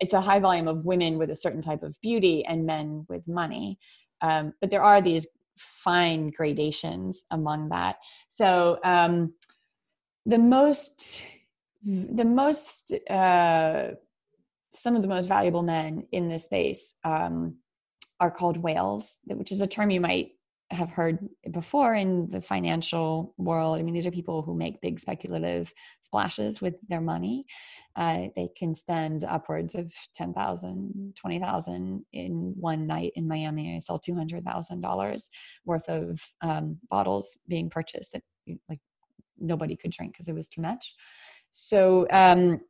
it's 0.00 0.12
a 0.12 0.20
high 0.20 0.38
volume 0.38 0.68
of 0.68 0.84
women 0.84 1.18
with 1.18 1.30
a 1.30 1.36
certain 1.36 1.62
type 1.62 1.82
of 1.82 1.96
beauty 2.00 2.44
and 2.44 2.64
men 2.64 3.04
with 3.08 3.26
money. 3.26 3.78
Um, 4.20 4.52
but 4.60 4.70
there 4.70 4.82
are 4.82 5.02
these 5.02 5.26
fine 5.56 6.30
gradations 6.30 7.24
among 7.30 7.70
that. 7.70 7.96
So 8.28 8.78
um, 8.84 9.34
the 10.24 10.38
most, 10.38 11.24
the 11.82 12.24
most, 12.24 12.94
uh, 13.10 13.88
some 14.72 14.94
of 14.94 15.02
the 15.02 15.08
most 15.08 15.26
valuable 15.28 15.62
men 15.62 16.06
in 16.12 16.28
this 16.28 16.44
space 16.44 16.94
um, 17.04 17.56
are 18.20 18.30
called 18.30 18.56
whales, 18.56 19.18
which 19.26 19.52
is 19.52 19.60
a 19.60 19.66
term 19.66 19.90
you 19.90 20.00
might 20.00 20.32
have 20.70 20.90
heard 20.90 21.18
before 21.50 21.94
in 21.94 22.28
the 22.28 22.42
financial 22.42 23.34
world. 23.38 23.78
I 23.78 23.82
mean, 23.82 23.94
these 23.94 24.06
are 24.06 24.10
people 24.10 24.42
who 24.42 24.54
make 24.54 24.82
big 24.82 25.00
speculative 25.00 25.72
splashes 26.02 26.60
with 26.60 26.74
their 26.88 27.00
money. 27.00 27.46
Uh, 27.96 28.28
they 28.36 28.48
can 28.56 28.74
spend 28.74 29.24
upwards 29.24 29.74
of 29.74 29.92
10,000, 30.14 31.14
20,000 31.16 32.04
in 32.12 32.54
one 32.60 32.86
night 32.86 33.12
in 33.16 33.26
Miami. 33.26 33.76
I 33.76 33.78
saw 33.78 33.98
$200,000 33.98 35.28
worth 35.64 35.88
of 35.88 36.20
um, 36.42 36.78
bottles 36.90 37.36
being 37.48 37.70
purchased 37.70 38.12
that 38.12 38.22
like 38.68 38.80
nobody 39.38 39.74
could 39.74 39.90
drink 39.90 40.12
because 40.12 40.28
it 40.28 40.34
was 40.34 40.48
too 40.48 40.60
much. 40.60 40.94
So 41.50 42.06
um, 42.10 42.60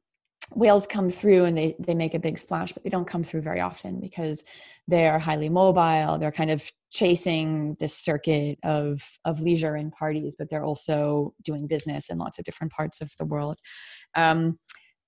whales 0.55 0.87
come 0.87 1.11
through 1.11 1.45
and 1.45 1.57
they 1.57 1.77
they 1.79 1.95
make 1.95 2.15
a 2.15 2.19
big 2.19 2.39
splash 2.39 2.73
but 2.73 2.83
they 2.83 2.91
don't 2.91 3.09
come 3.09 3.23
through 3.23 3.43
very 3.43 3.61
often 3.61 4.01
because 4.01 4.45
they 4.87 5.07
are 5.07 5.19
highly 5.19 5.51
mobile. 5.51 6.19
They're 6.19 6.33
kind 6.33 6.51
of 6.51 6.71
chasing 6.91 7.77
this 7.79 7.95
circuit 7.95 8.59
of 8.63 9.03
of 9.25 9.41
leisure 9.41 9.75
and 9.75 9.93
parties 9.93 10.37
but 10.39 10.49
they're 10.49 10.65
also 10.65 11.35
doing 11.45 11.67
business 11.67 12.09
in 12.09 12.19
lots 12.19 12.39
of 12.39 12.45
different 12.45 12.73
parts 12.73 13.01
of 13.01 13.13
the 13.19 13.25
world. 13.25 13.59
Um, 14.15 14.59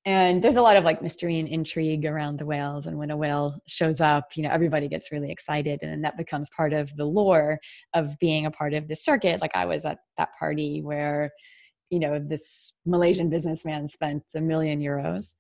and 0.07 0.43
there's 0.43 0.57
a 0.57 0.63
lot 0.63 0.77
of 0.77 0.85
like 0.85 1.03
mystery 1.03 1.39
and 1.39 1.49
intrigue 1.49 2.07
around 2.07 2.39
the 2.39 2.47
whales. 2.47 2.87
And 2.87 2.97
when 2.97 3.11
a 3.11 3.17
whale 3.17 3.61
shows 3.67 4.01
up 4.01 4.37
you 4.37 4.43
know 4.43 4.51
everybody 4.51 4.89
gets 4.89 5.11
really 5.11 5.31
excited 5.31 5.81
and 5.83 5.91
then 5.91 6.03
that 6.03 6.19
becomes 6.19 6.51
part 6.51 6.73
of 6.73 6.95
the 6.97 7.07
lore 7.07 7.59
of 7.95 8.19
being 8.19 8.47
a 8.47 8.51
part 8.51 8.75
of 8.75 8.89
the 8.89 8.97
circuit. 8.97 9.41
Like 9.41 9.55
i 9.55 9.65
was 9.65 9.85
at 9.87 9.99
that 10.19 10.31
party 10.39 10.83
where 10.83 11.31
you 11.91 11.99
know 11.99 12.19
this 12.19 12.73
malaysian 12.87 13.29
businessman 13.29 13.87
spent 13.89 14.23
a 14.35 14.41
million 14.41 14.81
euros 14.81 15.35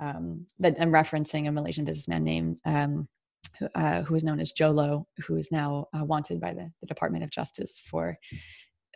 um, 0.00 0.46
but 0.58 0.80
i'm 0.80 0.90
referencing 0.90 1.48
a 1.48 1.52
malaysian 1.52 1.84
businessman 1.84 2.22
named 2.22 2.56
um, 2.64 3.08
who, 3.58 3.68
uh, 3.74 4.02
who 4.02 4.14
is 4.14 4.24
known 4.24 4.40
as 4.40 4.52
Jho 4.52 4.74
Low 4.74 5.06
who 5.26 5.36
is 5.36 5.50
now 5.50 5.88
uh, 5.98 6.04
wanted 6.04 6.40
by 6.40 6.52
the, 6.52 6.70
the, 6.80 6.86
department 6.86 7.24
of 7.24 7.30
justice 7.30 7.80
for 7.84 8.18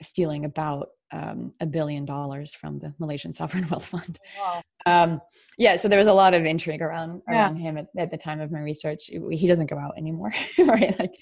stealing 0.02 0.44
about 0.44 0.88
um, 1.12 1.52
a 1.60 1.66
billion 1.66 2.04
dollars 2.04 2.54
from 2.54 2.78
the 2.78 2.92
malaysian 2.98 3.32
sovereign 3.40 3.66
wealth 3.68 3.86
fund 3.86 4.18
wow. 4.38 4.62
Um, 4.86 5.20
yeah 5.56 5.76
so 5.76 5.88
there 5.88 5.98
was 5.98 6.06
a 6.06 6.12
lot 6.12 6.34
of 6.34 6.44
intrigue 6.44 6.82
around 6.82 7.22
around 7.28 7.56
yeah. 7.56 7.62
him 7.62 7.78
at, 7.78 7.86
at, 7.96 8.10
the 8.10 8.18
time 8.18 8.40
of 8.40 8.52
my 8.52 8.60
research 8.60 9.10
he 9.30 9.48
doesn't 9.48 9.70
go 9.70 9.78
out 9.78 9.94
anymore 9.96 10.32
right 10.58 10.98
like 10.98 11.14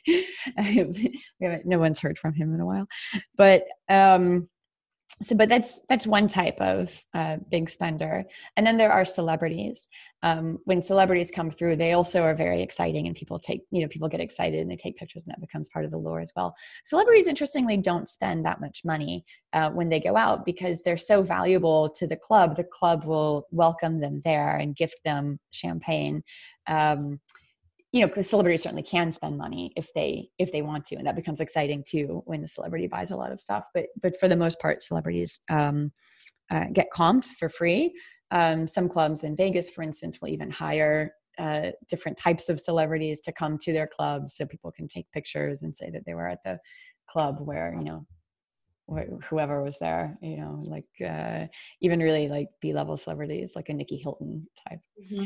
no 1.64 1.78
one's 1.78 2.00
heard 2.00 2.18
from 2.18 2.34
him 2.34 2.54
in 2.54 2.60
a 2.60 2.66
while 2.66 2.86
but 3.36 3.62
um 3.88 4.48
so 5.22 5.34
but 5.34 5.48
that's 5.48 5.80
that's 5.88 6.06
one 6.06 6.26
type 6.26 6.60
of 6.60 7.02
uh, 7.14 7.38
big 7.50 7.70
spender. 7.70 8.24
And 8.56 8.66
then 8.66 8.76
there 8.76 8.92
are 8.92 9.04
celebrities. 9.04 9.88
Um, 10.22 10.58
when 10.64 10.82
celebrities 10.82 11.30
come 11.30 11.50
through 11.50 11.76
they 11.76 11.92
also 11.92 12.22
are 12.22 12.34
very 12.34 12.62
exciting 12.62 13.06
and 13.06 13.14
people 13.14 13.38
take 13.38 13.62
you 13.70 13.80
know 13.80 13.88
people 13.88 14.08
get 14.08 14.20
excited 14.20 14.60
and 14.60 14.70
they 14.70 14.76
take 14.76 14.96
pictures 14.96 15.24
and 15.24 15.30
that 15.30 15.40
becomes 15.40 15.68
part 15.68 15.84
of 15.84 15.90
the 15.90 15.96
lore 15.96 16.20
as 16.20 16.32
well. 16.36 16.54
Celebrities 16.84 17.28
interestingly 17.28 17.76
don't 17.76 18.08
spend 18.08 18.44
that 18.44 18.60
much 18.60 18.82
money 18.84 19.24
uh, 19.52 19.70
when 19.70 19.88
they 19.88 20.00
go 20.00 20.16
out 20.16 20.44
because 20.44 20.82
they're 20.82 20.96
so 20.96 21.22
valuable 21.22 21.88
to 21.90 22.06
the 22.06 22.16
club 22.16 22.56
the 22.56 22.64
club 22.64 23.04
will 23.04 23.46
welcome 23.50 24.00
them 24.00 24.20
there 24.24 24.56
and 24.56 24.76
gift 24.76 24.96
them 25.04 25.38
champagne. 25.50 26.22
Um, 26.66 27.20
you 27.92 28.00
know 28.00 28.06
because 28.06 28.28
celebrities 28.28 28.62
certainly 28.62 28.82
can 28.82 29.10
spend 29.10 29.38
money 29.38 29.72
if 29.76 29.92
they 29.94 30.28
if 30.38 30.52
they 30.52 30.62
want 30.62 30.84
to 30.84 30.96
and 30.96 31.06
that 31.06 31.16
becomes 31.16 31.40
exciting 31.40 31.84
too 31.86 32.22
when 32.26 32.42
a 32.42 32.48
celebrity 32.48 32.86
buys 32.86 33.10
a 33.10 33.16
lot 33.16 33.32
of 33.32 33.40
stuff 33.40 33.66
but 33.74 33.86
but 34.00 34.18
for 34.18 34.28
the 34.28 34.36
most 34.36 34.60
part 34.60 34.82
celebrities 34.82 35.40
um, 35.48 35.92
uh, 36.50 36.66
get 36.72 36.88
comped 36.94 37.24
for 37.24 37.48
free 37.48 37.94
um, 38.30 38.66
some 38.66 38.88
clubs 38.88 39.24
in 39.24 39.36
vegas 39.36 39.70
for 39.70 39.82
instance 39.82 40.20
will 40.20 40.28
even 40.28 40.50
hire 40.50 41.12
uh, 41.38 41.70
different 41.88 42.16
types 42.16 42.48
of 42.48 42.58
celebrities 42.58 43.20
to 43.20 43.32
come 43.32 43.58
to 43.58 43.72
their 43.72 43.86
clubs 43.86 44.34
so 44.36 44.46
people 44.46 44.72
can 44.72 44.88
take 44.88 45.10
pictures 45.12 45.62
and 45.62 45.74
say 45.74 45.90
that 45.90 46.02
they 46.06 46.14
were 46.14 46.26
at 46.26 46.42
the 46.44 46.58
club 47.08 47.38
where 47.40 47.74
you 47.78 47.84
know 47.84 48.06
whoever 49.28 49.62
was 49.62 49.78
there 49.80 50.16
you 50.22 50.36
know 50.36 50.62
like 50.64 50.86
uh, 51.06 51.46
even 51.80 52.00
really 52.00 52.28
like 52.28 52.48
b-level 52.60 52.96
celebrities 52.96 53.52
like 53.56 53.68
a 53.68 53.74
Nicky 53.74 53.96
Hilton 53.96 54.46
type 54.68 54.80
mm-hmm. 55.00 55.24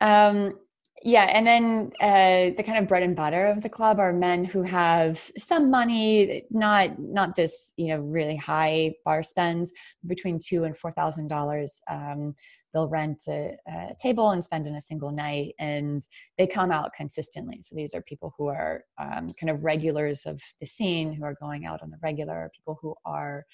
um, 0.00 0.54
yeah 1.02 1.24
and 1.24 1.46
then 1.46 1.90
uh, 2.00 2.54
the 2.56 2.62
kind 2.64 2.78
of 2.78 2.86
bread 2.86 3.02
and 3.02 3.16
butter 3.16 3.46
of 3.46 3.62
the 3.62 3.68
club 3.68 3.98
are 3.98 4.12
men 4.12 4.44
who 4.44 4.62
have 4.62 5.30
some 5.38 5.70
money 5.70 6.44
not 6.50 6.98
not 6.98 7.36
this 7.36 7.72
you 7.76 7.88
know 7.88 8.00
really 8.00 8.36
high 8.36 8.92
bar 9.04 9.22
spends 9.22 9.72
between 10.06 10.38
two 10.38 10.64
and 10.64 10.76
four 10.76 10.90
thousand 10.90 11.28
dollars 11.28 11.80
um, 11.90 12.34
they'll 12.72 12.88
rent 12.88 13.22
a, 13.28 13.56
a, 13.66 13.94
table 14.00 14.30
and 14.30 14.44
spend 14.44 14.66
in 14.66 14.76
a 14.76 14.80
single 14.80 15.10
night 15.10 15.54
and 15.58 16.06
they 16.38 16.46
come 16.46 16.70
out 16.70 16.92
consistently. 16.96 17.60
So 17.62 17.74
these 17.74 17.94
are 17.94 18.02
people 18.02 18.32
who 18.38 18.46
are 18.46 18.84
um, 18.96 19.32
kind 19.40 19.50
of 19.50 19.64
regulars 19.64 20.24
of 20.24 20.40
the 20.60 20.66
scene 20.66 21.12
who 21.12 21.24
are 21.24 21.34
going 21.34 21.66
out 21.66 21.82
on 21.82 21.90
the 21.90 21.98
regular 22.02 22.50
people 22.54 22.78
who 22.80 22.94
are 23.04 23.44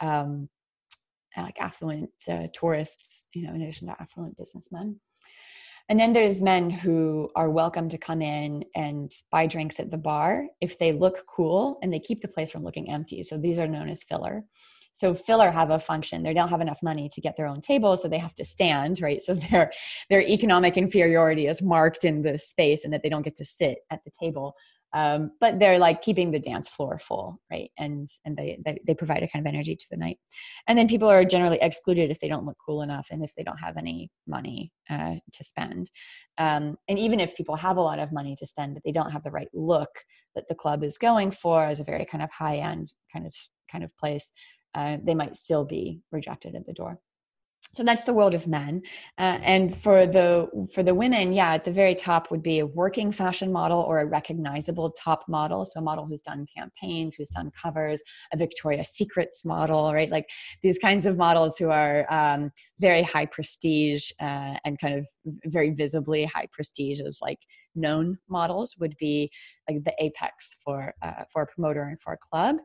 um, 0.00 0.48
like 1.36 1.58
affluent 1.60 2.10
uh, 2.28 2.46
tourists 2.52 3.28
you 3.34 3.42
know 3.42 3.54
in 3.54 3.62
addition 3.62 3.88
to 3.88 3.96
affluent 4.00 4.36
businessmen 4.36 5.00
and 5.88 5.98
then 5.98 6.12
there's 6.12 6.40
men 6.40 6.70
who 6.70 7.30
are 7.36 7.50
welcome 7.50 7.88
to 7.88 7.98
come 7.98 8.22
in 8.22 8.64
and 8.74 9.12
buy 9.30 9.46
drinks 9.46 9.78
at 9.80 9.90
the 9.90 9.96
bar 9.96 10.46
if 10.60 10.78
they 10.78 10.92
look 10.92 11.24
cool 11.26 11.78
and 11.82 11.92
they 11.92 12.00
keep 12.00 12.20
the 12.20 12.28
place 12.28 12.50
from 12.50 12.64
looking 12.64 12.90
empty. 12.90 13.22
So 13.22 13.36
these 13.36 13.58
are 13.58 13.66
known 13.66 13.88
as 13.88 14.02
filler. 14.02 14.44
So 14.94 15.14
filler 15.14 15.50
have 15.50 15.70
a 15.70 15.78
function. 15.78 16.22
They 16.22 16.34
don't 16.34 16.50
have 16.50 16.60
enough 16.60 16.82
money 16.82 17.08
to 17.14 17.20
get 17.20 17.36
their 17.36 17.46
own 17.46 17.60
table, 17.60 17.96
so 17.96 18.08
they 18.08 18.18
have 18.18 18.34
to 18.34 18.44
stand, 18.44 19.00
right? 19.00 19.22
So 19.22 19.34
their 19.50 19.72
their 20.10 20.22
economic 20.22 20.76
inferiority 20.76 21.46
is 21.46 21.62
marked 21.62 22.04
in 22.04 22.22
the 22.22 22.38
space 22.38 22.84
and 22.84 22.92
that 22.92 23.02
they 23.02 23.08
don't 23.08 23.22
get 23.22 23.36
to 23.36 23.44
sit 23.44 23.78
at 23.90 24.00
the 24.04 24.10
table 24.18 24.54
um, 24.94 25.32
but 25.40 25.58
they're 25.58 25.78
like 25.78 26.02
keeping 26.02 26.30
the 26.30 26.38
dance 26.38 26.68
floor 26.68 26.98
full 26.98 27.40
right? 27.50 27.70
And 27.78 28.10
and 28.24 28.36
they, 28.36 28.58
they, 28.64 28.78
they 28.86 28.94
provide 28.94 29.22
a 29.22 29.28
kind 29.28 29.46
of 29.46 29.52
energy 29.52 29.76
to 29.76 29.86
the 29.90 29.96
night. 29.96 30.18
And 30.68 30.78
then 30.78 30.88
people 30.88 31.08
are 31.08 31.24
generally 31.24 31.58
excluded 31.60 32.10
if 32.10 32.20
they 32.20 32.28
don't 32.28 32.46
look 32.46 32.58
cool 32.64 32.82
enough 32.82 33.08
and 33.10 33.22
if 33.22 33.34
they 33.34 33.42
don't 33.42 33.58
have 33.58 33.76
any 33.76 34.10
money 34.26 34.72
uh, 34.90 35.16
to 35.32 35.44
spend. 35.44 35.90
Um, 36.38 36.76
and 36.88 36.98
even 36.98 37.20
if 37.20 37.36
people 37.36 37.56
have 37.56 37.76
a 37.76 37.82
lot 37.82 37.98
of 37.98 38.12
money 38.12 38.34
to 38.36 38.46
spend 38.46 38.74
but 38.74 38.82
they 38.84 38.92
don't 38.92 39.10
have 39.10 39.22
the 39.22 39.30
right 39.30 39.48
look 39.52 39.90
that 40.34 40.44
the 40.48 40.54
club 40.54 40.82
is 40.82 40.96
going 40.96 41.30
for 41.30 41.64
as 41.64 41.80
a 41.80 41.84
very 41.84 42.06
kind 42.06 42.22
of 42.22 42.30
high 42.30 42.56
end 42.56 42.92
kind 43.12 43.26
of 43.26 43.34
kind 43.70 43.84
of 43.84 43.96
place 43.98 44.32
uh, 44.74 44.96
they 45.02 45.14
might 45.14 45.36
still 45.36 45.64
be 45.64 46.00
rejected 46.10 46.54
at 46.54 46.66
the 46.66 46.72
door 46.72 46.98
so 47.74 47.82
that's 47.82 48.04
the 48.04 48.12
world 48.12 48.34
of 48.34 48.46
men. 48.46 48.82
Uh, 49.18 49.38
and 49.42 49.76
for 49.76 50.06
the 50.06 50.48
for 50.72 50.82
the 50.82 50.94
women 50.94 51.32
yeah 51.32 51.54
at 51.54 51.64
the 51.64 51.72
very 51.72 51.94
top 51.94 52.30
would 52.30 52.42
be 52.42 52.58
a 52.58 52.66
working 52.66 53.10
fashion 53.10 53.50
model 53.50 53.80
or 53.80 54.00
a 54.00 54.06
recognizable 54.06 54.90
top 54.90 55.24
model. 55.28 55.64
So 55.64 55.80
a 55.80 55.82
model 55.82 56.06
who's 56.06 56.20
done 56.20 56.46
campaigns 56.54 57.14
who's 57.14 57.30
done 57.30 57.50
covers 57.50 58.02
a 58.32 58.36
victoria's 58.36 58.90
secrets 58.90 59.44
model 59.44 59.92
right? 59.94 60.10
Like 60.10 60.28
these 60.62 60.78
kinds 60.78 61.06
of 61.06 61.16
models 61.16 61.56
who 61.56 61.70
are 61.70 62.06
um, 62.12 62.50
very 62.78 63.02
high 63.02 63.26
prestige 63.26 64.10
uh, 64.20 64.54
and 64.64 64.78
kind 64.78 64.94
of 64.94 65.06
very 65.46 65.70
visibly 65.70 66.24
high 66.24 66.48
prestige 66.52 67.00
as 67.00 67.18
like 67.22 67.38
known 67.74 68.18
models 68.28 68.76
would 68.78 68.94
be 68.98 69.30
like 69.68 69.82
the 69.84 69.94
apex 69.98 70.56
for 70.64 70.94
uh, 71.02 71.24
for 71.32 71.42
a 71.42 71.46
promoter 71.46 71.82
and 71.82 72.00
for 72.00 72.12
a 72.12 72.18
club. 72.18 72.56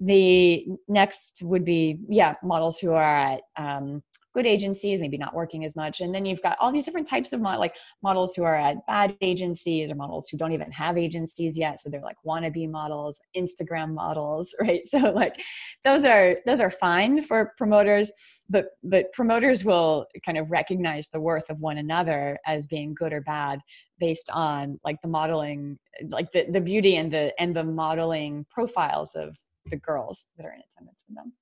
The 0.00 0.66
next 0.88 1.40
would 1.42 1.64
be 1.64 2.00
yeah 2.08 2.34
models 2.42 2.78
who 2.78 2.92
are 2.92 3.02
at 3.02 3.42
um, 3.56 4.02
good 4.32 4.46
agencies, 4.46 5.00
maybe 5.00 5.18
not 5.18 5.34
working 5.34 5.64
as 5.64 5.74
much. 5.74 6.00
And 6.00 6.14
then 6.14 6.24
you've 6.24 6.42
got 6.42 6.56
all 6.60 6.72
these 6.72 6.84
different 6.84 7.08
types 7.08 7.32
of 7.32 7.40
like 7.40 7.74
models 8.02 8.34
who 8.34 8.44
are 8.44 8.54
at 8.54 8.86
bad 8.86 9.16
agencies 9.20 9.90
or 9.90 9.96
models 9.96 10.28
who 10.28 10.36
don't 10.36 10.52
even 10.52 10.70
have 10.70 10.96
agencies 10.96 11.58
yet. 11.58 11.80
So 11.80 11.88
they're 11.88 12.00
like 12.00 12.16
wannabe 12.26 12.70
models, 12.70 13.20
Instagram 13.36 13.92
models, 13.94 14.54
right? 14.60 14.82
So 14.86 14.98
like 14.98 15.40
those 15.84 16.04
are 16.04 16.36
those 16.46 16.60
are 16.60 16.70
fine 16.70 17.22
for 17.22 17.52
promoters, 17.56 18.12
but 18.48 18.66
but 18.82 19.12
promoters 19.12 19.64
will 19.64 20.06
kind 20.24 20.38
of 20.38 20.50
recognize 20.50 21.08
the 21.08 21.20
worth 21.20 21.50
of 21.50 21.60
one 21.60 21.78
another 21.78 22.38
as 22.46 22.66
being 22.66 22.94
good 22.94 23.12
or 23.12 23.20
bad 23.22 23.60
based 23.98 24.30
on 24.32 24.78
like 24.84 25.00
the 25.02 25.08
modeling 25.08 25.78
like 26.08 26.30
the, 26.32 26.46
the 26.50 26.60
beauty 26.60 26.96
and 26.96 27.12
the 27.12 27.32
and 27.40 27.54
the 27.54 27.64
modeling 27.64 28.46
profiles 28.50 29.14
of 29.14 29.36
the 29.66 29.76
girls 29.76 30.26
that 30.36 30.46
are 30.46 30.52
in 30.52 30.62
attendance 30.74 30.98
with 31.08 31.16
them 31.16 31.32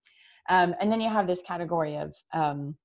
um, 0.48 0.74
and 0.80 0.90
then 0.90 1.00
you 1.00 1.10
have 1.10 1.26
this 1.26 1.42
category 1.42 1.96
of 1.96 2.14
um, 2.32 2.76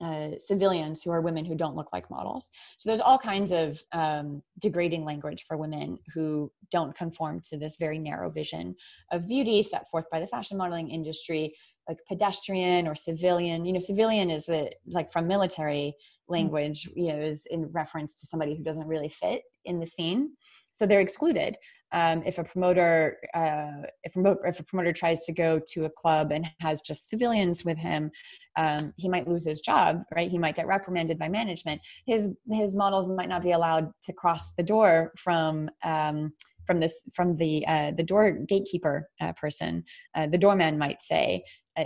uh, 0.00 0.30
civilians 0.38 1.02
who 1.02 1.10
are 1.10 1.20
women 1.20 1.44
who 1.44 1.54
don't 1.54 1.76
look 1.76 1.92
like 1.92 2.10
models. 2.10 2.50
So 2.76 2.88
there's 2.88 3.00
all 3.00 3.18
kinds 3.18 3.52
of 3.52 3.82
um, 3.92 4.42
degrading 4.60 5.04
language 5.04 5.44
for 5.46 5.56
women 5.56 5.98
who 6.14 6.52
don't 6.70 6.94
conform 6.96 7.40
to 7.50 7.58
this 7.58 7.76
very 7.78 7.98
narrow 7.98 8.30
vision 8.30 8.76
of 9.10 9.26
beauty 9.26 9.62
set 9.62 9.88
forth 9.90 10.04
by 10.10 10.20
the 10.20 10.26
fashion 10.26 10.56
modeling 10.56 10.88
industry, 10.88 11.54
like 11.88 11.98
pedestrian 12.08 12.86
or 12.86 12.94
civilian. 12.94 13.64
You 13.64 13.72
know, 13.72 13.80
civilian 13.80 14.30
is 14.30 14.48
a, 14.48 14.70
like 14.86 15.10
from 15.10 15.26
military. 15.26 15.94
Language, 16.28 16.88
you 16.94 17.08
know, 17.08 17.18
is 17.18 17.46
in 17.50 17.66
reference 17.72 18.20
to 18.20 18.26
somebody 18.26 18.56
who 18.56 18.62
doesn't 18.62 18.86
really 18.86 19.08
fit 19.08 19.42
in 19.64 19.80
the 19.80 19.86
scene. 19.86 20.30
So 20.72 20.86
they're 20.86 21.00
excluded. 21.00 21.56
Um, 21.92 22.22
if 22.26 22.38
a 22.38 22.44
promoter 22.44 23.16
uh, 23.34 23.88
if, 24.04 24.14
a, 24.14 24.36
if 24.44 24.60
a 24.60 24.62
promoter 24.62 24.92
tries 24.92 25.24
to 25.24 25.32
go 25.32 25.58
to 25.72 25.86
a 25.86 25.90
club 25.90 26.32
and 26.32 26.46
has 26.60 26.82
just 26.82 27.08
civilians 27.08 27.64
with 27.64 27.78
him 27.78 28.10
um, 28.58 28.92
he 28.98 29.08
might 29.08 29.26
lose 29.26 29.46
his 29.46 29.62
job 29.62 30.02
right? 30.14 30.30
He 30.30 30.36
might 30.36 30.54
get 30.54 30.66
reprimanded 30.66 31.18
by 31.18 31.28
management. 31.28 31.80
His 32.06 32.28
his 32.50 32.74
models 32.74 33.08
might 33.08 33.30
not 33.30 33.42
be 33.42 33.52
allowed 33.52 33.90
to 34.04 34.12
cross 34.12 34.54
the 34.54 34.62
door 34.62 35.12
from 35.16 35.70
um, 35.82 36.32
from 36.66 36.78
this 36.78 37.02
from 37.14 37.36
the 37.38 37.66
uh, 37.66 37.92
the 37.96 38.02
door 38.02 38.30
gatekeeper 38.46 39.08
uh, 39.20 39.32
person 39.32 39.82
uh, 40.14 40.26
the 40.26 40.38
doorman 40.38 40.78
might 40.78 41.00
say 41.00 41.42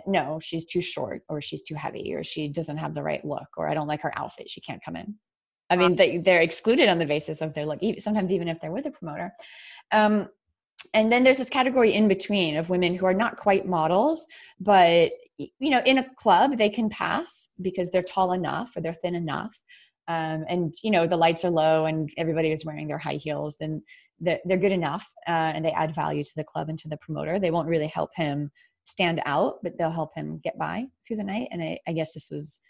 no 0.07 0.39
she's 0.41 0.65
too 0.65 0.83
short 0.83 1.23
or 1.29 1.41
she's 1.41 1.63
too 1.63 1.75
heavy 1.75 2.13
or 2.15 2.25
she 2.25 2.49
doesn't 2.49 2.79
have 2.79 2.95
the 2.95 3.03
right 3.03 3.25
look 3.25 3.49
or 3.57 3.69
i 3.69 3.75
don't 3.75 3.89
like 3.89 4.03
her 4.03 4.17
outfit 4.19 4.51
she 4.51 4.61
can't 4.61 4.85
come 4.85 4.97
in 4.97 5.15
I 5.71 5.77
mean, 5.77 5.97
they, 5.97 6.19
they're 6.19 6.43
excluded 6.43 6.91
on 6.91 6.99
the 6.99 7.07
basis 7.07 7.41
of 7.41 7.55
their 7.55 7.65
look, 7.65 7.81
sometimes 7.99 8.31
even 8.31 8.47
if 8.47 8.61
they're 8.61 8.71
with 8.71 8.85
a 8.85 8.91
promoter. 8.91 9.33
Um, 9.91 10.29
and 10.93 11.11
then 11.11 11.25
there's 11.25 11.39
this 11.39 11.49
category 11.49 11.95
in 11.95 12.09
between 12.09 12.57
of 12.57 12.69
women 12.69 12.95
who 12.95 13.07
are 13.07 13.15
not 13.15 13.37
quite 13.37 13.67
models, 13.67 14.27
but 14.61 15.13
you 15.39 15.71
know, 15.71 15.81
in 15.87 15.99
a 15.99 16.07
club 16.17 16.59
they 16.59 16.69
can 16.69 16.91
pass 16.91 17.51
because 17.63 17.91
they're 17.91 18.03
tall 18.03 18.33
enough 18.33 18.77
or 18.77 18.83
they're 18.83 18.93
thin 18.93 19.15
enough. 19.15 19.59
Um, 20.09 20.45
and 20.49 20.75
you 20.83 20.91
know 20.91 21.07
the 21.07 21.17
lights 21.17 21.45
are 21.45 21.51
low 21.51 21.87
and 21.87 22.11
everybody 22.19 22.51
is 22.51 22.65
wearing 22.65 22.89
their 22.89 22.99
high 22.99 23.15
heels 23.15 23.59
and 23.61 23.81
they're, 24.21 24.41
they're 24.45 24.59
good 24.59 24.73
enough 24.73 25.09
uh, 25.29 25.53
and 25.55 25.65
they 25.65 25.71
add 25.71 25.95
value 25.95 26.25
to 26.25 26.33
the 26.37 26.45
club 26.45 26.69
and 26.69 26.79
to 26.81 26.89
the 26.89 26.97
promoter 26.97 27.39
they 27.39 27.53
won't 27.53 27.69
really 27.69 27.87
help 27.87 28.11
him 28.17 28.51
stand 28.85 29.21
out 29.27 29.57
but 29.63 29.79
they'll 29.79 29.91
help 29.91 30.15
him 30.15 30.41
get 30.43 30.59
by 30.59 30.85
through 31.07 31.17
the 31.17 31.25
night 31.25 31.49
and 31.51 31.63
I, 31.63 31.79
I 31.87 31.93
guess 31.93 32.13
this 32.13 32.29
was 32.31 32.61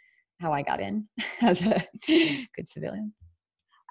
how 0.41 0.53
I 0.53 0.63
got 0.63 0.81
in 0.81 1.09
as 1.41 1.65
a 1.65 1.87
good 2.07 2.69
civilian. 2.69 3.15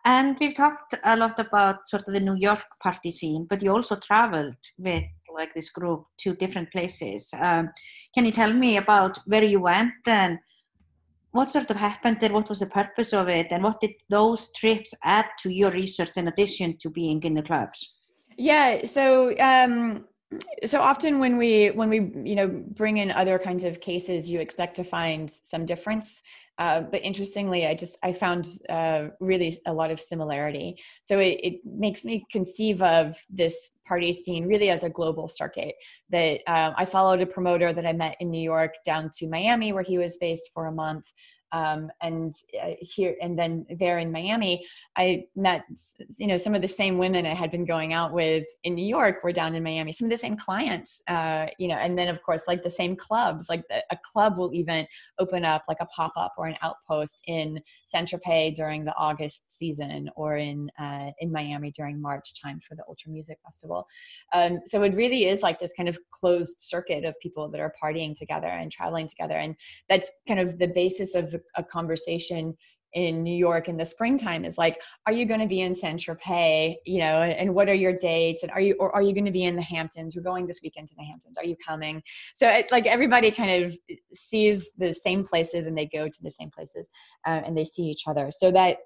And 0.03 0.37
we've 0.39 0.55
talked 0.55 0.95
a 1.03 1.15
lot 1.15 1.39
about 1.39 1.87
sort 1.87 2.07
of 2.07 2.13
the 2.13 2.19
New 2.19 2.35
York 2.35 2.63
party 2.81 3.11
scene, 3.11 3.45
but 3.49 3.61
you 3.61 3.71
also 3.71 3.95
traveled 3.95 4.55
with 4.77 5.03
like 5.33 5.53
this 5.53 5.69
group 5.69 6.05
to 6.19 6.35
different 6.35 6.71
places. 6.71 7.29
Um, 7.39 7.69
can 8.13 8.25
you 8.25 8.31
tell 8.31 8.51
me 8.51 8.77
about 8.77 9.17
where 9.25 9.43
you 9.43 9.61
went 9.61 9.93
and 10.05 10.39
what 11.31 11.51
sort 11.51 11.69
of 11.71 11.77
happened 11.77 12.17
there? 12.19 12.33
What 12.33 12.49
was 12.49 12.59
the 12.59 12.65
purpose 12.65 13.13
of 13.13 13.29
it, 13.29 13.47
and 13.51 13.63
what 13.63 13.79
did 13.79 13.91
those 14.09 14.51
trips 14.53 14.93
add 15.03 15.27
to 15.43 15.49
your 15.49 15.71
research 15.71 16.17
in 16.17 16.27
addition 16.27 16.77
to 16.79 16.89
being 16.89 17.23
in 17.23 17.35
the 17.35 17.41
clubs? 17.41 17.93
Yeah, 18.37 18.83
so 18.85 19.37
um, 19.39 20.05
so 20.65 20.79
often 20.79 21.19
when 21.19 21.37
we 21.37 21.67
when 21.69 21.89
we 21.89 22.11
you 22.23 22.35
know 22.35 22.47
bring 22.47 22.97
in 22.97 23.11
other 23.11 23.37
kinds 23.37 23.63
of 23.63 23.81
cases, 23.81 24.29
you 24.29 24.39
expect 24.39 24.75
to 24.77 24.83
find 24.83 25.31
some 25.43 25.65
difference 25.65 26.23
uh, 26.61 26.81
but 26.81 27.01
interestingly, 27.01 27.65
I 27.65 27.73
just 27.73 27.97
I 28.03 28.13
found 28.13 28.47
uh, 28.69 29.07
really 29.19 29.51
a 29.65 29.73
lot 29.73 29.89
of 29.89 29.99
similarity. 29.99 30.75
So 31.01 31.17
it, 31.17 31.39
it, 31.41 31.53
makes 31.65 32.05
me 32.05 32.23
conceive 32.31 32.83
of 32.83 33.15
this 33.31 33.69
party 33.87 34.13
scene 34.13 34.45
really 34.45 34.69
as 34.69 34.83
a 34.83 34.89
global 34.89 35.27
circuit. 35.27 35.73
That 36.11 36.41
uh, 36.45 36.73
I 36.77 36.85
followed 36.85 37.19
a 37.21 37.25
promoter 37.25 37.73
that 37.73 37.87
I 37.87 37.93
met 37.93 38.15
in 38.19 38.29
New 38.29 38.43
York 38.43 38.75
down 38.85 39.09
to 39.17 39.27
Miami, 39.27 39.73
where 39.73 39.81
he 39.81 39.97
was 39.97 40.17
based 40.17 40.51
for 40.53 40.67
a 40.67 40.71
month, 40.71 41.11
um, 41.51 41.91
and 42.01 42.33
uh, 42.61 42.71
here 42.79 43.15
and 43.21 43.37
then 43.37 43.65
there 43.77 43.99
in 43.99 44.11
Miami, 44.11 44.65
I 44.97 45.25
met 45.35 45.63
you 46.17 46.27
know 46.27 46.37
some 46.37 46.55
of 46.55 46.61
the 46.61 46.67
same 46.67 46.97
women 46.97 47.25
I 47.25 47.33
had 47.33 47.51
been 47.51 47.65
going 47.65 47.93
out 47.93 48.13
with 48.13 48.45
in 48.63 48.75
New 48.75 48.85
York 48.85 49.23
were 49.23 49.31
down 49.31 49.55
in 49.55 49.63
Miami. 49.63 49.91
Some 49.91 50.05
of 50.05 50.11
the 50.11 50.17
same 50.17 50.37
clients, 50.37 51.01
uh, 51.07 51.47
you 51.57 51.67
know, 51.67 51.75
and 51.75 51.97
then 51.97 52.07
of 52.07 52.21
course 52.23 52.43
like 52.47 52.63
the 52.63 52.69
same 52.69 52.95
clubs. 52.95 53.49
Like 53.49 53.63
a 53.69 53.97
club 54.11 54.37
will 54.37 54.53
even 54.53 54.87
open 55.19 55.45
up 55.45 55.63
like 55.67 55.77
a 55.81 55.85
pop 55.87 56.13
up 56.15 56.33
or 56.37 56.47
an 56.47 56.55
outpost 56.61 57.21
in 57.27 57.61
Saint 57.85 58.09
Tropez 58.09 58.55
during 58.55 58.85
the 58.85 58.95
August 58.95 59.51
season, 59.51 60.09
or 60.15 60.37
in 60.37 60.71
uh, 60.79 61.11
in 61.19 61.31
Miami 61.31 61.71
during 61.71 62.01
March 62.01 62.41
time 62.41 62.59
for 62.59 62.75
the 62.75 62.83
Ultra 62.87 63.11
Music 63.11 63.37
Festival. 63.45 63.87
Um, 64.33 64.59
so 64.65 64.83
it 64.83 64.95
really 64.95 65.25
is 65.25 65.41
like 65.41 65.59
this 65.59 65.73
kind 65.73 65.89
of 65.89 65.97
closed 66.11 66.61
circuit 66.61 67.03
of 67.03 67.19
people 67.21 67.49
that 67.49 67.59
are 67.59 67.73
partying 67.81 68.17
together 68.17 68.47
and 68.47 68.71
traveling 68.71 69.07
together, 69.07 69.35
and 69.35 69.55
that's 69.89 70.09
kind 70.27 70.39
of 70.39 70.57
the 70.57 70.67
basis 70.67 71.15
of 71.15 71.35
a 71.55 71.63
conversation 71.63 72.55
in 72.93 73.23
New 73.23 73.35
York 73.35 73.69
in 73.69 73.77
the 73.77 73.85
springtime 73.85 74.43
is 74.43 74.57
like, 74.57 74.79
are 75.05 75.13
you 75.13 75.25
going 75.25 75.39
to 75.39 75.47
be 75.47 75.61
in 75.61 75.73
Saint 75.73 75.99
Tropez? 75.99 76.75
You 76.85 76.99
know, 76.99 77.21
and 77.21 77.55
what 77.55 77.69
are 77.69 77.73
your 77.73 77.97
dates? 77.97 78.43
And 78.43 78.51
are 78.51 78.59
you, 78.59 78.75
or 78.79 78.93
are 78.93 79.01
you 79.01 79.13
going 79.13 79.25
to 79.25 79.31
be 79.31 79.45
in 79.45 79.55
the 79.55 79.61
Hamptons? 79.61 80.15
We're 80.15 80.23
going 80.23 80.45
this 80.45 80.59
weekend 80.61 80.89
to 80.89 80.95
the 80.97 81.05
Hamptons. 81.05 81.37
Are 81.37 81.45
you 81.45 81.55
coming? 81.65 82.03
So 82.35 82.49
it, 82.49 82.71
like 82.71 82.85
everybody 82.85 83.31
kind 83.31 83.63
of 83.63 83.77
sees 84.13 84.71
the 84.77 84.91
same 84.91 85.23
places 85.23 85.67
and 85.67 85.77
they 85.77 85.85
go 85.85 86.07
to 86.07 86.23
the 86.23 86.31
same 86.31 86.51
places 86.51 86.89
uh, 87.25 87.41
and 87.45 87.57
they 87.57 87.65
see 87.65 87.83
each 87.83 88.03
other. 88.07 88.29
So 88.29 88.51
that 88.51 88.77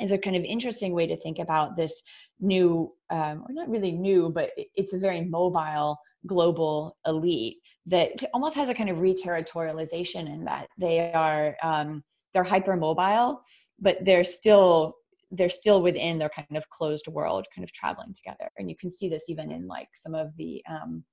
is 0.00 0.12
a 0.12 0.18
kind 0.18 0.36
of 0.36 0.44
interesting 0.44 0.92
way 0.92 1.06
to 1.06 1.16
think 1.16 1.38
about 1.38 1.76
this 1.76 2.02
new, 2.40 2.92
um, 3.08 3.44
or 3.48 3.54
not 3.54 3.70
really 3.70 3.92
new, 3.92 4.28
but 4.28 4.50
it's 4.56 4.92
a 4.92 4.98
very 4.98 5.24
mobile 5.24 5.96
global 6.26 6.96
elite 7.06 7.58
that 7.86 8.12
almost 8.34 8.56
has 8.56 8.68
a 8.68 8.74
kind 8.74 8.90
of 8.90 8.98
reterritorialization 8.98 10.26
in 10.26 10.44
that 10.44 10.68
they 10.78 11.12
are 11.12 11.56
um, 11.62 12.02
they're 12.34 12.44
hypermobile, 12.44 13.38
but 13.80 13.98
they're 14.04 14.24
still 14.24 14.94
they're 15.32 15.48
still 15.48 15.82
within 15.82 16.18
their 16.18 16.28
kind 16.28 16.56
of 16.56 16.68
closed 16.70 17.08
world, 17.08 17.46
kind 17.54 17.64
of 17.64 17.72
traveling 17.72 18.14
together. 18.14 18.48
And 18.58 18.70
you 18.70 18.76
can 18.76 18.92
see 18.92 19.08
this 19.08 19.24
even 19.28 19.50
in 19.50 19.66
like 19.66 19.88
some 19.94 20.14
of 20.14 20.36
the 20.36 20.62
um, 20.70 21.04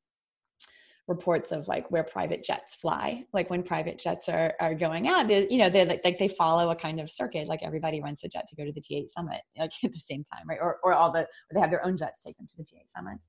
reports 1.07 1.51
of 1.51 1.67
like 1.67 1.89
where 1.91 2.03
private 2.03 2.43
jets 2.43 2.75
fly. 2.75 3.23
Like 3.33 3.49
when 3.49 3.63
private 3.63 3.99
jets 3.99 4.29
are 4.29 4.53
are 4.59 4.73
going 4.73 5.07
out 5.07 5.29
you 5.29 5.57
know 5.57 5.69
they're 5.69 5.85
like, 5.85 6.01
like 6.03 6.19
they 6.19 6.27
follow 6.27 6.69
a 6.69 6.75
kind 6.75 6.99
of 6.99 7.09
circuit 7.09 7.47
like 7.47 7.61
everybody 7.63 8.01
rents 8.01 8.23
a 8.23 8.27
jet 8.29 8.47
to 8.47 8.55
go 8.55 8.65
to 8.65 8.71
the 8.71 8.81
g8 8.81 9.09
summit 9.09 9.41
like 9.57 9.71
at 9.83 9.91
the 9.91 9.99
same 9.99 10.23
time 10.23 10.47
right? 10.47 10.59
Or, 10.61 10.79
or 10.83 10.93
all 10.93 11.11
the 11.11 11.21
or 11.21 11.53
they 11.53 11.59
have 11.59 11.71
their 11.71 11.85
own 11.85 11.97
jets 11.97 12.23
taken 12.23 12.47
to 12.47 12.57
the 12.57 12.63
g8 12.63 12.87
summits 12.87 13.27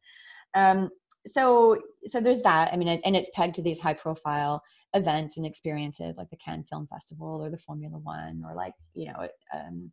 um, 0.55 0.91
so 1.27 1.79
so 2.07 2.21
there's 2.21 2.43
that. 2.43 2.73
I 2.73 2.77
mean 2.77 2.89
and 2.89 3.17
it's 3.17 3.31
pegged 3.35 3.55
to 3.57 3.63
these 3.63 3.81
high 3.81 3.95
profile 3.95 4.63
events 4.95 5.37
and 5.37 5.45
experiences 5.45 6.17
like 6.17 6.31
the 6.31 6.37
cannes 6.37 6.67
film 6.71 6.87
festival 6.87 7.43
or 7.43 7.51
the 7.51 7.59
formula 7.59 7.99
one 7.99 8.43
or 8.47 8.55
like 8.55 8.75
you 8.95 9.07
know 9.07 9.29
um, 9.53 9.91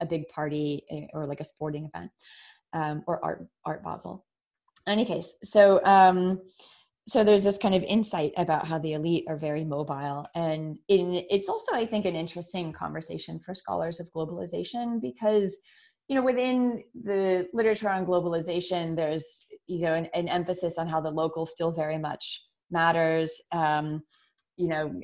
a 0.00 0.06
big 0.06 0.26
party 0.28 0.84
eh, 0.90 1.06
or 1.12 1.26
like 1.26 1.40
a 1.40 1.44
sporting 1.44 1.88
event 1.92 2.10
um, 2.72 3.02
or 3.06 3.22
art 3.24 3.46
art 3.64 3.82
basel. 3.82 4.24
Any 4.86 5.04
case 5.04 5.36
so 5.44 5.84
um, 5.84 6.40
so 7.08 7.24
there's 7.24 7.44
this 7.44 7.56
kind 7.56 7.74
of 7.74 7.82
insight 7.84 8.32
about 8.36 8.68
how 8.68 8.78
the 8.78 8.92
elite 8.92 9.24
are 9.28 9.38
very 9.38 9.64
mobile. 9.64 10.26
And 10.34 10.78
in, 10.88 11.24
it's 11.30 11.48
also 11.48 11.72
i 11.72 11.86
think 11.86 12.04
an 12.04 12.14
interesting 12.14 12.72
conversation 12.72 13.40
for 13.40 13.54
scholars 13.54 14.00
of 14.00 14.12
globalization 14.12 15.00
because 15.00 15.60
you 16.08 16.14
know 16.14 16.22
within 16.22 16.82
the 17.04 17.46
literature 17.52 17.88
on 17.88 18.06
globalization 18.06 18.96
there's 18.96 19.46
you 19.66 19.82
know 19.82 19.94
an, 19.94 20.08
an 20.14 20.28
emphasis 20.28 20.78
on 20.78 20.88
how 20.88 21.00
the 21.00 21.10
local 21.10 21.46
still 21.46 21.70
very 21.70 21.98
much 21.98 22.42
matters 22.70 23.40
um, 23.52 24.02
you 24.56 24.68
know 24.68 25.00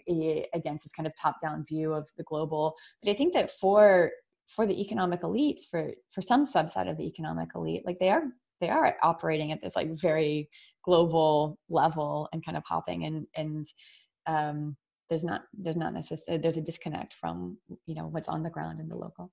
against 0.55 0.85
this 0.85 0.93
kind 0.93 1.07
of 1.07 1.13
top 1.21 1.37
down 1.43 1.65
view 1.69 1.93
of 1.93 2.09
the 2.17 2.25
global. 2.25 2.75
But 3.03 3.11
i 3.11 3.15
think 3.15 3.33
that 3.35 3.51
for 3.51 4.11
for 4.49 4.67
the 4.67 4.81
economic 4.81 5.23
elites 5.23 5.63
for 5.71 5.93
for 6.13 6.21
some 6.21 6.45
subset 6.45 6.91
of 6.91 6.99
the 6.99 7.07
economic 7.07 7.49
elite 7.55 7.83
like 7.87 7.99
they 7.99 8.11
are 8.11 8.25
they 8.61 8.69
are 8.69 8.97
operating 9.03 9.53
at 9.53 9.61
this 9.63 9.77
like 9.77 9.89
very 9.99 10.49
global 10.85 11.59
level 11.69 12.29
and 12.33 12.45
kind 12.45 12.57
of 12.57 12.65
hopping 12.67 13.05
and 13.05 13.27
and 13.37 13.67
um, 14.27 14.77
there's 15.09 15.25
not 15.25 15.43
there's 15.53 15.77
not 15.77 15.93
necessarily 15.93 16.41
there's 16.41 16.57
a 16.57 16.63
disconnect 16.63 17.15
from 17.15 17.59
you 17.87 17.95
know 17.95 18.07
what's 18.07 18.29
on 18.29 18.43
the 18.43 18.51
ground 18.51 18.81
in 18.81 18.89
the 18.89 18.97
local 18.97 19.31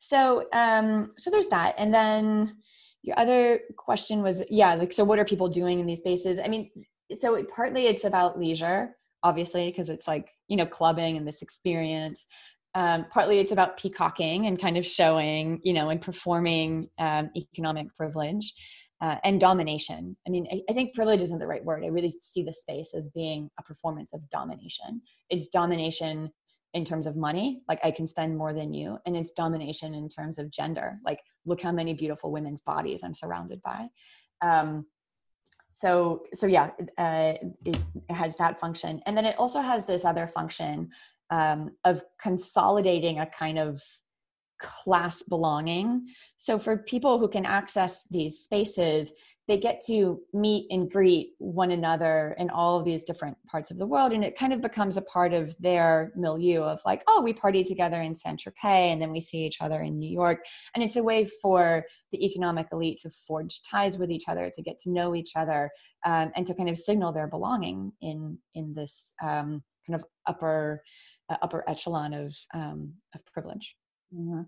so 0.00 0.46
um 0.52 1.12
so 1.18 1.30
there's 1.30 1.48
that 1.48 1.74
and 1.78 1.94
then 1.94 2.56
your 3.02 3.18
other 3.18 3.60
question 3.76 4.22
was 4.22 4.42
yeah 4.50 4.74
like 4.74 4.92
so 4.92 5.04
what 5.04 5.18
are 5.18 5.24
people 5.24 5.48
doing 5.48 5.78
in 5.78 5.86
these 5.86 5.98
spaces 5.98 6.40
i 6.42 6.48
mean 6.48 6.70
so 7.14 7.34
it, 7.34 7.48
partly 7.50 7.86
it's 7.86 8.04
about 8.04 8.38
leisure 8.38 8.96
obviously 9.22 9.70
because 9.70 9.88
it's 9.88 10.08
like 10.08 10.34
you 10.48 10.56
know 10.56 10.66
clubbing 10.66 11.16
and 11.16 11.26
this 11.26 11.42
experience 11.42 12.26
um, 12.74 13.06
partly 13.10 13.40
it's 13.40 13.50
about 13.50 13.76
peacocking 13.78 14.46
and 14.46 14.60
kind 14.60 14.76
of 14.76 14.86
showing 14.86 15.60
you 15.62 15.72
know 15.72 15.90
and 15.90 16.00
performing 16.00 16.88
um, 16.98 17.30
economic 17.36 17.88
privilege 17.96 18.54
uh, 19.00 19.16
and 19.24 19.40
domination. 19.40 20.16
I 20.26 20.30
mean, 20.30 20.46
I, 20.52 20.60
I, 20.68 20.74
think 20.74 20.94
privilege 20.94 21.22
isn't 21.22 21.38
the 21.38 21.46
right 21.46 21.64
word. 21.64 21.84
I 21.84 21.88
really 21.88 22.14
see 22.22 22.42
the 22.42 22.52
space 22.52 22.92
as 22.94 23.08
being 23.08 23.50
a 23.58 23.62
performance 23.62 24.12
of 24.12 24.28
domination. 24.28 25.00
It's 25.30 25.48
domination 25.48 26.30
in 26.72 26.84
terms 26.84 27.06
of 27.06 27.16
money, 27.16 27.62
like 27.68 27.80
I 27.82 27.90
can 27.90 28.06
spend 28.06 28.36
more 28.36 28.52
than 28.52 28.72
you, 28.72 28.98
and 29.06 29.16
it's 29.16 29.32
domination 29.32 29.94
in 29.94 30.08
terms 30.08 30.38
of 30.38 30.50
gender, 30.50 30.98
like 31.04 31.20
look 31.44 31.60
how 31.60 31.72
many 31.72 31.94
beautiful 31.94 32.30
women's 32.30 32.60
bodies 32.60 33.02
I'm 33.02 33.14
surrounded 33.14 33.60
by. 33.62 33.88
Um, 34.42 34.86
so, 35.72 36.22
so 36.34 36.46
yeah, 36.46 36.70
uh, 36.98 37.34
it 37.64 37.78
has 38.10 38.36
that 38.36 38.60
function, 38.60 39.00
and 39.06 39.16
then 39.16 39.24
it 39.24 39.36
also 39.38 39.60
has 39.60 39.86
this 39.86 40.04
other 40.04 40.28
function 40.28 40.90
um, 41.30 41.70
of 41.84 42.02
consolidating 42.20 43.18
a 43.18 43.26
kind 43.26 43.58
of 43.58 43.82
class 44.60 45.22
belonging. 45.22 46.06
So 46.36 46.58
for 46.58 46.76
people 46.76 47.18
who 47.18 47.28
can 47.28 47.46
access 47.46 48.04
these 48.10 48.40
spaces, 48.40 49.12
they 49.50 49.58
get 49.58 49.84
to 49.84 50.20
meet 50.32 50.68
and 50.70 50.88
greet 50.88 51.32
one 51.38 51.72
another 51.72 52.36
in 52.38 52.48
all 52.50 52.78
of 52.78 52.84
these 52.84 53.02
different 53.02 53.36
parts 53.50 53.72
of 53.72 53.78
the 53.78 53.86
world. 53.86 54.12
And 54.12 54.22
it 54.22 54.38
kind 54.38 54.52
of 54.52 54.62
becomes 54.62 54.96
a 54.96 55.02
part 55.02 55.32
of 55.32 55.56
their 55.58 56.12
milieu 56.14 56.62
of 56.62 56.80
like, 56.86 57.02
oh, 57.08 57.20
we 57.20 57.32
party 57.32 57.64
together 57.64 58.00
in 58.00 58.14
Saint 58.14 58.40
Tropez 58.40 58.92
and 58.92 59.02
then 59.02 59.10
we 59.10 59.18
see 59.18 59.44
each 59.44 59.60
other 59.60 59.82
in 59.82 59.98
New 59.98 60.08
York. 60.08 60.44
And 60.76 60.84
it's 60.84 60.94
a 60.94 61.02
way 61.02 61.26
for 61.42 61.84
the 62.12 62.24
economic 62.24 62.68
elite 62.70 63.00
to 63.02 63.10
forge 63.10 63.60
ties 63.68 63.98
with 63.98 64.12
each 64.12 64.28
other, 64.28 64.52
to 64.54 64.62
get 64.62 64.78
to 64.84 64.90
know 64.90 65.16
each 65.16 65.32
other, 65.34 65.68
um, 66.06 66.30
and 66.36 66.46
to 66.46 66.54
kind 66.54 66.68
of 66.68 66.78
signal 66.78 67.12
their 67.12 67.26
belonging 67.26 67.90
in, 68.00 68.38
in 68.54 68.72
this 68.72 69.14
um, 69.20 69.64
kind 69.84 69.96
of 69.96 70.04
upper, 70.28 70.80
uh, 71.28 71.38
upper 71.42 71.68
echelon 71.68 72.14
of, 72.14 72.36
um, 72.54 72.92
of 73.16 73.20
privilege. 73.26 73.74
Mm-hmm. 74.14 74.42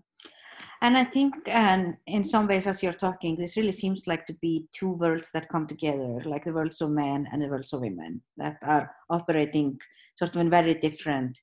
And 0.81 0.97
I 0.97 1.05
think, 1.05 1.35
and 1.47 1.95
in 2.07 2.23
some 2.23 2.47
ways, 2.47 2.67
as 2.67 2.83
you're 2.83 2.93
talking, 2.93 3.37
this 3.37 3.55
really 3.55 3.71
seems 3.71 4.05
like 4.05 4.25
to 4.25 4.33
be 4.41 4.67
two 4.73 4.91
worlds 4.91 5.31
that 5.31 5.49
come 5.49 5.65
together, 5.65 6.21
like 6.25 6.43
the 6.43 6.53
worlds 6.53 6.81
of 6.81 6.91
men 6.91 7.27
and 7.31 7.41
the 7.41 7.47
worlds 7.47 7.71
of 7.71 7.81
women, 7.81 8.21
that 8.37 8.57
are 8.63 8.91
operating 9.09 9.79
sort 10.15 10.35
of 10.35 10.41
in 10.41 10.49
very 10.49 10.73
different 10.73 11.39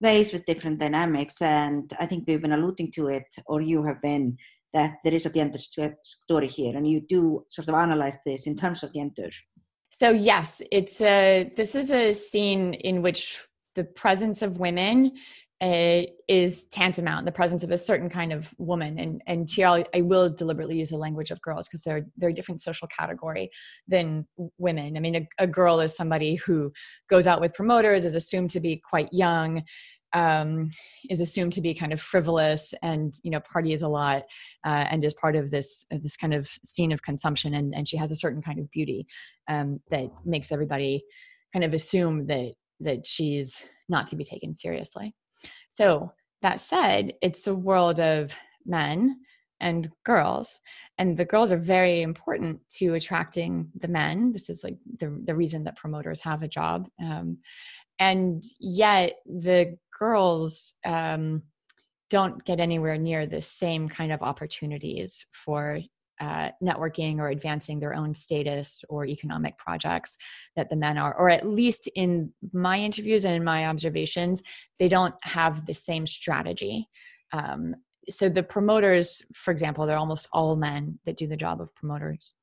ways 0.00 0.32
with 0.32 0.46
different 0.46 0.78
dynamics. 0.78 1.42
And 1.42 1.92
I 1.98 2.06
think 2.06 2.24
we've 2.26 2.40
been 2.40 2.52
alluding 2.52 2.92
to 2.92 3.08
it, 3.08 3.26
or 3.46 3.60
you 3.60 3.82
have 3.84 4.00
been, 4.00 4.36
that 4.72 4.94
there 5.02 5.14
is 5.14 5.26
a 5.26 5.32
gender 5.32 5.58
story 5.58 6.48
here, 6.48 6.76
and 6.76 6.86
you 6.86 7.00
do 7.00 7.44
sort 7.48 7.68
of 7.68 7.74
analyze 7.74 8.18
this 8.24 8.46
in 8.46 8.54
terms 8.54 8.82
of 8.82 8.92
gender. 8.92 9.30
So 9.90 10.10
yes, 10.10 10.62
it's 10.72 11.00
a. 11.00 11.52
This 11.56 11.76
is 11.76 11.92
a 11.92 12.12
scene 12.12 12.74
in 12.74 13.02
which 13.02 13.38
the 13.76 13.84
presence 13.84 14.42
of 14.42 14.58
women 14.58 15.12
uh, 15.60 16.02
is 16.28 16.64
tantamount 16.64 17.24
the 17.24 17.32
presence 17.32 17.62
of 17.62 17.70
a 17.70 17.78
certain 17.78 18.10
kind 18.10 18.32
of 18.32 18.52
woman 18.58 18.98
and 18.98 19.22
and 19.26 19.48
here 19.48 19.68
I 19.68 20.00
will 20.00 20.28
deliberately 20.28 20.78
use 20.78 20.90
the 20.90 20.96
language 20.96 21.30
of 21.30 21.40
girls 21.40 21.68
because 21.68 21.82
they're 21.82 22.06
they're 22.16 22.30
a 22.30 22.34
different 22.34 22.60
social 22.60 22.88
category 22.88 23.50
than 23.86 24.26
women. 24.58 24.96
I 24.96 25.00
mean, 25.00 25.14
a, 25.14 25.28
a, 25.38 25.46
girl 25.46 25.80
is 25.80 25.94
somebody 25.94 26.36
who 26.36 26.72
goes 27.08 27.26
out 27.26 27.40
with 27.40 27.54
promoters, 27.54 28.04
is 28.04 28.16
assumed 28.16 28.50
to 28.50 28.60
be 28.60 28.82
quite 28.90 29.08
young, 29.12 29.62
um, 30.12 30.70
is 31.08 31.20
assumed 31.20 31.52
to 31.54 31.60
be 31.60 31.74
kind 31.74 31.92
of 31.92 32.00
frivolous, 32.00 32.74
and 32.82 33.14
you 33.22 33.30
know 33.30 33.40
parties 33.40 33.82
a 33.82 33.88
lot, 33.88 34.24
uh, 34.64 34.86
and 34.90 35.04
is 35.04 35.14
part 35.14 35.36
of 35.36 35.50
this 35.50 35.84
this 35.90 36.16
kind 36.16 36.34
of 36.34 36.48
scene 36.64 36.92
of 36.92 37.02
consumption, 37.02 37.54
and 37.54 37.74
and 37.74 37.88
she 37.88 37.96
has 37.96 38.10
a 38.10 38.16
certain 38.16 38.42
kind 38.42 38.58
of 38.58 38.70
beauty 38.70 39.06
um, 39.48 39.80
that 39.90 40.08
makes 40.24 40.50
everybody 40.52 41.04
kind 41.52 41.64
of 41.64 41.74
assume 41.74 42.26
that 42.26 42.54
that 42.80 43.06
she's 43.06 43.64
not 43.88 44.06
to 44.08 44.16
be 44.16 44.24
taken 44.24 44.54
seriously. 44.54 45.14
So, 45.68 46.12
that 46.42 46.60
said, 46.60 47.14
it's 47.22 47.46
a 47.46 47.54
world 47.54 48.00
of 48.00 48.34
men 48.66 49.20
and 49.60 49.90
girls 50.04 50.60
and 50.98 51.16
the 51.16 51.24
girls 51.24 51.50
are 51.50 51.58
very 51.58 52.02
important 52.02 52.60
to 52.76 52.94
attracting 52.94 53.70
the 53.80 53.88
men. 53.88 54.32
This 54.32 54.48
is 54.48 54.62
like 54.62 54.76
the, 54.98 55.18
the 55.24 55.34
reason 55.34 55.64
that 55.64 55.76
promoters 55.76 56.20
have 56.20 56.42
a 56.42 56.48
job 56.48 56.88
um, 57.00 57.38
and 57.98 58.44
yet 58.58 59.16
the 59.26 59.76
girls 59.96 60.74
um, 60.84 61.42
don't 62.10 62.44
get 62.44 62.60
anywhere 62.60 62.98
near 62.98 63.26
the 63.26 63.40
same 63.40 63.88
kind 63.88 64.12
of 64.12 64.22
opportunities 64.22 65.26
for 65.32 65.80
uh, 66.20 66.50
networking 66.62 67.18
or 67.18 67.28
advancing 67.28 67.80
their 67.80 67.94
own 67.94 68.14
status 68.14 68.82
or 68.88 69.04
economic 69.04 69.58
projects 69.58 70.16
that 70.56 70.70
the 70.70 70.76
men 70.76 70.96
are, 70.98 71.14
or 71.14 71.28
at 71.28 71.46
least 71.46 71.88
in 71.94 72.32
my 72.52 72.78
interviews 72.78 73.24
and 73.24 73.34
in 73.34 73.44
my 73.44 73.66
observations, 73.66 74.42
they 74.78 74.88
don't 74.88 75.14
have 75.22 75.66
the 75.66 75.74
same 75.74 76.06
strategy. 76.06 76.88
Um, 77.32 77.74
so 78.08 78.28
the 78.28 78.42
promoters, 78.42 79.22
for 79.34 79.50
example, 79.50 79.86
they're 79.86 79.96
almost 79.96 80.28
all 80.32 80.56
men 80.56 80.98
that 81.06 81.16
do 81.16 81.26
the 81.26 81.36
job 81.36 81.60
of 81.60 81.74
promoters. 81.74 82.34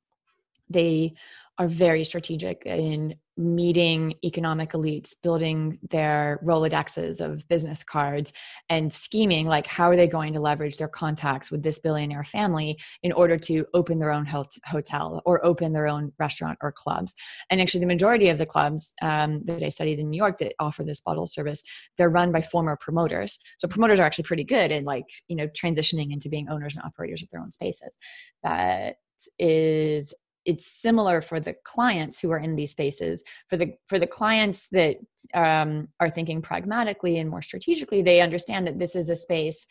They 0.72 1.14
are 1.58 1.68
very 1.68 2.04
strategic 2.04 2.64
in 2.66 3.16
meeting 3.38 4.16
economic 4.24 4.72
elites, 4.72 5.14
building 5.22 5.80
their 5.90 6.40
Rolodexes 6.44 7.22
of 7.22 7.48
business 7.48 7.84
cards, 7.84 8.34
and 8.70 8.92
scheming 8.92 9.48
like 9.48 9.68
how 9.68 9.90
are 9.90 9.96
they 9.96 10.08
going 10.08 10.34
to 10.34 10.40
leverage 10.40 10.78
their 10.78 10.88
contacts 10.88 11.52
with 11.52 11.64
this 11.64 11.80
billionaire 11.80 12.24
family 12.24 12.80
in 13.04 13.12
order 13.12 13.38
to 13.38 13.66
open 13.74 14.00
their 14.00 14.12
own 14.12 14.26
hotel 14.66 15.22
or 15.26 15.44
open 15.46 15.74
their 15.74 15.88
own 15.88 16.12
restaurant 16.20 16.58
or 16.62 16.72
clubs. 16.72 17.14
And 17.50 17.62
actually, 17.62 17.82
the 17.82 17.88
majority 17.88 18.30
of 18.30 18.38
the 18.38 18.46
clubs 18.46 18.94
um, 19.02 19.42
that 19.46 19.64
I 19.64 19.70
studied 19.70 20.00
in 20.00 20.10
New 20.10 20.18
York 20.18 20.40
that 20.40 20.54
offer 20.60 20.84
this 20.84 21.02
bottle 21.02 21.28
service, 21.28 21.64
they're 21.98 22.10
run 22.10 22.32
by 22.32 22.42
former 22.42 22.76
promoters. 22.76 23.40
So 23.58 23.68
promoters 23.68 24.00
are 24.00 24.04
actually 24.04 24.26
pretty 24.26 24.44
good 24.46 24.72
in 24.72 24.84
like 24.84 25.06
you 25.28 25.36
know 25.36 25.48
transitioning 25.48 26.12
into 26.12 26.30
being 26.30 26.50
owners 26.50 26.76
and 26.76 26.84
operators 26.84 27.22
of 27.22 27.30
their 27.30 27.42
own 27.42 27.52
spaces. 27.52 27.98
That 28.44 28.96
is 29.38 30.14
it's 30.46 30.66
similar 30.82 31.22
for 31.22 31.40
the 31.40 31.56
clients 31.64 32.20
who 32.20 32.32
are 32.32 32.40
in 32.40 32.56
these 32.56 32.72
spaces. 32.72 33.24
For 33.50 33.58
the 33.58 33.74
for 33.88 34.00
the 34.00 34.08
clients 34.08 34.70
that 34.70 34.98
um, 35.34 35.88
are 36.00 36.10
thinking 36.10 36.42
pragmatically 36.42 37.20
and 37.20 37.30
more 37.30 37.42
strategically 37.42 38.02
they 38.02 38.22
understand 38.22 38.68
that 38.68 38.80
this 38.80 38.96
is 38.96 39.10
a 39.10 39.16
space 39.16 39.68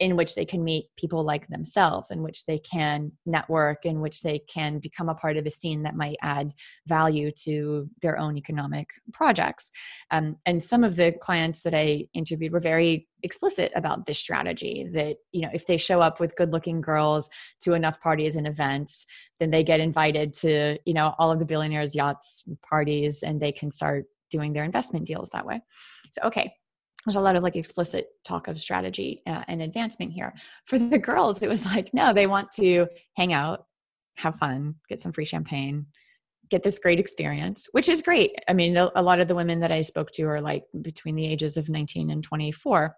in 0.00 0.16
which 0.16 0.34
they 0.34 0.44
can 0.44 0.64
meet 0.64 0.86
people 0.96 1.24
like 1.24 1.46
themselves, 1.48 2.10
in 2.10 2.22
which 2.22 2.46
they 2.46 2.58
can 2.58 3.12
network, 3.26 3.84
in 3.84 4.00
which 4.00 4.22
they 4.22 4.40
can 4.40 4.78
become 4.78 5.08
a 5.08 5.14
part 5.14 5.36
of 5.36 5.46
a 5.46 5.50
scene 5.50 5.82
that 5.82 5.94
might 5.94 6.16
add 6.22 6.52
value 6.86 7.30
to 7.30 7.88
their 8.02 8.18
own 8.18 8.36
economic 8.36 8.88
projects. 9.12 9.70
Um, 10.10 10.36
and 10.46 10.62
some 10.62 10.84
of 10.84 10.96
the 10.96 11.12
clients 11.20 11.62
that 11.62 11.74
I 11.74 12.06
interviewed 12.12 12.52
were 12.52 12.60
very 12.60 13.06
explicit 13.22 13.72
about 13.74 14.06
this 14.06 14.18
strategy 14.18 14.86
that 14.92 15.16
you 15.32 15.40
know 15.40 15.50
if 15.52 15.66
they 15.66 15.76
show 15.76 16.00
up 16.00 16.20
with 16.20 16.36
good 16.36 16.52
looking 16.52 16.80
girls 16.80 17.28
to 17.60 17.74
enough 17.74 18.00
parties 18.00 18.36
and 18.36 18.46
events 18.46 19.06
then 19.40 19.50
they 19.50 19.64
get 19.64 19.80
invited 19.80 20.32
to 20.32 20.78
you 20.84 20.94
know 20.94 21.12
all 21.18 21.32
of 21.32 21.40
the 21.40 21.44
billionaires 21.44 21.96
yachts 21.96 22.44
parties 22.68 23.24
and 23.24 23.40
they 23.40 23.50
can 23.50 23.72
start 23.72 24.04
doing 24.30 24.52
their 24.52 24.62
investment 24.62 25.04
deals 25.04 25.30
that 25.30 25.44
way 25.44 25.60
so 26.12 26.22
okay 26.22 26.52
there's 27.04 27.16
a 27.16 27.20
lot 27.20 27.36
of 27.36 27.42
like 27.42 27.56
explicit 27.56 28.08
talk 28.24 28.48
of 28.48 28.60
strategy 28.60 29.22
uh, 29.26 29.42
and 29.48 29.62
advancement 29.62 30.12
here. 30.12 30.34
For 30.64 30.78
the 30.78 30.98
girls 30.98 31.42
it 31.42 31.48
was 31.48 31.64
like 31.66 31.92
no 31.92 32.12
they 32.12 32.26
want 32.26 32.52
to 32.52 32.86
hang 33.16 33.32
out 33.32 33.66
have 34.16 34.36
fun 34.36 34.74
get 34.88 35.00
some 35.00 35.12
free 35.12 35.24
champagne 35.24 35.86
get 36.50 36.62
this 36.62 36.78
great 36.78 36.98
experience 36.98 37.68
which 37.72 37.88
is 37.88 38.02
great. 38.02 38.34
I 38.48 38.52
mean 38.52 38.76
a 38.76 39.02
lot 39.02 39.20
of 39.20 39.28
the 39.28 39.34
women 39.34 39.60
that 39.60 39.72
i 39.72 39.82
spoke 39.82 40.10
to 40.12 40.24
are 40.24 40.40
like 40.40 40.64
between 40.82 41.14
the 41.14 41.26
ages 41.26 41.56
of 41.56 41.68
19 41.68 42.10
and 42.10 42.22
24 42.22 42.94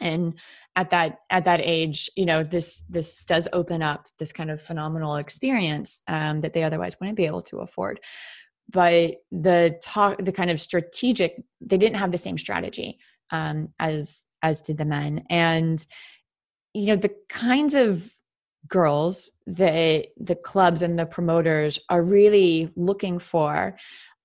and 0.00 0.34
at 0.74 0.90
that 0.90 1.20
at 1.30 1.44
that 1.44 1.60
age 1.62 2.10
you 2.16 2.26
know 2.26 2.44
this 2.44 2.80
this 2.88 3.22
does 3.22 3.48
open 3.52 3.82
up 3.82 4.06
this 4.18 4.32
kind 4.32 4.50
of 4.50 4.60
phenomenal 4.60 5.16
experience 5.16 6.02
um, 6.08 6.40
that 6.40 6.52
they 6.52 6.62
otherwise 6.62 6.96
wouldn't 7.00 7.16
be 7.16 7.26
able 7.26 7.42
to 7.42 7.58
afford. 7.58 8.00
But 8.68 9.16
the 9.30 9.78
talk 9.82 10.22
the 10.22 10.32
kind 10.32 10.50
of 10.50 10.60
strategic 10.60 11.42
they 11.60 11.78
didn't 11.78 11.98
have 11.98 12.12
the 12.12 12.18
same 12.18 12.36
strategy 12.36 12.98
um, 13.30 13.68
as 13.78 14.26
as 14.42 14.60
did 14.60 14.78
the 14.78 14.84
men. 14.84 15.24
And 15.30 15.84
you 16.74 16.86
know 16.88 16.96
the 16.96 17.14
kinds 17.28 17.74
of 17.74 18.12
girls 18.68 19.30
that 19.46 20.06
the 20.16 20.34
clubs 20.34 20.82
and 20.82 20.98
the 20.98 21.06
promoters 21.06 21.78
are 21.88 22.02
really 22.02 22.70
looking 22.76 23.18
for 23.18 23.76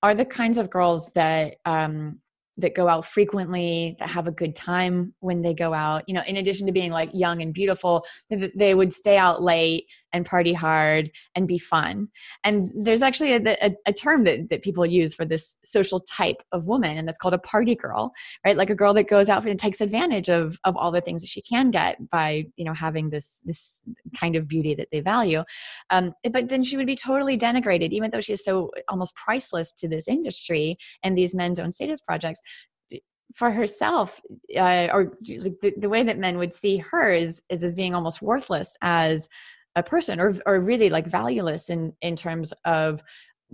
are 0.04 0.16
the 0.16 0.26
kinds 0.26 0.58
of 0.58 0.70
girls 0.70 1.12
that 1.14 1.56
um, 1.66 2.20
that 2.58 2.76
go 2.76 2.88
out 2.88 3.06
frequently 3.06 3.96
that 4.00 4.10
have 4.10 4.28
a 4.28 4.32
good 4.32 4.56
time 4.56 5.14
when 5.20 5.42
they 5.42 5.54
go 5.54 5.74
out. 5.74 6.04
You 6.08 6.16
know 6.16 6.24
in 6.28 6.38
addition 6.38 6.68
to 6.68 6.74
being 6.74 6.92
like 6.92 7.10
young 7.14 7.42
and 7.42 7.54
beautiful 7.54 8.06
they 8.30 8.74
would 8.76 8.94
stay 8.94 9.18
out 9.18 9.42
late 9.42 9.86
and 10.14 10.26
party 10.26 10.54
hard 10.54 11.12
and 11.36 11.48
be 11.48 11.58
fun. 11.58 12.10
And 12.44 12.72
there's 12.76 13.02
actually 13.02 13.34
a, 13.34 13.42
a, 13.66 13.76
a, 13.86 13.94
term 13.94 14.24
that, 14.26 14.50
that 14.50 14.62
people 14.62 14.86
use 14.86 15.14
for 15.14 15.26
this 15.26 15.58
social 15.64 16.00
type 16.00 16.42
of 16.52 16.68
woman 16.68 16.98
and 16.98 17.08
that's 17.08 17.18
called 17.18 17.34
a 17.34 17.40
party 17.40 17.76
girl 17.76 18.14
right? 18.46 18.58
Like 18.58 18.70
a 18.70 18.76
girl 18.76 18.94
that 18.96 19.08
goes 19.08 19.30
out 19.30 19.46
and 19.46 19.60
takes 19.60 19.82
advantage 19.82 20.30
of 20.30 20.60
of 20.64 20.76
all 20.78 20.92
the 20.92 21.02
things 21.02 21.22
that 21.22 21.28
she 21.28 21.42
can 21.42 21.72
get 21.72 22.10
by 22.10 22.46
you 22.56 22.66
know 22.66 22.74
having 22.74 23.10
this 23.10 23.42
this 23.46 23.82
kind 24.16 24.36
of 24.36 24.48
beauty 24.48 24.76
that 24.76 24.90
they 24.92 25.00
value. 25.00 25.44
Um, 25.90 26.14
but 26.32 26.50
then 26.50 26.64
she 26.64 26.78
would 26.78 26.88
be 26.88 26.96
totally 26.96 27.38
denigrated 27.38 27.92
even 27.92 28.12
though 28.12 28.22
she's 28.22 28.44
so 28.44 28.72
almost 28.88 29.16
priceless 29.16 29.74
to 29.74 29.88
this 29.88 30.08
industry 30.08 30.78
and 31.04 31.18
these 31.18 31.36
men's 31.36 31.60
own 31.60 31.72
status 31.72 32.02
projects 32.02 32.42
for 33.34 33.50
herself 33.50 34.20
uh, 34.58 34.88
or 34.92 35.14
the, 35.22 35.74
the 35.78 35.90
way 35.90 36.04
that 36.04 36.18
men 36.18 36.38
would 36.38 36.54
see 36.54 36.78
her 36.78 37.14
is, 37.14 37.42
is 37.50 37.64
as 37.64 37.74
being 37.74 37.96
almost 37.96 38.22
worthless 38.22 38.76
as 38.82 39.30
a 39.76 39.84
person 39.84 40.20
or, 40.20 40.36
or 40.46 40.60
really 40.60 40.90
like 40.90 41.08
valueless 41.08 41.70
in, 41.70 41.94
in 42.02 42.16
terms 42.16 42.54
of 42.66 43.02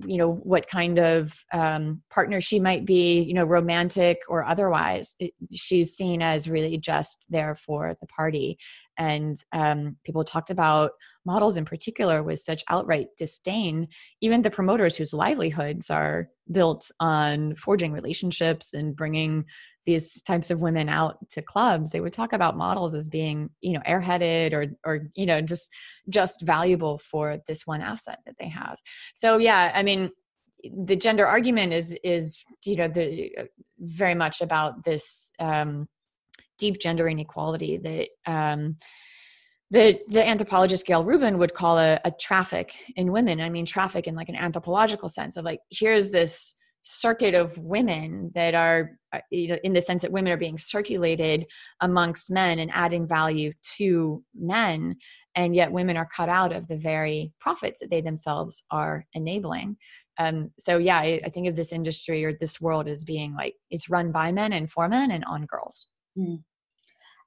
you 0.05 0.17
know 0.17 0.33
what 0.43 0.67
kind 0.67 0.99
of 0.99 1.43
um, 1.53 2.01
partner 2.11 2.39
she 2.39 2.59
might 2.59 2.85
be 2.85 3.19
you 3.21 3.33
know 3.33 3.43
romantic 3.43 4.19
or 4.29 4.45
otherwise 4.45 5.15
it, 5.19 5.33
she's 5.51 5.95
seen 5.95 6.21
as 6.21 6.47
really 6.47 6.77
just 6.77 7.25
there 7.29 7.55
for 7.55 7.95
the 7.99 8.07
party. 8.07 8.57
And 8.99 9.37
um, 9.53 9.97
people 10.03 10.23
talked 10.23 10.49
about 10.49 10.91
models 11.25 11.57
in 11.57 11.65
particular 11.65 12.23
with 12.23 12.39
such 12.39 12.63
outright 12.69 13.07
disdain. 13.17 13.87
Even 14.21 14.41
the 14.41 14.49
promoters 14.49 14.95
whose 14.95 15.13
livelihoods 15.13 15.89
are 15.89 16.29
built 16.51 16.89
on 16.99 17.55
forging 17.55 17.91
relationships 17.91 18.73
and 18.73 18.95
bringing 18.95 19.45
these 19.87 20.21
types 20.23 20.51
of 20.51 20.61
women 20.61 20.89
out 20.89 21.17
to 21.31 21.41
clubs 21.41 21.89
they 21.89 22.01
would 22.01 22.13
talk 22.13 22.33
about 22.33 22.57
models 22.57 22.93
as 22.93 23.07
being 23.09 23.49
you 23.61 23.71
know 23.73 23.81
airheaded 23.87 24.53
or 24.53 24.65
or 24.83 25.09
you 25.15 25.25
know 25.25 25.41
just 25.41 25.71
just 26.09 26.41
valuable 26.41 26.97
for 26.97 27.39
this 27.47 27.65
one 27.65 27.81
asset 27.81 28.19
that 28.25 28.35
they 28.37 28.49
have 28.49 28.77
so 29.15 29.37
yeah 29.37 29.71
i 29.73 29.81
mean 29.81 30.11
the 30.85 30.95
gender 30.95 31.25
argument 31.25 31.71
is 31.73 31.95
is 32.03 32.43
you 32.65 32.75
know 32.75 32.87
the 32.87 33.31
very 33.79 34.15
much 34.15 34.41
about 34.41 34.83
this 34.83 35.31
um, 35.39 35.87
deep 36.57 36.79
gender 36.79 37.07
inequality 37.07 37.77
that 37.77 38.31
um, 38.31 38.75
the 39.71 39.99
the 40.07 40.27
anthropologist 40.27 40.85
Gayle 40.85 41.03
Rubin 41.03 41.37
would 41.37 41.53
call 41.53 41.77
a, 41.77 41.99
a 42.03 42.11
traffic 42.11 42.75
in 42.95 43.11
women. 43.11 43.39
I 43.39 43.49
mean, 43.49 43.65
traffic 43.65 44.07
in 44.07 44.15
like 44.15 44.29
an 44.29 44.35
anthropological 44.35 45.09
sense 45.09 45.37
of 45.37 45.45
like 45.45 45.59
here's 45.69 46.11
this 46.11 46.55
circuit 46.83 47.35
of 47.35 47.57
women 47.57 48.31
that 48.33 48.55
are 48.55 48.97
uh, 49.13 49.19
you 49.31 49.49
know, 49.49 49.57
in 49.63 49.73
the 49.73 49.81
sense 49.81 50.01
that 50.01 50.11
women 50.11 50.31
are 50.31 50.37
being 50.37 50.57
circulated 50.57 51.45
amongst 51.81 52.31
men 52.31 52.59
and 52.59 52.71
adding 52.73 53.07
value 53.07 53.51
to 53.77 54.23
men 54.35 54.95
and 55.35 55.55
yet 55.55 55.71
women 55.71 55.95
are 55.95 56.09
cut 56.13 56.29
out 56.29 56.51
of 56.51 56.67
the 56.67 56.75
very 56.75 57.31
profits 57.39 57.79
that 57.79 57.89
they 57.89 58.01
themselves 58.01 58.63
are 58.71 59.05
enabling. 59.13 59.77
Um, 60.17 60.51
so 60.59 60.77
yeah 60.77 60.97
I, 60.97 61.21
I, 61.23 61.29
think 61.29 61.47
of 61.47 61.55
this 61.55 61.71
industry 61.71 62.25
or 62.25 62.33
this 62.33 62.59
world 62.59 62.87
as 62.87 63.03
being 63.03 63.35
like 63.35 63.53
it's 63.69 63.89
run 63.89 64.11
by 64.11 64.31
men 64.31 64.51
and 64.51 64.69
for 64.69 64.89
men 64.89 65.11
and 65.11 65.23
on 65.25 65.45
girls. 65.45 65.87
Mm. 66.17 66.41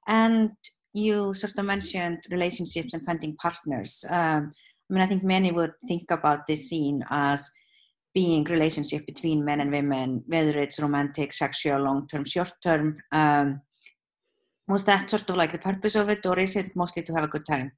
and 0.07 0.51
you 0.93 1.33
sort 1.33 1.57
of 1.57 1.63
mentioned 1.63 2.25
relationships 2.29 2.93
and 2.93 3.05
finding 3.05 3.37
partners. 3.37 4.03
Um, 4.09 4.51
i 4.89 4.93
mean 4.93 5.01
i 5.01 5.07
think 5.07 5.23
many 5.23 5.51
would 5.51 5.71
think 5.87 6.11
about 6.11 6.45
this 6.47 6.67
scene 6.67 7.05
as 7.09 7.49
being 8.13 8.43
relationship 8.43 9.05
between 9.05 9.45
men 9.45 9.61
and 9.61 9.71
women, 9.71 10.23
whether 10.27 10.59
it's 10.59 10.79
romantic, 10.79 11.33
sexual, 11.33 11.81
long 11.81 12.07
term, 12.07 12.25
short 12.25 12.51
term. 12.63 12.97
Um, 13.11 13.61
was 14.67 14.85
that 14.85 15.09
sort 15.09 15.29
of 15.29 15.35
like 15.35 15.51
the 15.51 15.57
purpose 15.57 15.95
of 15.95 16.09
it, 16.09 16.25
or 16.25 16.37
is 16.39 16.55
it 16.55 16.75
mostly 16.75 17.03
to 17.03 17.13
have 17.13 17.23
a 17.23 17.27
good 17.27 17.45
time? 17.45 17.71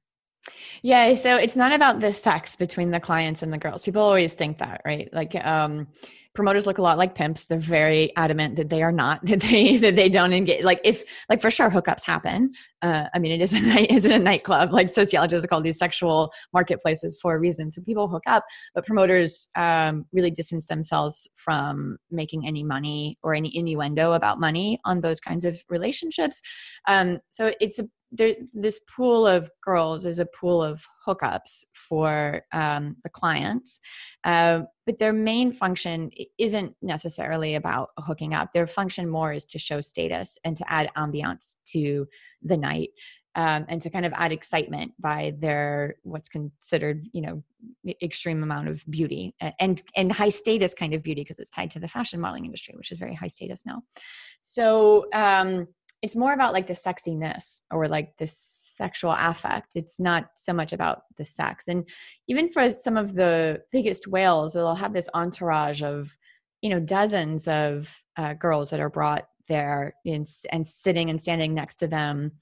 Yeah, 0.82 1.14
so 1.14 1.36
it's 1.36 1.56
not 1.56 1.72
about 1.72 2.00
the 2.00 2.12
sex 2.12 2.54
between 2.56 2.90
the 2.90 3.00
clients 3.00 3.42
and 3.42 3.52
the 3.52 3.58
girls. 3.58 3.82
People 3.84 4.02
always 4.02 4.34
think 4.34 4.58
that, 4.58 4.82
right? 4.84 5.08
Like, 5.12 5.34
um, 5.36 5.88
promoters 6.34 6.66
look 6.66 6.78
a 6.78 6.82
lot 6.82 6.98
like 6.98 7.14
pimps. 7.14 7.46
They're 7.46 7.58
very 7.58 8.14
adamant 8.16 8.56
that 8.56 8.68
they 8.68 8.82
are 8.82 8.92
not 8.92 9.24
that 9.26 9.40
they 9.40 9.76
that 9.78 9.96
they 9.96 10.08
don't 10.08 10.32
engage 10.32 10.64
like 10.64 10.80
if 10.84 11.04
like 11.28 11.40
for 11.40 11.50
sure 11.50 11.70
hookups 11.70 12.04
happen. 12.04 12.52
Uh, 12.82 13.08
i 13.14 13.18
mean 13.18 13.32
it 13.32 13.40
isn't 13.40 13.64
isn't 13.90 14.12
a 14.12 14.18
nightclub? 14.18 14.72
Like 14.72 14.88
sociologists 14.88 15.46
call 15.46 15.62
these 15.62 15.78
sexual 15.78 16.32
marketplaces 16.52 17.18
for 17.20 17.34
a 17.34 17.38
reason 17.38 17.70
so 17.70 17.80
people 17.82 18.08
hook 18.08 18.24
up 18.26 18.44
but 18.74 18.84
promoters 18.84 19.48
um, 19.56 20.06
really 20.12 20.30
distance 20.30 20.66
themselves 20.66 21.28
from 21.34 21.96
making 22.10 22.46
any 22.46 22.62
money 22.62 23.18
or 23.22 23.34
any 23.34 23.54
innuendo 23.56 24.12
about 24.12 24.40
money 24.40 24.80
on 24.84 25.00
those 25.00 25.20
kinds 25.20 25.44
of 25.44 25.62
relationships. 25.68 26.40
Um, 26.88 27.18
so 27.30 27.52
it's 27.60 27.78
a 27.78 27.84
there, 28.14 28.36
this 28.52 28.80
pool 28.94 29.26
of 29.26 29.50
girls 29.62 30.06
is 30.06 30.18
a 30.20 30.26
pool 30.26 30.62
of 30.62 30.86
hookups 31.06 31.64
for 31.74 32.42
um, 32.52 32.96
the 33.02 33.10
clients, 33.10 33.80
uh, 34.22 34.60
but 34.86 34.98
their 34.98 35.12
main 35.12 35.52
function 35.52 36.10
isn't 36.38 36.74
necessarily 36.80 37.56
about 37.56 37.90
hooking 37.98 38.32
up. 38.32 38.52
Their 38.52 38.68
function 38.68 39.08
more 39.08 39.32
is 39.32 39.44
to 39.46 39.58
show 39.58 39.80
status 39.80 40.38
and 40.44 40.56
to 40.56 40.72
add 40.72 40.90
ambiance 40.96 41.56
to 41.72 42.06
the 42.42 42.56
night. 42.56 42.90
Um, 43.36 43.66
and 43.68 43.82
to 43.82 43.90
kind 43.90 44.06
of 44.06 44.12
add 44.14 44.30
excitement 44.30 44.92
by 45.00 45.34
their 45.36 45.96
what's 46.04 46.28
considered 46.28 47.08
you 47.12 47.20
know 47.20 47.42
extreme 48.00 48.44
amount 48.44 48.68
of 48.68 48.84
beauty 48.88 49.34
and 49.58 49.82
and 49.96 50.12
high 50.12 50.28
status 50.28 50.72
kind 50.72 50.94
of 50.94 51.02
beauty 51.02 51.22
because 51.22 51.40
it's 51.40 51.50
tied 51.50 51.72
to 51.72 51.80
the 51.80 51.88
fashion 51.88 52.20
modeling 52.20 52.44
industry 52.44 52.74
which 52.76 52.92
is 52.92 52.98
very 52.98 53.12
high 53.12 53.26
status 53.26 53.66
now 53.66 53.82
so 54.40 55.06
um, 55.12 55.66
it's 56.04 56.14
more 56.14 56.34
about 56.34 56.52
like 56.52 56.66
the 56.66 56.74
sexiness 56.74 57.62
or 57.70 57.88
like 57.88 58.14
the 58.18 58.26
sexual 58.26 59.16
affect. 59.18 59.74
It's 59.74 59.98
not 59.98 60.26
so 60.36 60.52
much 60.52 60.74
about 60.74 61.04
the 61.16 61.24
sex. 61.24 61.66
And 61.68 61.88
even 62.28 62.46
for 62.46 62.68
some 62.68 62.98
of 62.98 63.14
the 63.14 63.62
biggest 63.72 64.06
whales, 64.06 64.52
they'll 64.52 64.74
have 64.74 64.92
this 64.92 65.08
entourage 65.14 65.82
of, 65.82 66.14
you 66.60 66.68
know, 66.68 66.78
dozens 66.78 67.48
of 67.48 68.04
uh, 68.18 68.34
girls 68.34 68.68
that 68.68 68.80
are 68.80 68.90
brought 68.90 69.24
there 69.48 69.94
in, 70.04 70.26
and 70.52 70.66
sitting 70.66 71.08
and 71.08 71.18
standing 71.18 71.54
next 71.54 71.76
to 71.76 71.86
them 71.86 72.32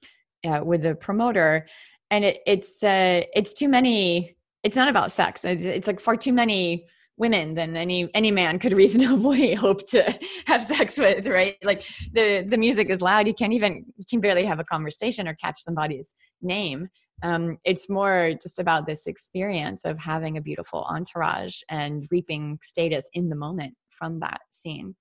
uh, 0.44 0.62
with 0.64 0.82
the 0.82 0.96
promoter. 0.96 1.68
And 2.10 2.24
it, 2.24 2.40
it's 2.44 2.82
uh, 2.82 3.22
it's 3.32 3.52
too 3.52 3.68
many. 3.68 4.36
It's 4.64 4.76
not 4.76 4.88
about 4.88 5.12
sex. 5.12 5.44
It's, 5.44 5.62
it's 5.62 5.86
like 5.86 6.00
far 6.00 6.16
too 6.16 6.32
many 6.32 6.86
women 7.16 7.54
than 7.54 7.76
any 7.76 8.10
any 8.14 8.30
man 8.30 8.58
could 8.58 8.72
reasonably 8.72 9.54
hope 9.66 9.86
to 9.90 10.18
have 10.46 10.64
sex 10.64 10.98
with 10.98 11.26
right? 11.26 11.56
Like 11.62 11.84
the 12.12 12.44
the 12.48 12.56
music 12.56 12.90
is 12.90 13.00
loud. 13.00 13.26
You 13.26 13.34
can't 13.34 13.52
even 13.52 13.84
you 13.96 14.04
can 14.08 14.20
barely 14.20 14.44
have 14.44 14.60
a 14.60 14.64
conversation 14.64 15.28
or 15.28 15.34
catch 15.34 15.60
somebody's 15.60 16.14
name. 16.40 16.88
Um, 17.22 17.58
it's 17.64 17.88
more 17.88 18.32
just 18.42 18.58
about 18.58 18.86
this 18.86 19.06
experience 19.06 19.84
of 19.84 19.96
having 19.98 20.36
a 20.36 20.40
beautiful 20.40 20.84
entourage 20.88 21.60
and 21.68 22.04
reaping 22.10 22.58
status 22.62 23.08
in 23.12 23.28
the 23.28 23.36
moment 23.36 23.74
from 23.90 24.18
that 24.20 24.40
scene. 24.50 24.96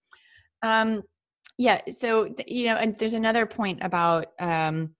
Um, 0.62 1.01
yeah 1.57 1.82
so 1.91 2.34
you 2.47 2.66
know 2.66 2.76
and 2.76 2.97
there's 2.97 3.14
another 3.14 3.45
point 3.45 3.80
about 3.84 4.28
um, 4.39 4.95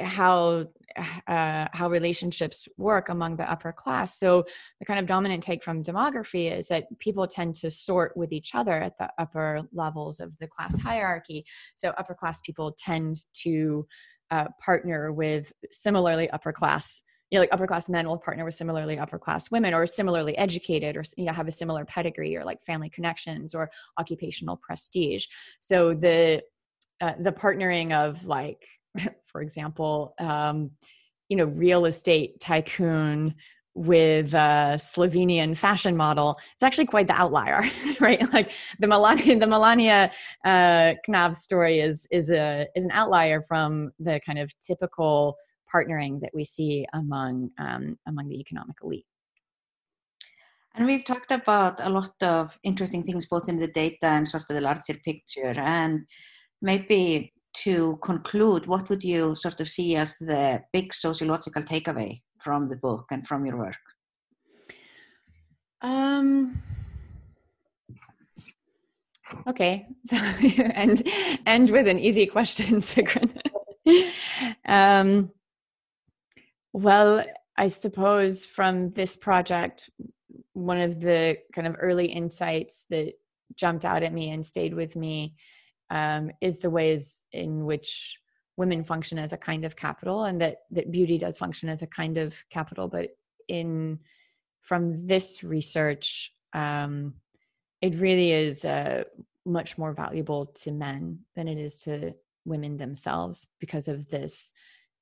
how 0.00 0.66
uh, 1.26 1.66
how 1.72 1.88
relationships 1.88 2.68
work 2.76 3.08
among 3.08 3.36
the 3.36 3.50
upper 3.50 3.72
class. 3.72 4.18
So 4.18 4.44
the 4.80 4.86
kind 4.86 4.98
of 4.98 5.06
dominant 5.06 5.42
take 5.42 5.62
from 5.62 5.82
demography 5.82 6.50
is 6.50 6.68
that 6.68 6.86
people 6.98 7.26
tend 7.26 7.54
to 7.56 7.70
sort 7.70 8.16
with 8.16 8.32
each 8.32 8.54
other 8.54 8.72
at 8.72 8.98
the 8.98 9.10
upper 9.18 9.62
levels 9.72 10.20
of 10.20 10.36
the 10.38 10.46
class 10.46 10.78
hierarchy. 10.78 11.44
So 11.74 11.90
upper 11.98 12.14
class 12.14 12.40
people 12.40 12.74
tend 12.78 13.24
to 13.42 13.86
uh, 14.30 14.46
partner 14.64 15.12
with 15.12 15.52
similarly 15.70 16.28
upper 16.30 16.52
class 16.52 17.02
you 17.30 17.36
know, 17.36 17.40
like 17.42 17.52
upper 17.52 17.66
class 17.66 17.88
men 17.88 18.06
will 18.06 18.18
partner 18.18 18.44
with 18.44 18.54
similarly 18.54 18.98
upper 18.98 19.18
class 19.18 19.50
women 19.50 19.74
or 19.74 19.84
similarly 19.84 20.38
educated 20.38 20.96
or 20.96 21.02
you 21.16 21.24
know 21.24 21.32
have 21.32 21.48
a 21.48 21.52
similar 21.52 21.84
pedigree 21.84 22.36
or 22.36 22.44
like 22.44 22.62
family 22.62 22.88
connections 22.88 23.54
or 23.54 23.68
occupational 23.98 24.56
prestige 24.56 25.26
so 25.60 25.92
the 25.92 26.42
uh, 27.00 27.12
the 27.20 27.32
partnering 27.32 27.92
of 27.92 28.26
like 28.26 28.64
for 29.24 29.40
example 29.42 30.14
um, 30.18 30.70
you 31.28 31.36
know 31.36 31.44
real 31.44 31.86
estate 31.86 32.38
tycoon 32.40 33.34
with 33.76 34.32
a 34.32 34.78
Slovenian 34.78 35.54
fashion 35.54 35.98
model, 35.98 36.38
it's 36.54 36.62
actually 36.62 36.86
quite 36.86 37.06
the 37.06 37.12
outlier, 37.12 37.60
right? 38.00 38.32
Like 38.32 38.50
the 38.80 38.86
Melania, 38.86 39.38
the 39.38 39.46
Melania 39.46 40.10
uh, 40.46 40.94
Knab 41.06 41.34
story 41.34 41.80
is 41.80 42.08
is 42.10 42.30
a 42.30 42.66
is 42.74 42.86
an 42.86 42.90
outlier 42.92 43.42
from 43.42 43.92
the 44.00 44.18
kind 44.24 44.38
of 44.38 44.50
typical 44.66 45.36
partnering 45.72 46.20
that 46.20 46.30
we 46.32 46.42
see 46.42 46.86
among 46.94 47.50
um, 47.58 47.98
among 48.08 48.28
the 48.28 48.40
economic 48.40 48.76
elite. 48.82 49.04
And 50.74 50.86
we've 50.86 51.04
talked 51.04 51.30
about 51.30 51.80
a 51.80 51.90
lot 51.90 52.14
of 52.22 52.58
interesting 52.62 53.02
things, 53.02 53.26
both 53.26 53.48
in 53.48 53.58
the 53.58 53.68
data 53.68 54.06
and 54.06 54.28
sort 54.28 54.44
of 54.48 54.54
the 54.54 54.60
larger 54.60 54.94
picture. 54.94 55.54
And 55.56 56.06
maybe 56.60 57.32
to 57.64 57.98
conclude, 58.02 58.66
what 58.66 58.88
would 58.88 59.02
you 59.02 59.34
sort 59.34 59.60
of 59.60 59.68
see 59.68 59.96
as 59.96 60.16
the 60.18 60.62
big 60.72 60.92
sociological 60.92 61.62
takeaway 61.62 62.20
from 62.42 62.68
the 62.68 62.76
book 62.76 63.06
and 63.10 63.26
from 63.26 63.46
your 63.46 63.56
work? 63.56 63.76
Um, 65.82 66.62
okay, 69.46 69.86
so 70.06 70.16
and 70.74 71.06
end 71.46 71.70
with 71.70 71.86
an 71.86 71.98
easy 71.98 72.26
question, 72.26 72.76
Sigrun. 72.80 73.30
um, 74.66 75.30
well, 76.72 77.24
I 77.56 77.68
suppose 77.68 78.44
from 78.44 78.90
this 78.90 79.16
project, 79.16 79.88
one 80.52 80.80
of 80.80 81.00
the 81.00 81.38
kind 81.54 81.66
of 81.66 81.76
early 81.80 82.06
insights 82.06 82.86
that 82.90 83.12
jumped 83.54 83.84
out 83.84 84.02
at 84.02 84.12
me 84.12 84.30
and 84.30 84.44
stayed 84.44 84.74
with 84.74 84.96
me 84.96 85.34
um, 85.90 86.30
is 86.40 86.60
the 86.60 86.70
ways 86.70 87.22
in 87.32 87.64
which 87.64 88.18
women 88.56 88.84
function 88.84 89.18
as 89.18 89.32
a 89.32 89.36
kind 89.36 89.64
of 89.64 89.76
capital 89.76 90.24
and 90.24 90.40
that 90.40 90.58
that 90.70 90.90
beauty 90.90 91.18
does 91.18 91.38
function 91.38 91.68
as 91.68 91.82
a 91.82 91.86
kind 91.86 92.16
of 92.16 92.42
capital. 92.50 92.88
But 92.88 93.10
in 93.48 94.00
from 94.62 95.06
this 95.06 95.44
research 95.44 96.32
um, 96.52 97.14
it 97.82 97.94
really 97.96 98.32
is 98.32 98.64
uh, 98.64 99.04
much 99.44 99.78
more 99.78 99.92
valuable 99.92 100.46
to 100.46 100.72
men 100.72 101.20
than 101.34 101.48
it 101.48 101.58
is 101.58 101.76
to 101.82 102.14
women 102.44 102.76
themselves 102.76 103.46
because 103.60 103.88
of 103.88 104.08
this 104.08 104.52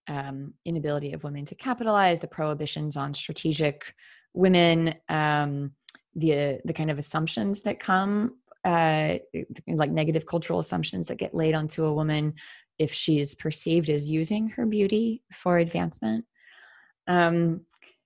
um, 0.09 0.53
inability 0.65 1.13
of 1.13 1.25
women 1.25 1.45
to 1.47 1.55
capitalize, 1.55 2.21
the 2.21 2.27
prohibitions 2.27 2.97
on 2.97 3.15
strategic 3.15 3.95
women, 4.35 4.95
um, 5.09 5.73
the 6.15 6.61
the 6.65 6.73
kind 6.73 6.91
of 6.91 6.99
assumptions 6.99 7.63
that 7.63 7.81
come, 7.81 8.37
uh, 8.65 9.17
like 9.69 9.91
negative 9.91 10.27
cultural 10.27 10.59
assumptions 10.59 11.09
that 11.09 11.19
get 11.19 11.35
laid 11.35 11.55
onto 11.55 11.85
a 11.85 11.93
woman 11.93 12.35
if 12.79 12.93
she 12.93 13.21
is 13.21 13.35
perceived 13.35 13.91
as 13.91 14.09
using 14.09 14.49
her 14.49 14.67
beauty 14.67 15.23
for 15.33 15.59
advancement. 15.59 16.25
Um, 17.07 17.63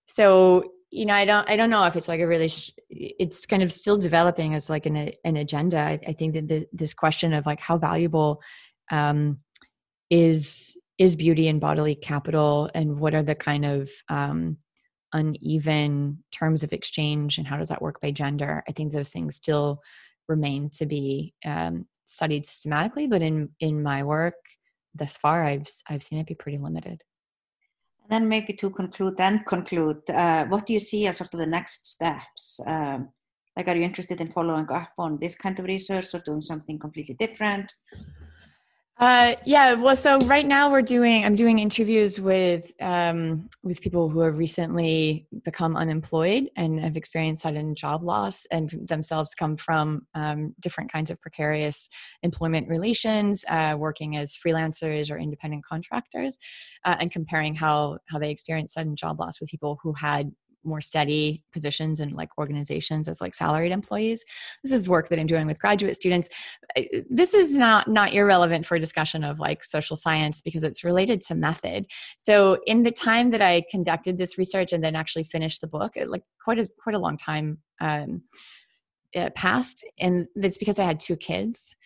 so 0.06 0.72
you 0.90 1.04
know, 1.04 1.14
I 1.14 1.26
don't 1.26 1.48
I 1.48 1.56
don't 1.56 1.70
know 1.70 1.84
if 1.84 1.96
it's 1.96 2.08
like 2.08 2.20
a 2.20 2.26
really 2.26 2.48
sh- 2.48 2.72
it's 2.88 3.44
kind 3.44 3.62
of 3.62 3.72
still 3.72 3.98
developing 3.98 4.54
as 4.54 4.70
like 4.70 4.86
an 4.86 5.12
an 5.24 5.36
agenda. 5.36 5.78
I, 5.78 6.00
I 6.06 6.12
think 6.12 6.34
that 6.34 6.48
the, 6.48 6.66
this 6.72 6.94
question 6.94 7.34
of 7.34 7.44
like 7.46 7.60
how 7.60 7.76
valuable 7.76 8.40
um, 8.90 9.38
is 10.10 10.76
is 10.96 11.14
beauty 11.14 11.48
and 11.48 11.60
bodily 11.60 11.94
capital 11.94 12.70
and 12.74 12.98
what 12.98 13.14
are 13.14 13.22
the 13.22 13.34
kind 13.34 13.64
of 13.64 13.90
um, 14.08 14.56
uneven 15.12 16.24
terms 16.32 16.62
of 16.62 16.72
exchange 16.72 17.38
and 17.38 17.46
how 17.46 17.56
does 17.56 17.68
that 17.68 17.80
work 17.80 17.98
by 18.00 18.10
gender 18.10 18.62
i 18.68 18.72
think 18.72 18.92
those 18.92 19.10
things 19.10 19.36
still 19.36 19.80
remain 20.28 20.70
to 20.70 20.86
be 20.86 21.34
um, 21.44 21.86
studied 22.06 22.44
systematically 22.46 23.06
but 23.06 23.22
in 23.22 23.48
in 23.60 23.82
my 23.82 24.02
work 24.02 24.34
thus 24.94 25.16
far 25.16 25.44
i've 25.44 25.66
i've 25.88 26.02
seen 26.02 26.18
it 26.18 26.26
be 26.26 26.34
pretty 26.34 26.58
limited. 26.58 27.02
And 28.02 28.22
then 28.22 28.28
maybe 28.28 28.54
to 28.54 28.70
conclude 28.70 29.20
and 29.20 29.44
conclude 29.44 30.08
uh, 30.10 30.46
what 30.46 30.64
do 30.64 30.72
you 30.72 30.80
see 30.80 31.06
as 31.06 31.18
sort 31.18 31.34
of 31.34 31.40
the 31.40 31.46
next 31.46 31.86
steps? 31.86 32.58
Um, 32.66 33.10
like 33.54 33.68
are 33.68 33.76
you 33.76 33.82
interested 33.82 34.20
in 34.20 34.32
following 34.32 34.70
up 34.70 34.92
on 34.96 35.18
this 35.18 35.34
kind 35.34 35.58
of 35.58 35.66
research 35.66 36.14
or 36.14 36.20
doing 36.20 36.40
something 36.40 36.78
completely 36.78 37.16
different 37.16 37.74
uh, 38.98 39.36
yeah. 39.44 39.74
Well, 39.74 39.94
so 39.94 40.18
right 40.20 40.46
now 40.46 40.70
we're 40.70 40.82
doing. 40.82 41.24
I'm 41.24 41.36
doing 41.36 41.60
interviews 41.60 42.18
with 42.18 42.72
um, 42.80 43.48
with 43.62 43.80
people 43.80 44.08
who 44.08 44.20
have 44.20 44.36
recently 44.36 45.28
become 45.44 45.76
unemployed 45.76 46.50
and 46.56 46.80
have 46.80 46.96
experienced 46.96 47.42
sudden 47.42 47.76
job 47.76 48.02
loss, 48.02 48.44
and 48.50 48.70
themselves 48.88 49.36
come 49.36 49.56
from 49.56 50.06
um, 50.14 50.52
different 50.60 50.90
kinds 50.90 51.12
of 51.12 51.20
precarious 51.20 51.88
employment 52.24 52.68
relations, 52.68 53.44
uh, 53.48 53.76
working 53.78 54.16
as 54.16 54.36
freelancers 54.36 55.12
or 55.12 55.18
independent 55.18 55.64
contractors, 55.64 56.36
uh, 56.84 56.96
and 56.98 57.12
comparing 57.12 57.54
how 57.54 57.98
how 58.06 58.18
they 58.18 58.30
experience 58.30 58.72
sudden 58.72 58.96
job 58.96 59.20
loss 59.20 59.40
with 59.40 59.48
people 59.48 59.78
who 59.80 59.92
had 59.92 60.32
more 60.64 60.80
steady 60.80 61.42
positions 61.52 62.00
and 62.00 62.14
like 62.14 62.36
organizations 62.38 63.08
as 63.08 63.20
like 63.20 63.34
salaried 63.34 63.72
employees. 63.72 64.24
This 64.62 64.72
is 64.72 64.88
work 64.88 65.08
that 65.08 65.18
i'm 65.18 65.26
doing 65.26 65.46
with 65.46 65.60
graduate 65.60 65.96
students. 65.96 66.28
This 67.08 67.34
is 67.34 67.54
not 67.54 67.88
not 67.88 68.12
irrelevant 68.12 68.66
for 68.66 68.76
a 68.76 68.80
discussion 68.80 69.24
of 69.24 69.38
like 69.38 69.64
social 69.64 69.96
science 69.96 70.40
because 70.40 70.64
it's 70.64 70.84
related 70.84 71.20
to 71.22 71.34
method. 71.34 71.86
So 72.16 72.58
in 72.66 72.82
the 72.82 72.90
time 72.90 73.30
that 73.30 73.42
i 73.42 73.62
conducted 73.70 74.18
this 74.18 74.38
research 74.38 74.72
and 74.72 74.82
then 74.82 74.96
actually 74.96 75.24
finished 75.24 75.60
the 75.60 75.68
book 75.68 75.96
it, 75.96 76.10
like 76.10 76.22
quite 76.42 76.58
a 76.58 76.68
quite 76.82 76.94
a 76.94 76.98
long 76.98 77.16
time 77.16 77.58
um, 77.80 78.22
passed. 79.34 79.84
And 79.98 80.26
it's 80.36 80.58
because 80.58 80.78
i 80.78 80.84
had 80.84 81.00
two 81.00 81.16
kids 81.16 81.76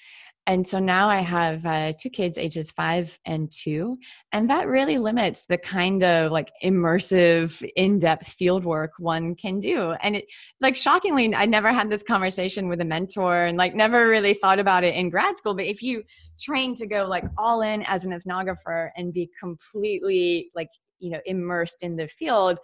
and 0.46 0.66
so 0.66 0.80
now 0.80 1.08
I 1.08 1.20
have 1.20 1.64
uh, 1.64 1.92
two 1.98 2.10
kids, 2.10 2.36
ages 2.36 2.72
five 2.72 3.16
and 3.24 3.50
two, 3.50 3.98
and 4.32 4.50
that 4.50 4.66
really 4.66 4.98
limits 4.98 5.44
the 5.44 5.56
kind 5.56 6.02
of 6.02 6.32
like 6.32 6.50
immersive, 6.64 7.64
in-depth 7.76 8.26
field 8.26 8.64
work 8.64 8.90
one 8.98 9.36
can 9.36 9.60
do. 9.60 9.92
And 10.02 10.16
it, 10.16 10.24
like 10.60 10.74
shockingly, 10.74 11.32
I 11.32 11.46
never 11.46 11.72
had 11.72 11.90
this 11.90 12.02
conversation 12.02 12.68
with 12.68 12.80
a 12.80 12.84
mentor, 12.84 13.44
and 13.44 13.56
like 13.56 13.76
never 13.76 14.08
really 14.08 14.34
thought 14.34 14.58
about 14.58 14.82
it 14.82 14.94
in 14.94 15.10
grad 15.10 15.36
school. 15.36 15.54
But 15.54 15.66
if 15.66 15.80
you 15.80 16.02
train 16.40 16.74
to 16.74 16.86
go 16.86 17.06
like 17.06 17.24
all 17.38 17.62
in 17.62 17.82
as 17.84 18.04
an 18.04 18.12
ethnographer 18.12 18.90
and 18.96 19.12
be 19.12 19.30
completely 19.38 20.50
like 20.56 20.70
you 20.98 21.10
know 21.10 21.20
immersed 21.24 21.84
in 21.84 21.94
the 21.94 22.08
field, 22.08 22.58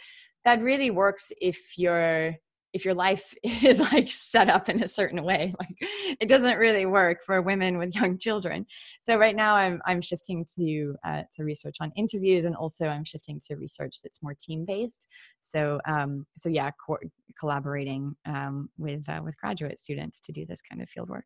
that 0.44 0.62
really 0.62 0.90
works 0.90 1.30
if 1.40 1.78
you're 1.78 2.34
if 2.72 2.84
your 2.84 2.94
life 2.94 3.34
is 3.42 3.80
like 3.92 4.10
set 4.10 4.48
up 4.48 4.68
in 4.68 4.82
a 4.82 4.88
certain 4.88 5.22
way 5.22 5.54
like 5.58 5.76
it 6.20 6.28
doesn't 6.28 6.58
really 6.58 6.86
work 6.86 7.22
for 7.24 7.40
women 7.42 7.78
with 7.78 7.94
young 7.94 8.18
children. 8.18 8.66
So 9.00 9.16
right 9.16 9.36
now 9.36 9.54
i'm 9.54 9.80
i'm 9.86 10.00
shifting 10.00 10.44
to 10.56 10.94
uh, 11.06 11.22
to 11.34 11.44
research 11.44 11.76
on 11.80 11.92
interviews 11.96 12.44
and 12.44 12.54
also 12.56 12.86
i'm 12.86 13.04
shifting 13.04 13.40
to 13.46 13.56
research 13.56 14.00
that's 14.02 14.22
more 14.22 14.34
team 14.34 14.64
based 14.64 15.08
so 15.40 15.80
um 15.86 16.26
so 16.36 16.48
yeah 16.48 16.70
co- 16.84 16.98
collaborating 17.38 18.16
um, 18.26 18.68
with 18.78 19.08
uh, 19.08 19.20
with 19.24 19.36
graduate 19.38 19.78
students 19.78 20.20
to 20.20 20.32
do 20.32 20.44
this 20.46 20.60
kind 20.60 20.82
of 20.82 20.88
field 20.88 21.08
work. 21.08 21.24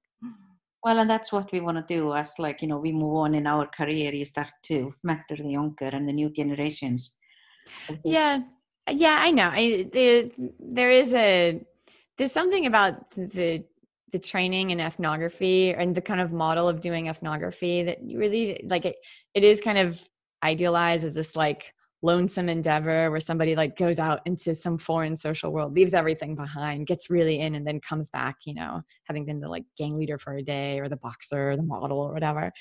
Well 0.85 0.99
and 0.99 1.09
that's 1.09 1.33
what 1.33 1.53
we 1.53 1.61
want 1.61 1.79
to 1.79 1.95
do 1.95 2.13
as 2.15 2.39
like 2.39 2.61
you 2.63 2.69
know 2.69 2.79
we 2.79 2.93
move 2.93 3.17
on 3.17 3.35
in 3.35 3.47
our 3.47 3.67
career 3.67 4.13
you 4.13 4.25
start 4.25 4.53
to 4.65 4.95
mentor 5.03 5.37
the 5.37 5.51
younger 5.51 5.87
and 5.87 6.09
the 6.09 6.13
new 6.13 6.31
generations. 6.31 7.17
Yeah 8.05 8.41
yeah 8.91 9.19
i 9.21 9.31
know. 9.31 9.51
I, 9.53 9.89
there 9.93 10.25
there 10.61 10.91
is 10.91 11.15
a 11.15 11.61
there's 12.19 12.33
something 12.33 12.67
about 12.67 13.11
the 13.17 13.65
the 14.13 14.19
training 14.19 14.71
in 14.71 14.81
ethnography 14.81 15.73
and 15.73 15.95
the 15.95 16.03
kind 16.03 16.21
of 16.21 16.33
model 16.33 16.69
of 16.69 16.81
doing 16.81 17.07
ethnography 17.09 17.83
that 17.83 18.03
you 18.03 18.19
really 18.19 18.65
like 18.69 18.85
it 18.85 18.97
it 19.35 19.45
is 19.45 19.61
kind 19.61 19.79
of 19.79 20.01
idealized 20.43 21.05
as 21.05 21.15
this 21.15 21.37
like 21.37 21.73
lonesome 22.05 22.49
endeavor 22.49 23.11
where 23.11 23.21
somebody 23.21 23.55
like 23.55 23.77
goes 23.77 24.01
out 24.01 24.21
into 24.27 24.55
some 24.55 24.77
foreign 24.77 25.17
social 25.17 25.53
world 25.53 25.73
leaves 25.73 25.95
everything 25.95 26.35
behind 26.35 26.87
gets 26.87 27.09
really 27.09 27.39
in 27.39 27.55
and 27.55 27.67
then 27.67 27.81
comes 27.81 28.11
back 28.11 28.37
you 28.45 28.53
know 28.53 28.83
having 29.05 29.25
been 29.25 29.41
the 29.41 29.49
like 29.49 29.65
gang 29.79 29.97
leader 29.97 30.19
for 30.19 30.35
a 30.35 30.43
day 30.43 30.81
or 30.81 30.89
the 30.89 30.97
boxer 30.97 31.53
or 31.53 31.57
the 31.57 31.63
model 31.63 31.99
or 31.99 32.13
whatever. 32.13 32.53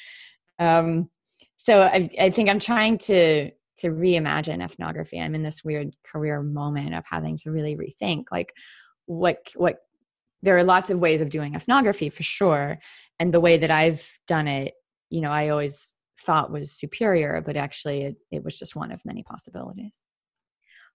Um 0.60 1.10
so 1.58 1.82
i 1.82 2.10
i 2.20 2.30
think 2.30 2.50
i'm 2.50 2.60
trying 2.60 2.98
to 2.98 3.52
to 3.78 3.90
reimagine 3.90 4.64
ethnography 4.64 5.20
i'm 5.20 5.36
in 5.36 5.44
this 5.44 5.64
weird 5.64 5.96
career 6.04 6.42
moment 6.42 6.94
of 6.94 7.04
having 7.10 7.38
to 7.38 7.52
really 7.52 7.76
rethink 7.76 8.26
like 8.32 8.54
what 9.06 9.38
what 9.56 9.78
there 10.44 10.58
are 10.58 10.64
lots 10.64 10.90
of 10.90 11.00
ways 11.00 11.22
of 11.22 11.30
doing 11.30 11.56
ethnography 11.56 12.10
for 12.10 12.24
sure 12.24 12.80
and 13.20 13.34
the 13.34 13.40
way 13.40 13.58
that 13.58 13.72
i've 13.72 14.08
done 14.28 14.48
it 14.48 14.74
you 15.10 15.22
know 15.22 15.32
i 15.32 15.50
always 15.50 15.96
thought 16.22 16.52
was 16.52 16.72
superior, 16.72 17.42
but 17.46 17.58
actually 17.58 18.04
it, 18.04 18.16
it 18.32 18.44
was 18.44 18.58
just 18.58 18.76
one 18.76 18.92
of 18.92 19.04
many 19.06 19.24
possibilities. 19.24 20.04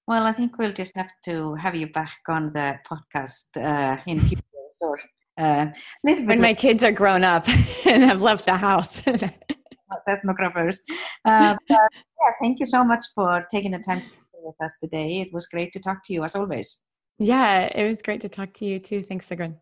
Well, 0.07 0.25
I 0.25 0.33
think 0.33 0.57
we'll 0.59 0.73
just 0.73 0.95
have 0.97 1.11
to 1.25 1.55
have 1.55 1.75
you 1.75 1.89
back 1.89 2.19
on 2.29 2.53
the 2.53 2.79
podcast 2.87 3.57
uh, 3.57 4.01
in 4.07 4.21
future 4.21 4.43
or 4.81 4.99
uh, 5.39 5.67
when 6.03 6.41
my 6.41 6.55
kids 6.55 6.85
are 6.85 6.93
grown 6.93 7.25
up 7.25 7.49
and 7.85 8.03
have 8.03 8.23
left 8.23 8.45
the 8.45 8.57
house. 8.57 9.03
ethnographers. 10.09 10.79
Uh, 11.25 11.57
but, 11.69 11.79
yeah, 11.93 12.33
thank 12.41 12.61
you 12.61 12.67
so 12.67 12.85
much 12.85 13.03
for 13.15 13.47
taking 13.53 13.71
the 13.73 13.79
time 13.79 14.01
to 14.01 14.07
with 14.47 14.55
us 14.63 14.79
today. 14.81 15.21
It 15.21 15.33
was 15.33 15.47
great 15.47 15.73
to 15.73 15.81
talk 15.81 16.05
to 16.07 16.13
you 16.13 16.25
as 16.25 16.37
always. 16.37 16.81
Yeah, 17.19 17.61
it 17.75 17.89
was 17.89 18.01
great 18.03 18.21
to 18.23 18.29
talk 18.29 18.53
to 18.55 18.65
you 18.65 18.79
too. 18.79 19.03
Thanks, 19.03 19.29
Sigrun. 19.29 19.57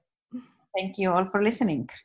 Thank 0.77 0.99
you 0.99 1.12
all 1.12 1.25
for 1.25 1.43
listening. 1.43 1.89